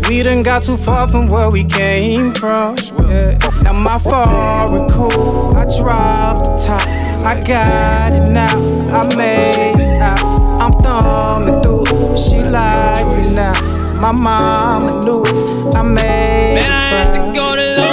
We 0.10 0.22
done 0.24 0.44
got 0.44 0.64
too 0.64 0.78
far 0.78 1.08
from 1.08 1.28
where 1.28 1.50
we 1.50 1.64
came 1.64 2.34
from. 2.34 2.76
Yeah. 3.08 3.38
Now 3.64 3.74
my 3.74 3.98
fault, 3.98 4.92
cool. 4.92 5.56
I 5.56 5.66
dropped 5.78 6.44
the 6.44 6.64
top. 6.66 6.82
I 7.26 7.40
got 7.40 8.14
it 8.14 8.32
now. 8.32 8.54
I 8.96 9.16
made 9.16 9.80
it 9.80 9.98
out. 10.00 10.20
I'm 10.62 10.72
thumbing 10.74 11.62
through. 11.62 12.18
She 12.18 12.44
like 12.44 13.08
me 13.16 13.34
now. 13.34 13.54
My 14.02 14.12
mama 14.12 15.00
knew 15.06 15.24
I 15.74 15.82
made 15.82 16.56
Man, 16.56 16.72
I 16.72 16.90
had 16.90 17.12
to 17.14 17.34
go 17.34 17.56
the 17.56 17.85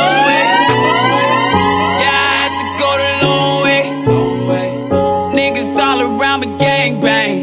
around 6.02 6.40
me, 6.40 6.58
gang 6.58 7.00
bang 7.00 7.42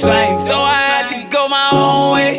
flame, 0.00 0.38
so 0.38 0.54
I 0.54 0.74
had 0.74 1.08
to 1.08 1.28
go 1.28 1.48
my 1.48 1.70
own 1.72 2.12
way. 2.12 2.34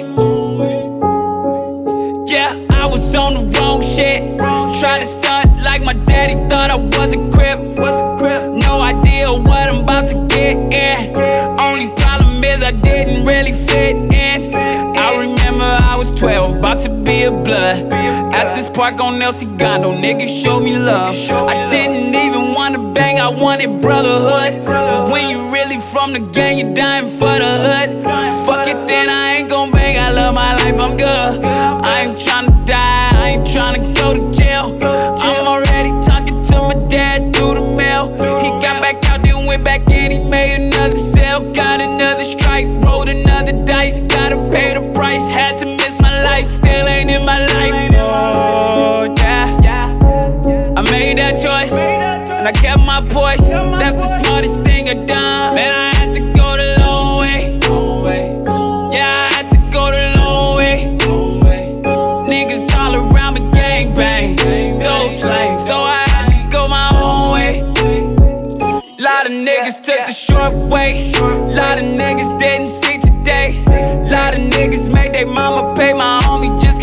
Yeah, 2.31 2.53
I 2.71 2.85
was 2.85 3.15
on 3.15 3.33
the 3.33 3.43
wrong 3.57 3.81
shit. 3.81 4.37
Tried 4.79 5.01
to 5.01 5.07
stunt 5.07 5.61
like 5.63 5.83
my 5.83 5.93
daddy 5.93 6.35
thought 6.49 6.69
I 6.71 6.75
was 6.75 7.15
a 7.15 7.29
crip. 7.31 7.59
No 8.67 8.81
idea 8.81 9.31
what 9.31 9.69
I'm 9.69 9.83
about 9.83 10.07
to 10.07 10.27
get 10.27 10.55
in. 10.73 11.17
Only 11.59 11.87
problem 11.95 12.43
is 12.43 12.63
I 12.63 12.71
didn't 12.71 13.25
really 13.25 13.53
fit 13.53 13.95
in. 14.13 14.86
12, 16.77 16.83
to 16.83 17.03
be 17.03 17.23
a 17.23 17.31
blood. 17.31 17.91
At 18.33 18.53
this 18.55 18.69
park 18.69 18.99
on 18.99 19.21
El 19.21 19.31
Segundo, 19.31 19.93
niggas 19.93 20.43
show 20.43 20.59
me 20.59 20.77
love. 20.77 21.15
I 21.29 21.69
didn't 21.69 22.13
even 22.15 22.53
wanna 22.53 22.93
bang, 22.93 23.19
I 23.19 23.29
wanted 23.29 23.81
brotherhood. 23.81 24.67
When 25.11 25.29
you 25.29 25.49
really 25.51 25.79
from 25.79 26.13
the 26.13 26.19
gang, 26.19 26.59
you're 26.59 26.73
dying 26.73 27.09
for 27.09 27.37
the 27.43 27.51
hood. 27.65 28.03
Fuck 28.45 28.67
it, 28.67 28.87
then 28.87 29.09
I 29.09 29.37
ain't 29.37 29.49
gon' 29.49 29.71
bang. 29.71 29.97
I 29.97 30.11
love 30.11 30.35
my 30.35 30.55
life, 30.55 30.79
I'm 30.79 30.97
good. 30.97 31.45
I 31.45 32.03
ain't 32.03 32.15
tryna 32.15 32.65
die, 32.65 33.11
I 33.13 33.29
ain't 33.35 33.47
tryna 33.47 33.95
go 33.95 34.13
to 34.13 34.31
jail. 34.31 34.77
I'm 34.81 35.45
already 35.45 35.89
talking 36.05 36.41
to 36.43 36.55
my 36.59 36.87
dad 36.87 37.33
through 37.33 37.55
the 37.55 37.75
mail. 37.75 38.11
He 38.43 38.49
got 38.65 38.81
back 38.81 39.03
out, 39.05 39.23
then 39.23 39.45
went 39.45 39.63
back 39.63 39.89
in, 39.89 40.11
he 40.11 40.29
made 40.29 40.55
another 40.55 40.97
sale. 40.97 41.51
Got 41.53 41.81
another 41.81 42.23
strike, 42.23 42.67
rolled 42.83 43.07
another 43.07 43.53
dice. 43.65 43.99
Gotta 44.01 44.37
pay 44.51 44.73
the 44.73 44.91
price, 44.93 45.27
had 45.29 45.57
to 45.59 45.76
life, 46.37 46.45
still 46.45 46.87
ain't 46.87 47.09
in 47.09 47.25
my 47.25 47.39
life. 47.45 47.91
Oh, 47.95 49.13
yeah. 49.17 49.57
I 50.77 50.81
made 50.91 51.17
that 51.17 51.37
choice, 51.37 51.73
and 51.73 52.47
I 52.47 52.51
kept 52.51 52.81
my 52.81 53.01
voice. 53.01 53.41
That's 53.79 53.95
the 53.95 54.21
smartest 54.21 54.63
thing 54.63 54.89
I 54.89 54.93
done. 55.05 55.55
Man, 55.55 55.73
I 55.73 55.95
had 55.95 56.13
to 56.13 56.19
go 56.19 56.55
the 56.55 56.75
long 56.79 57.19
way. 57.21 57.59
Yeah, 58.95 59.29
I 59.29 59.33
had 59.33 59.49
to 59.49 59.57
go 59.71 59.89
the 59.91 60.13
long 60.19 60.57
way. 60.57 60.97
Niggas 62.31 62.71
all 62.77 62.95
around 62.95 63.33
me, 63.35 63.41
gang 63.51 63.93
bang. 63.95 64.35
Dope 64.79 65.13
slang, 65.13 65.57
so 65.57 65.75
I 65.75 66.03
had 66.13 66.29
to 66.29 66.49
go 66.55 66.67
my 66.67 66.89
own 66.93 67.31
way. 67.33 67.63
Lot 68.99 69.25
of 69.25 69.31
niggas 69.31 69.81
took 69.81 70.05
the 70.05 70.13
short 70.13 70.53
way. 70.71 71.11
Lot 71.13 71.79
of 71.79 71.85
niggas 71.99 72.37
didn't 72.39 72.69
see 72.69 72.97
today. 72.99 73.63
Lot 74.11 74.35
of 74.35 74.41
niggas 74.53 74.93
make 74.93 75.13
their 75.13 75.25
mama 75.25 75.73
pay. 75.75 75.93
My 75.93 76.26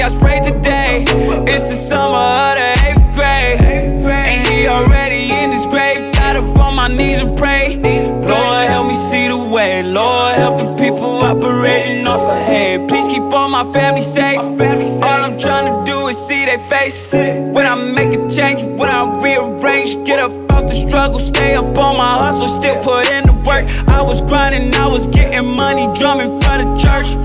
got 0.04 0.12
sprayed 0.12 0.42
today. 0.42 1.04
It's 1.48 1.62
the 1.62 1.74
summer 1.74 2.18
of 2.18 2.54
the 2.60 2.70
eighth 2.84 3.16
grade. 3.16 4.04
And 4.04 4.46
he 4.46 4.68
already 4.68 5.30
in 5.30 5.50
his 5.50 5.64
grave. 5.64 6.12
Got 6.12 6.36
up 6.36 6.58
on 6.58 6.76
my 6.76 6.88
knees 6.88 7.20
and 7.20 7.38
pray. 7.38 7.76
Lord, 7.76 8.68
help 8.68 8.86
me 8.86 8.94
see 8.94 9.28
the 9.28 9.38
way. 9.38 9.82
Lord, 9.82 10.34
help 10.34 10.58
these 10.58 10.74
people 10.74 11.06
operating 11.30 12.06
off 12.06 12.20
a 12.20 12.36
head. 12.36 12.86
Please 12.86 13.06
keep 13.06 13.22
all 13.22 13.48
my 13.48 13.64
family 13.72 14.02
safe. 14.02 14.40
All 14.40 15.20
I'm 15.26 15.38
trying 15.38 15.72
to 15.72 15.90
do 15.90 16.08
is 16.08 16.18
see 16.18 16.44
their 16.44 16.58
face. 16.58 17.10
When 17.10 17.64
I 17.64 17.74
make 17.74 18.12
a 18.12 18.28
change, 18.28 18.62
when 18.62 18.90
I 18.90 19.08
rearrange, 19.22 20.04
get 20.04 20.18
up 20.18 20.32
out 20.54 20.68
the 20.68 20.74
struggle, 20.74 21.18
stay 21.18 21.54
up 21.54 21.76
on 21.78 21.96
my 21.96 22.18
hustle, 22.18 22.48
still 22.48 22.78
put 22.80 23.10
in 23.10 23.24
the 23.24 23.32
work. 23.48 23.68
I 23.88 24.02
was 24.02 24.20
grinding, 24.22 24.74
I 24.74 24.86
was 24.86 25.06
getting 25.08 25.46
money, 25.46 25.86
drumming 25.98 26.30
for 26.40 26.62
the 26.62 26.73
church. 27.02 27.16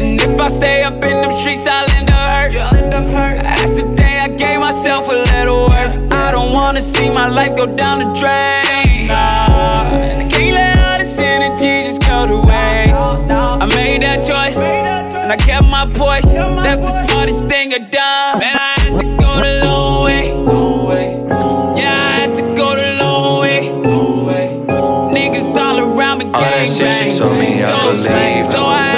And 0.00 0.20
if 0.20 0.40
I 0.40 0.48
stay 0.48 0.82
up 0.82 0.94
in 0.94 1.22
them 1.22 1.32
streets, 1.32 1.66
I'll 1.66 1.90
end 1.90 2.10
up 2.10 3.16
hurt. 3.16 3.36
That's 3.36 3.72
the 3.80 3.92
day 3.94 4.18
I 4.22 4.28
gave 4.28 4.60
myself 4.60 5.08
a 5.08 5.12
little 5.12 5.68
worth. 5.68 6.12
I 6.12 6.30
don't 6.30 6.52
wanna 6.52 6.80
see 6.80 7.08
my 7.10 7.28
life 7.28 7.56
go 7.56 7.66
down 7.66 7.98
the 7.98 8.10
drain. 8.20 9.06
Nah, 9.08 9.88
and 9.92 10.22
I 10.22 10.28
can't 10.28 10.54
let 10.54 10.78
all 10.78 10.98
this 10.98 11.18
energy 11.18 11.86
just 11.86 12.02
go 12.02 12.26
to 12.26 12.36
waste. 12.48 13.30
I 13.30 13.66
made 13.74 14.02
that 14.02 14.22
choice, 14.22 14.58
and 14.58 15.32
I 15.32 15.36
kept 15.36 15.66
my 15.66 15.86
voice. 15.86 16.26
That's 16.64 16.80
the 16.80 17.06
smartest 17.06 17.48
thing 17.48 17.72
I 17.74 17.78
done. 17.78 18.38
Man, 18.38 18.56
I 18.56 18.80
had 18.80 18.98
to 18.98 19.04
go 19.16 19.40
the 19.40 19.64
long 19.64 20.04
way. 20.04 20.24
Yeah, 21.80 21.92
I 21.92 22.12
had 22.20 22.34
to 22.36 22.42
go 22.54 22.76
the 22.76 22.94
long 23.02 23.40
way. 23.40 23.60
Niggas 25.16 25.56
all 25.56 25.78
around 25.78 26.18
me, 26.18 26.24
All 26.26 26.40
that 26.40 26.68
shit 26.68 27.12
you 27.12 27.18
told 27.18 27.38
me, 27.38 27.62
I 27.62 27.66
believe. 27.82 28.46
So 28.46 28.64
I 28.64 28.91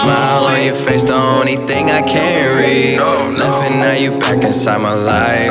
smile 0.00 0.44
on 0.44 0.64
your 0.64 0.74
face, 0.74 1.04
the 1.04 1.14
only 1.14 1.56
thing 1.66 1.90
I 1.90 2.02
can't 2.02 2.58
read. 2.58 2.98
Left 2.98 3.70
and 3.70 3.80
now 3.80 3.92
you 3.92 4.18
back 4.18 4.42
inside 4.42 4.80
my 4.80 4.94
life. 4.94 5.48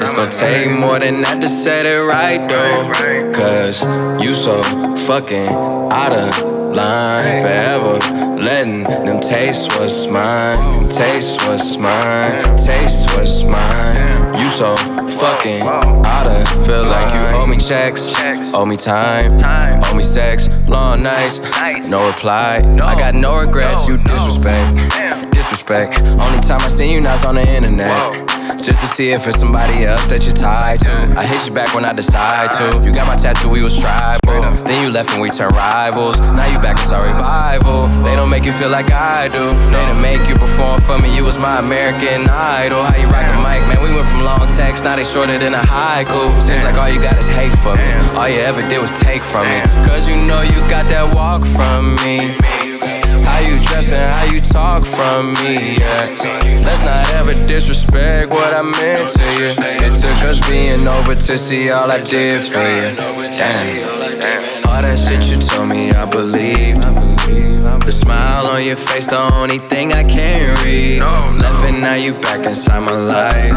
It's 0.00 0.12
gonna 0.12 0.30
take 0.30 0.70
more 0.70 0.98
than 0.98 1.22
that 1.22 1.40
to 1.40 1.48
set 1.48 1.86
it 1.86 2.00
right 2.00 2.46
though. 2.48 3.32
Cause 3.32 3.82
you 4.22 4.34
so 4.34 4.62
fucking 5.06 5.48
out 5.48 6.12
of 6.12 6.74
line 6.76 7.40
forever. 7.40 7.98
Letting 8.36 8.82
them 8.82 9.20
taste 9.20 9.70
what's 9.78 10.06
mine. 10.06 10.56
Taste 10.90 11.40
what's 11.46 11.76
mine. 11.76 12.56
Taste 12.56 13.16
what's 13.16 13.42
mine. 13.42 14.38
You 14.38 14.48
so 14.48 14.76
fucking 15.18 15.62
of. 15.62 16.48
Feel 16.66 16.84
like 16.84 17.14
you 17.14 17.20
owe 17.36 17.46
me 17.46 17.56
checks. 17.56 18.10
Owe 18.54 18.66
me 18.66 18.76
time. 18.76 19.38
Owe 19.84 19.94
me 19.94 20.02
sex. 20.02 20.48
Long 20.68 21.02
nights. 21.02 21.38
No 21.88 22.06
reply. 22.06 22.58
I 22.82 22.94
got 22.96 23.14
no 23.14 23.38
regrets. 23.38 23.88
You 23.88 23.96
disrespect. 23.98 24.74
Disrespect. 25.32 26.00
Only 26.20 26.40
time 26.40 26.60
I 26.60 26.68
seen 26.68 26.92
you 26.92 27.00
now's 27.00 27.24
on 27.24 27.36
the 27.36 27.46
internet. 27.48 28.33
Just 28.64 28.80
to 28.80 28.86
see 28.86 29.10
if 29.10 29.26
it's 29.26 29.38
somebody 29.38 29.84
else 29.84 30.06
that 30.06 30.24
you're 30.24 30.32
tied 30.32 30.80
to. 30.88 30.90
I 31.20 31.26
hit 31.26 31.46
you 31.46 31.52
back 31.52 31.74
when 31.74 31.84
I 31.84 31.92
decide 31.92 32.50
to. 32.52 32.80
You 32.80 32.94
got 32.94 33.06
my 33.06 33.14
tattoo, 33.14 33.50
we 33.50 33.62
was 33.62 33.78
tribal. 33.78 34.40
Then 34.64 34.86
you 34.86 34.90
left 34.90 35.12
and 35.12 35.20
we 35.20 35.28
turned 35.28 35.52
rivals. 35.52 36.18
Now 36.32 36.48
you 36.48 36.56
back, 36.64 36.80
it's 36.80 36.90
our 36.90 37.04
revival. 37.04 37.88
They 38.02 38.16
don't 38.16 38.30
make 38.30 38.46
you 38.46 38.54
feel 38.54 38.70
like 38.70 38.90
I 38.90 39.28
do. 39.28 39.52
They 39.68 39.84
didn't 39.84 40.00
make 40.00 40.26
you 40.30 40.36
perform 40.36 40.80
for 40.80 40.98
me. 40.98 41.14
You 41.14 41.24
was 41.24 41.36
my 41.36 41.58
American 41.58 42.24
idol. 42.26 42.82
How 42.84 42.96
you 42.96 43.06
rock 43.12 43.28
a 43.28 43.36
mic, 43.44 43.60
man? 43.68 43.84
We 43.84 43.92
went 43.92 44.08
from 44.08 44.24
long 44.24 44.48
text, 44.48 44.82
now 44.84 44.96
they 44.96 45.04
shorter 45.04 45.36
than 45.36 45.52
a 45.52 45.60
haiku. 45.60 46.40
Seems 46.40 46.64
like 46.64 46.78
all 46.80 46.88
you 46.88 47.02
got 47.02 47.18
is 47.18 47.28
hate 47.28 47.52
for 47.60 47.76
me. 47.76 47.92
All 48.16 48.30
you 48.30 48.40
ever 48.40 48.66
did 48.66 48.80
was 48.80 48.90
take 48.92 49.22
from 49.22 49.44
me. 49.44 49.60
Cause 49.84 50.08
you 50.08 50.16
know 50.16 50.40
you 50.40 50.56
got 50.72 50.88
that 50.88 51.12
walk 51.12 51.44
from 51.52 51.96
me. 52.00 52.32
How 53.34 53.40
you 53.40 53.58
dress 53.58 53.90
and 53.90 54.08
how 54.12 54.32
you 54.32 54.40
talk 54.40 54.84
from 54.84 55.32
me, 55.42 55.76
yeah. 55.76 56.06
Let's 56.64 56.82
not 56.82 57.10
ever 57.14 57.34
disrespect 57.44 58.30
what 58.30 58.54
I 58.54 58.62
meant 58.62 59.10
to 59.10 59.24
you. 59.38 59.50
It 59.84 59.94
took 60.00 60.22
us 60.22 60.38
being 60.48 60.86
over 60.86 61.16
to 61.16 61.36
see 61.36 61.68
all 61.70 61.90
I 61.90 62.00
did 62.00 62.44
for 62.44 62.60
you. 62.60 62.94
Damn. 62.94 64.62
All 64.68 64.82
that 64.82 64.96
shit 64.96 65.24
you 65.32 65.42
told 65.42 65.68
me, 65.68 65.90
I 65.90 66.06
believe. 66.06 66.76
The 67.84 67.90
smile 67.90 68.46
on 68.46 68.62
your 68.64 68.76
face, 68.76 69.08
the 69.08 69.18
only 69.18 69.58
thing 69.58 69.92
I 69.92 70.04
can't 70.04 70.56
read. 70.62 71.00
Left 71.00 71.66
and 71.66 71.80
now 71.80 71.94
you 71.94 72.14
back 72.14 72.46
inside 72.46 72.80
my 72.80 72.92
life. 72.92 73.50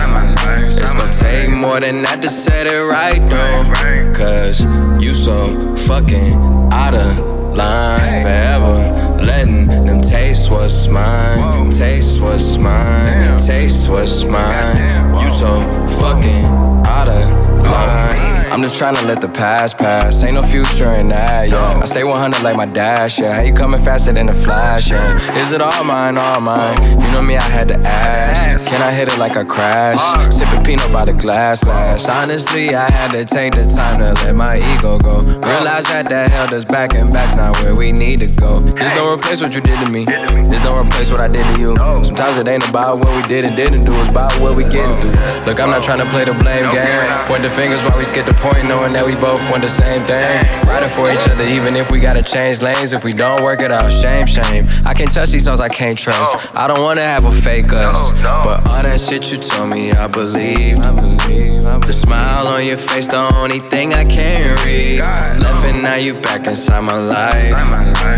It's 0.65 0.93
gonna 0.95 1.13
take 1.13 1.51
more 1.51 1.79
than 1.79 2.01
that 2.01 2.23
to 2.23 2.29
set 2.29 2.65
it 2.65 2.81
right, 2.81 3.21
though. 3.29 4.11
Cause 4.11 4.63
you 4.99 5.13
so 5.13 5.75
fucking 5.85 6.33
out 6.71 6.95
of 6.95 7.55
line 7.55 8.23
forever. 8.23 8.96
Letting 9.19 9.67
them 9.67 10.01
taste 10.01 10.49
what's 10.51 10.87
mine. 10.87 11.71
Taste 11.71 12.21
what's 12.21 12.57
mine. 12.57 13.37
Taste 13.37 13.89
what's 13.89 14.23
mine. 14.23 15.21
You 15.21 15.29
so 15.31 15.61
fucking 15.99 16.45
out 16.85 17.09
of 17.09 17.65
line. 17.65 18.36
I'm 18.51 18.61
just 18.61 18.77
trying 18.77 18.95
to 18.95 19.05
let 19.05 19.21
the 19.21 19.27
past 19.27 19.77
pass. 19.77 20.23
Ain't 20.23 20.35
no 20.35 20.43
future 20.43 20.89
in 20.95 21.09
that, 21.09 21.49
yeah. 21.49 21.79
I 21.79 21.85
stay 21.85 22.03
100 22.03 22.41
like 22.43 22.55
my 22.55 22.65
dash, 22.65 23.19
yeah. 23.19 23.35
How 23.35 23.41
you 23.41 23.53
coming 23.53 23.81
faster 23.81 24.13
than 24.13 24.29
a 24.29 24.33
flash, 24.33 24.89
yeah? 24.89 25.37
Is 25.37 25.51
it 25.51 25.61
all 25.61 25.83
mine, 25.83 26.17
all 26.17 26.39
mine? 26.39 26.81
You 27.01 27.11
know 27.11 27.21
me, 27.21 27.35
I 27.35 27.43
had 27.43 27.67
to 27.69 27.79
ask. 27.79 28.65
Can 28.67 28.81
I 28.81 28.91
hit 28.91 29.09
it 29.09 29.17
like 29.17 29.35
a 29.35 29.43
crash? 29.43 29.99
Sipping 30.33 30.63
peanut 30.63 30.91
by 30.91 31.05
the 31.05 31.13
glass, 31.13 31.63
glass. 31.63 32.07
Honestly, 32.07 32.73
I 32.73 32.89
had 32.89 33.11
to 33.11 33.25
take 33.25 33.53
the 33.53 33.63
time 33.75 33.97
to 33.97 34.13
let 34.23 34.35
my 34.35 34.55
ego 34.55 34.97
go. 34.97 35.19
Realize 35.19 35.85
that 35.87 36.07
that 36.09 36.31
held 36.31 36.53
us 36.53 36.65
back 36.65 36.93
and 36.93 37.11
back's 37.11 37.35
not 37.35 37.61
where 37.61 37.75
we 37.75 37.91
need 37.91 38.19
to 38.19 38.27
go. 38.39 38.59
This 38.59 38.91
don't 38.93 39.17
replace 39.19 39.41
what 39.41 39.53
you 39.55 39.61
did 39.61 39.85
to 39.85 39.91
me. 39.91 40.05
This 40.05 40.61
don't 40.61 40.87
replace 40.87 41.11
what 41.11 41.19
I 41.19 41.27
did 41.27 41.43
to 41.55 41.61
you. 41.61 41.75
Sometimes 42.03 42.37
it 42.37 42.47
ain't 42.47 42.67
about 42.69 42.99
what 42.99 43.13
we 43.15 43.21
did 43.23 43.43
and 43.43 43.55
didn't 43.55 43.83
do, 43.83 43.93
it's 43.99 44.09
about 44.09 44.39
what 44.39 44.55
we 44.55 44.63
getting 44.63 44.93
through. 44.93 45.19
Look, 45.45 45.59
I'm 45.59 45.69
not 45.69 45.83
trying 45.83 45.99
to 45.99 46.09
play 46.09 46.25
the 46.25 46.33
blame 46.33 46.71
game. 46.71 47.27
Point 47.27 47.43
the 47.43 47.49
fingers 47.49 47.83
while 47.83 47.97
we 47.97 48.05
skip 48.05 48.25
the 48.25 48.36
point, 48.37 48.67
knowing 48.67 48.93
that 48.93 49.05
we 49.05 49.15
both 49.15 49.41
want 49.49 49.63
the 49.63 49.69
same 49.69 50.05
thing. 50.05 50.43
Riding 50.67 50.89
for 50.89 51.11
each 51.11 51.27
other, 51.27 51.43
even 51.43 51.75
if 51.75 51.91
we 51.91 51.99
gotta 51.99 52.21
change 52.21 52.61
lanes. 52.61 52.93
If 52.93 53.03
we 53.03 53.13
don't 53.13 53.41
work 53.43 53.61
it 53.61 53.71
out, 53.71 53.91
shame, 53.91 54.25
shame. 54.25 54.63
I 54.85 54.93
can't 54.93 55.11
touch 55.11 55.29
these 55.31 55.45
songs 55.45 55.59
I 55.59 55.69
can't 55.69 55.97
trust. 55.97 56.55
I 56.55 56.67
don't 56.67 56.81
wanna 56.81 57.03
have 57.03 57.25
a 57.25 57.31
fake 57.31 57.73
us. 57.73 58.11
But 58.21 58.67
all 58.67 58.83
that 58.83 58.99
shit 58.99 59.31
you 59.31 59.37
told 59.37 59.69
me, 59.69 59.91
I 59.91 60.07
believe. 60.07 60.79
I 60.79 60.91
believe. 60.93 61.63
The 61.87 61.93
smile 61.93 62.47
on 62.47 62.65
your 62.65 62.77
face, 62.77 63.07
the 63.07 63.17
only 63.35 63.59
thing 63.59 63.93
I 63.93 64.03
can't 64.03 64.63
read. 64.65 64.99
Left 64.99 65.65
and 65.65 65.81
now 65.83 65.95
you 65.95 66.13
back 66.15 66.47
inside 66.47 66.81
my 66.81 66.97
life. 66.97 67.53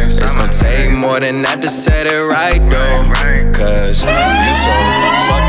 It's 0.07 0.35
gonna 0.35 0.51
take 0.51 0.91
more 0.91 1.19
than 1.19 1.41
that 1.43 1.61
to 1.61 1.69
set 1.69 2.07
it 2.07 2.21
right, 2.21 2.61
though. 2.69 3.03
Cause 3.53 4.01
you 4.03 4.53
so 4.65 4.73
fucking 5.29 5.48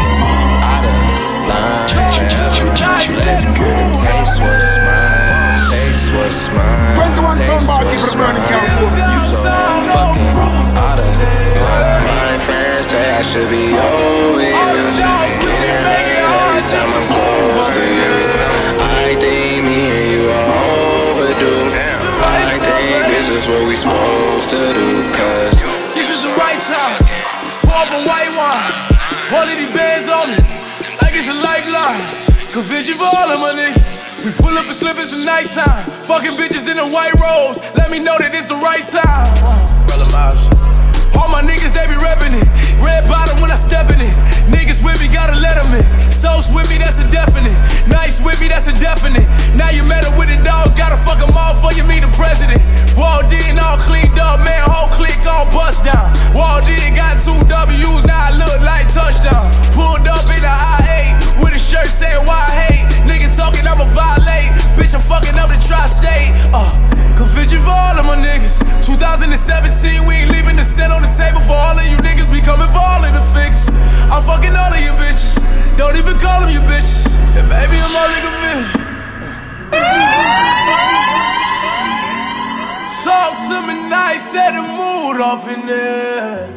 Let's 3.30 3.46
go. 3.46 3.70
Taste 4.02 4.38
what's 4.40 4.76
mine. 4.82 5.62
Taste 5.70 6.12
what's 6.14 6.48
mine. 6.48 6.96
21 6.96 7.38
Taste 7.38 7.68
what's 8.16 8.40
so 9.30 9.54
fucking 9.94 10.30
out 10.76 10.98
of 10.98 11.06
line. 11.06 12.02
My 12.06 12.38
friends 12.44 12.88
say 12.88 13.10
I 13.10 13.22
should 13.22 13.48
be 13.50 13.74
over 13.74 14.42
you. 14.42 14.54
Every 16.50 16.62
time 16.66 16.90
I'm 16.92 17.06
close 17.08 17.70
to 17.74 17.84
you, 17.86 18.14
I 18.78 19.16
think 19.18 19.64
me 19.64 19.90
and 19.90 20.06
you 20.12 20.28
are 20.28 20.48
overdue. 21.14 21.72
I 22.20 22.58
think 22.58 23.06
this 23.08 23.28
is 23.30 23.46
what 23.48 23.66
we 23.66 23.76
supposed 23.76 24.50
to 24.50 24.72
do, 24.74 25.08
cause 25.14 25.56
This 25.94 26.10
is 26.10 26.22
the 26.22 26.34
right 26.36 26.60
time. 26.62 27.00
Pour 27.64 27.74
up 27.74 27.90
a 27.90 28.02
white 28.04 28.32
wine. 28.36 28.90
All 29.32 29.46
of 29.46 29.56
these 29.56 29.72
bands 29.72 30.08
on 30.10 30.30
me, 30.34 30.59
it's 31.20 31.28
a 31.28 31.36
lifeline. 31.44 32.00
Convention 32.50 32.96
for 32.96 33.04
all 33.04 33.28
of 33.28 33.40
my 33.40 33.52
niggas. 33.52 34.24
We 34.24 34.32
pull 34.32 34.56
up 34.56 34.66
in 34.66 34.72
slip 34.72 34.96
it's 34.96 35.12
nighttime. 35.12 35.84
Fucking 36.08 36.32
bitches 36.32 36.70
in 36.70 36.78
the 36.78 36.88
white 36.88 37.12
robes. 37.20 37.60
Let 37.76 37.90
me 37.90 37.98
know 37.98 38.16
that 38.16 38.34
it's 38.34 38.48
the 38.48 38.56
right 38.56 38.86
time. 38.88 39.28
Brother 39.86 40.08
Miles. 40.08 40.48
All 41.16 41.28
my 41.28 41.42
niggas, 41.44 41.76
they 41.76 41.84
be 41.86 42.00
reppin' 42.00 42.40
it. 42.40 42.69
Red 42.82 43.08
bottom 43.08 43.40
when 43.40 43.50
I 43.50 43.58
step 43.58 43.90
in 43.90 44.00
it. 44.00 44.14
Niggas 44.50 44.82
with 44.84 45.00
me, 45.00 45.08
gotta 45.08 45.36
let 45.40 45.56
them 45.56 45.70
in. 45.72 45.84
Souls 46.10 46.50
with 46.52 46.68
me, 46.68 46.76
that's 46.78 46.98
a 46.98 47.06
definite. 47.08 47.54
Nice 47.88 48.20
with 48.20 48.40
me, 48.40 48.48
that's 48.48 48.66
a 48.66 48.74
definite. 48.74 49.24
Now 49.56 49.70
you 49.70 49.84
met 49.84 50.04
with 50.18 50.28
the 50.28 50.40
dogs, 50.42 50.74
gotta 50.74 50.96
fuck 50.96 51.18
them 51.18 51.32
all 51.36 51.54
for 51.60 51.72
you 51.76 51.84
meet 51.84 52.00
the 52.00 52.12
president. 52.12 52.60
Walled 52.96 53.32
in, 53.32 53.58
all 53.58 53.78
cleaned 53.78 54.18
up, 54.18 54.44
man, 54.44 54.68
whole 54.68 54.88
click 54.92 55.16
all 55.24 55.48
bust 55.50 55.84
down. 55.84 56.12
Walled 56.36 56.68
in, 56.68 56.94
got 56.94 57.20
two 57.20 57.36
W's, 57.48 58.04
now 58.04 58.28
I 58.28 58.36
look 58.36 58.60
like 58.60 58.92
touchdown. 58.92 59.48
Pulled 59.72 60.06
up 60.06 60.26
in 60.28 60.40
the 60.44 60.52
I-8 60.52 61.42
with 61.42 61.54
a 61.54 61.58
shirt 61.58 61.88
saying 61.88 62.26
why 62.26 62.36
I 62.36 62.52
hate. 62.68 62.84
Nigga 63.08 63.34
talking, 63.34 63.66
I'ma 63.66 63.88
violate. 63.96 64.52
Bitch, 64.76 64.94
I'm 64.94 65.02
fucking 65.02 65.38
up 65.38 65.48
the 65.48 65.58
tri-state. 65.66 66.36
Uh, 66.52 66.68
conviction 67.20 67.60
for 67.62 67.70
all 67.70 67.98
of 67.98 68.04
my 68.06 68.16
niggas. 68.16 68.58
2017, 68.84 70.06
we 70.06 70.14
ain't 70.14 70.30
leaving 70.32 70.56
the 70.56 70.62
cent 70.62 70.92
on 70.92 71.02
the 71.02 71.12
table 71.16 71.40
for 71.40 71.52
all 71.52 71.78
of 71.78 71.84
you 71.84 71.96
niggas. 71.98 72.30
We 72.32 72.40
coming 72.40 72.68
for 72.68 72.80
all 72.80 73.04
of 73.04 73.12
the 73.12 73.24
fix. 73.36 73.68
I'm 74.08 74.22
fucking 74.24 74.56
all 74.56 74.72
of 74.72 74.80
you 74.80 74.92
bitches. 74.96 75.36
Don't 75.76 75.96
even 75.96 76.18
call 76.18 76.40
them 76.40 76.50
you 76.50 76.60
bitches. 76.60 77.16
And 77.36 77.48
baby, 77.48 77.76
I'm 77.76 77.94
only 77.94 78.20
convinced. 78.24 78.72
Talk 83.04 83.32
to 83.48 83.66
me 83.66 83.74
nice, 83.88 84.22
set 84.32 84.52
the 84.52 84.62
mood 84.62 85.20
off 85.20 85.48
in 85.48 85.66
there. 85.66 86.48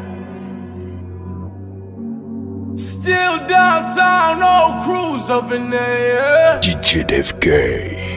Still 2.77 3.47
downtown, 3.47 4.43
old 4.43 4.83
crews 4.83 5.29
up 5.29 5.51
in 5.51 5.69
there. 5.69 6.59
DJ 6.59 7.39
Gay. 7.39 8.12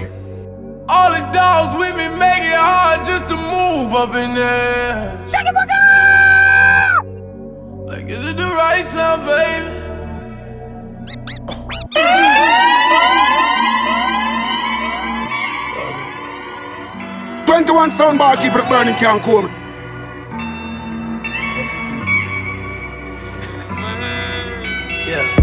All 0.89 1.11
the 1.11 1.20
dogs 1.32 1.74
with 1.78 1.97
me 1.97 2.09
make 2.16 2.45
it 2.45 2.55
hard 2.55 3.05
just 3.07 3.26
to 3.26 3.37
move 3.37 3.93
up 3.95 4.14
in 4.14 4.34
there. 4.34 5.18
Shut 5.28 5.45
the 5.45 5.53
fuck 5.53 5.68
up! 5.74 7.07
Like, 7.89 8.07
is 8.09 8.24
it 8.24 8.37
the 8.37 8.45
right 8.45 8.84
time, 8.84 9.26
baby? 9.26 9.82
21 17.47 17.91
soundbar, 17.91 18.37
keep 18.37 18.55
it 18.55 18.68
burning, 18.68 18.95
can't 18.95 19.22
cool. 19.22 19.49
Yeah. 25.07 25.36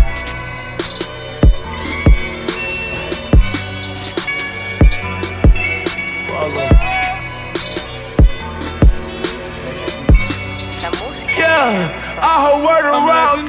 Yeah, 11.53 11.85
I 12.17 12.33
heard 12.41 12.65
word 12.65 12.81
around 12.81 13.45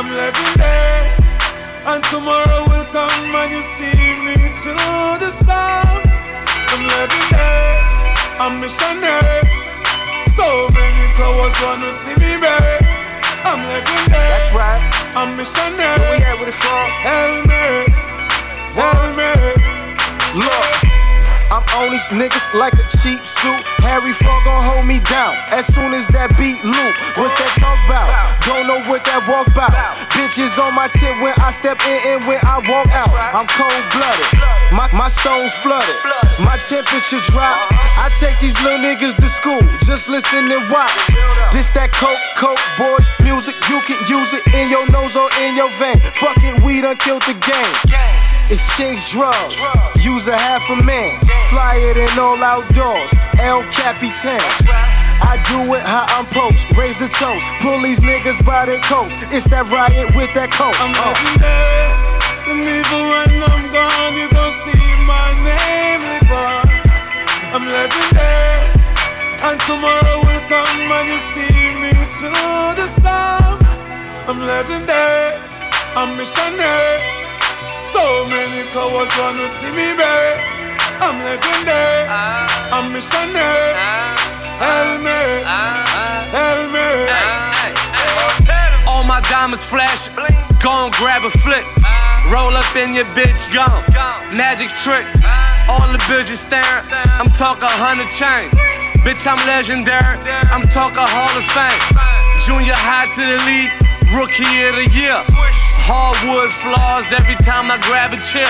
I'm 0.00 0.08
legendary, 0.08 1.12
and 1.84 2.00
tomorrow 2.08 2.64
will 2.72 2.88
come 2.88 3.36
and 3.36 3.52
you 3.52 3.60
see 3.60 4.16
me 4.24 4.32
through 4.56 5.20
the 5.20 5.28
storm. 5.28 6.00
I'm 6.72 6.82
legendary, 6.88 7.76
I'm 8.40 8.56
missionary. 8.64 9.44
So 10.40 10.48
many 10.72 11.04
cowards 11.20 11.58
wanna 11.60 11.92
see 11.92 12.16
me 12.16 12.40
buried. 12.40 12.80
I'm 13.44 13.60
legendary. 13.60 14.32
That's 14.32 14.56
right. 14.56 14.80
I'm 15.20 15.36
missionary. 15.36 16.00
Where 16.00 16.16
we 16.16 16.24
at 16.24 16.40
with 16.40 16.48
it 16.48 16.56
from? 16.56 16.88
Help 17.04 17.44
me, 17.44 17.92
help 18.72 19.12
me. 19.20 19.28
Look. 20.40 20.93
I'm 21.52 21.64
on 21.76 21.90
these 21.90 22.08
niggas 22.08 22.54
like 22.56 22.74
a 22.74 22.86
cheap 23.02 23.20
suit. 23.24 23.62
Harry 23.84 24.12
Fraud 24.12 24.40
gon' 24.44 24.62
hold 24.64 24.86
me 24.86 25.00
down 25.10 25.36
as 25.52 25.68
soon 25.68 25.92
as 25.92 26.08
that 26.16 26.32
beat 26.40 26.62
loop. 26.64 26.92
What's 27.20 27.36
that 27.36 27.52
talk 27.60 27.76
about? 27.84 28.08
Don't 28.48 28.64
know 28.64 28.80
what 28.88 29.04
that 29.04 29.26
walk 29.28 29.48
about. 29.52 29.72
Bitches 30.14 30.56
on 30.56 30.72
my 30.72 30.88
tip 30.88 31.20
when 31.20 31.34
I 31.42 31.50
step 31.52 31.80
in 31.84 31.98
and 32.16 32.20
when 32.24 32.40
I 32.46 32.62
walk 32.68 32.88
out. 32.96 33.10
I'm 33.36 33.48
cold 33.50 33.84
blooded. 33.92 34.30
My, 34.72 34.88
my 34.96 35.08
stones 35.08 35.52
flooded. 35.60 35.96
My 36.40 36.56
temperature 36.56 37.20
drop. 37.28 37.56
I 38.00 38.08
take 38.18 38.38
these 38.40 38.56
little 38.62 38.80
niggas 38.80 39.16
to 39.16 39.28
school. 39.28 39.60
Just 39.84 40.08
listen 40.08 40.50
and 40.50 40.64
watch. 40.70 40.96
This 41.52 41.70
that 41.76 41.92
coke, 41.92 42.20
coke, 42.34 42.62
boys, 42.80 43.10
music. 43.20 43.54
You 43.68 43.84
can 43.84 44.00
use 44.08 44.32
it 44.32 44.42
in 44.56 44.70
your 44.70 44.88
nose 44.90 45.14
or 45.16 45.28
in 45.44 45.54
your 45.54 45.70
vein. 45.76 46.00
Fuck 46.16 46.40
it, 46.40 46.62
we 46.64 46.80
done 46.80 46.96
killed 46.96 47.22
the 47.28 47.36
game. 47.38 48.23
Exchange 48.50 49.10
drugs, 49.10 49.56
use 50.04 50.28
a 50.28 50.36
half 50.36 50.68
a 50.70 50.76
man, 50.84 51.16
fly 51.48 51.80
it 51.80 51.96
in 51.96 52.12
all 52.20 52.36
outdoors, 52.44 53.10
El 53.40 53.64
Capitan. 53.72 54.38
I 55.24 55.40
do 55.48 55.64
it 55.74 55.80
how 55.82 56.04
I'm 56.12 56.26
post, 56.28 56.68
raise 56.76 56.98
the 57.00 57.08
toast, 57.08 57.44
pull 57.64 57.80
these 57.80 58.00
niggas 58.00 58.44
by 58.44 58.66
their 58.66 58.80
coats. 58.84 59.16
It's 59.32 59.48
that 59.48 59.72
riot 59.72 60.12
with 60.14 60.30
that 60.36 60.52
coat. 60.52 60.76
I'm 60.76 60.92
Uh. 60.92 61.08
legendary. 61.08 61.88
And 62.44 62.60
even 62.68 63.00
when 63.08 63.32
I'm 63.48 63.64
gone, 63.72 64.12
you 64.12 64.28
gon' 64.28 64.52
see 64.52 64.86
my 65.08 65.28
name 65.48 66.00
live 66.12 66.32
on. 66.36 66.64
I'm 67.56 67.64
legendary. 67.64 68.60
And 69.40 69.56
tomorrow 69.64 70.20
will 70.20 70.44
come 70.52 70.92
and 70.92 71.06
you 71.08 71.20
see 71.32 71.56
me 71.80 71.92
through 72.12 72.76
the 72.76 72.86
storm. 72.92 73.56
I'm 74.28 74.38
legendary. 74.44 75.32
I'm 75.96 76.12
missionary. 76.12 77.00
So 77.94 78.26
many 78.26 78.66
cowards 78.74 79.14
wanna 79.22 79.46
see 79.46 79.70
me 79.70 79.94
bury. 79.94 80.34
I'm 80.98 81.14
legendary. 81.22 82.02
I'm 82.74 82.90
missionary. 82.90 83.70
Help 84.58 84.98
me. 85.06 85.14
Help 86.34 86.74
me. 86.74 86.86
All 88.90 89.06
my 89.06 89.20
diamonds 89.30 89.62
flash, 89.62 90.10
Go 90.58 90.74
and 90.74 90.92
grab 90.98 91.22
a 91.22 91.30
flick. 91.30 91.62
Roll 92.34 92.56
up 92.56 92.74
in 92.74 92.94
your 92.94 93.06
bitch, 93.14 93.54
gone. 93.54 93.86
Magic 94.34 94.70
trick. 94.74 95.06
All 95.70 95.86
the 95.94 96.02
bitches 96.10 96.42
staring. 96.42 96.82
I'm 96.90 97.30
talking 97.30 97.70
hundred 97.70 98.10
chains. 98.10 98.50
Bitch, 99.06 99.22
I'm 99.22 99.38
legendary. 99.46 100.18
I'm 100.50 100.66
talking 100.66 100.98
Hall 100.98 101.30
of 101.30 101.46
Fame. 101.46 101.78
Junior 102.42 102.74
high 102.74 103.06
to 103.06 103.22
the 103.22 103.38
league. 103.46 103.70
Rookie 104.10 104.66
of 104.66 104.74
the 104.82 104.90
year. 104.90 105.14
Hardwood 105.84 106.48
flaws 106.48 107.12
every 107.12 107.36
time 107.44 107.68
I 107.68 107.76
grab 107.84 108.16
a 108.16 108.20
chill. 108.24 108.48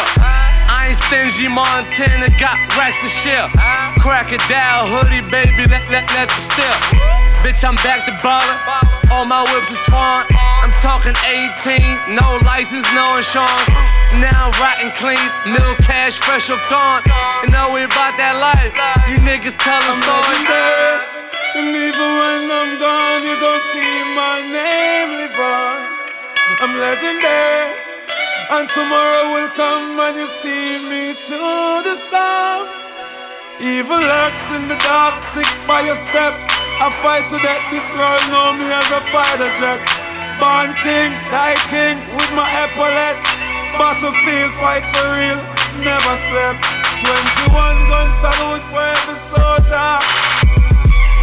I 0.71 0.95
ain't 0.95 0.99
stingy, 1.11 1.51
Montana 1.51 2.31
got 2.39 2.55
racks 2.79 3.03
to 3.03 3.11
share. 3.11 3.51
Crocodile 3.99 4.87
hoodie, 4.87 5.27
baby, 5.35 5.67
let, 5.67 5.83
let, 5.91 6.07
let 6.15 6.31
the 6.31 6.39
still. 6.39 6.79
Bitch, 7.43 7.67
I'm 7.67 7.75
back 7.83 8.07
to 8.07 8.15
ballin'. 8.23 8.61
All 9.11 9.27
my 9.27 9.43
whips 9.51 9.67
is 9.67 9.83
foreign. 9.91 10.23
I'm 10.63 10.71
talking 10.79 11.19
18, 11.59 12.15
no 12.15 12.39
license, 12.47 12.87
no 12.95 13.19
insurance. 13.19 13.69
Now 14.23 14.47
I'm 14.47 14.55
rotten 14.63 14.95
clean, 14.95 15.27
middle 15.51 15.75
cash, 15.83 16.23
fresh 16.23 16.55
off 16.55 16.63
torn. 16.71 17.03
You 17.43 17.51
know 17.51 17.75
we 17.75 17.83
about 17.83 18.15
that 18.15 18.39
life. 18.39 18.71
You 19.11 19.19
niggas 19.27 19.59
tellin' 19.59 19.99
stories. 19.99 20.47
And 21.59 21.67
even 21.75 22.11
when 22.15 22.47
I'm 22.47 22.79
gone, 22.79 23.27
you 23.27 23.35
gon' 23.43 23.63
see 23.75 23.95
my 24.15 24.39
name 24.39 25.19
live 25.19 25.35
on. 25.35 25.94
I'm 26.61 26.75
legendary. 26.79 27.67
And 28.55 28.69
tomorrow 28.71 29.35
will 29.35 29.51
come 29.57 29.99
and 29.99 30.15
you 30.15 30.27
see 30.27 30.79
me 30.87 31.15
through 31.17 31.83
the 31.83 31.97
storm. 31.99 32.69
Evil 33.59 33.99
lurks 33.99 34.45
in 34.55 34.69
the 34.69 34.79
dark, 34.85 35.17
stick 35.33 35.49
by 35.67 35.83
your 35.83 35.99
step. 35.99 36.35
I 36.79 36.91
fight 37.03 37.27
to 37.31 37.39
death, 37.43 37.65
this 37.71 37.87
world 37.97 38.23
know 38.31 38.55
me 38.55 38.67
as 38.71 38.87
a 38.93 39.01
fighter 39.11 39.51
jet. 39.59 39.81
Born 40.39 40.71
king, 40.83 41.11
die 41.33 41.59
king 41.71 41.97
with 42.15 42.31
my 42.39 42.47
epaulette. 42.63 43.19
Battlefield 43.79 44.53
fight 44.55 44.85
for 44.95 45.07
real, 45.17 45.41
never 45.83 46.15
slept. 46.19 46.63
21 47.03 47.91
gun 47.91 48.09
salute 48.11 48.65
for 48.71 48.85
every 48.85 49.19
soldier. 49.19 49.93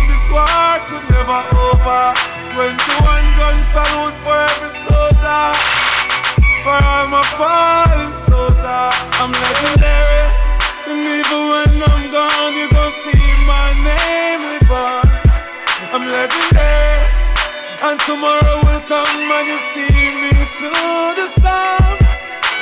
This 0.08 0.26
war 0.32 0.76
could 0.88 1.06
never 1.12 1.40
over. 1.56 2.31
21 2.52 2.68
gun 3.40 3.64
salute 3.64 4.18
for 4.28 4.36
every 4.36 4.68
soldier. 4.68 5.48
For 6.60 6.76
all 6.76 7.08
my 7.08 7.24
fallen 7.40 8.12
soldier, 8.12 8.92
I'm 9.24 9.32
legendary. 9.32 10.20
And 10.92 11.00
even 11.00 11.42
when 11.48 11.72
I'm 11.80 12.04
gone, 12.12 12.54
you 12.60 12.68
gon' 12.68 12.92
see 12.92 13.24
my 13.48 13.72
name 13.88 14.42
live 14.52 14.72
on. 14.72 15.08
I'm 15.96 16.04
legendary. 16.12 17.00
And 17.88 17.98
tomorrow 18.04 18.58
will 18.68 18.84
come 18.84 19.32
and 19.32 19.48
you 19.48 19.60
see 19.72 19.88
me 20.20 20.36
through 20.52 21.08
the 21.16 21.32
storm. 21.32 21.96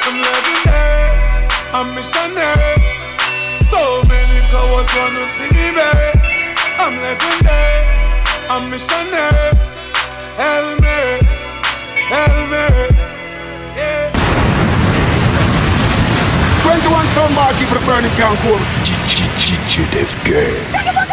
I'm 0.06 0.18
legendary. 0.22 1.10
I'm 1.74 1.90
missionary. 1.98 2.78
So 3.74 4.06
many 4.06 4.40
cowards 4.54 4.92
wanna 4.94 5.26
see 5.34 5.50
me 5.50 5.74
bury. 5.74 6.14
I'm 6.78 6.94
legendary. 6.94 8.00
I'm 8.54 8.70
missionary. 8.70 9.69
Help 10.40 10.80
me. 10.80 11.20
Yeah. 13.76 14.08
21 16.64 17.08
sound 17.10 17.36
bar 17.36 17.52
keep 17.60 17.70
it 17.70 17.86
burning 17.86 18.12
can 18.12 18.38
cool. 18.48 18.58
DJ 18.86 19.92
Def 19.92 20.16
Gang. 20.24 21.09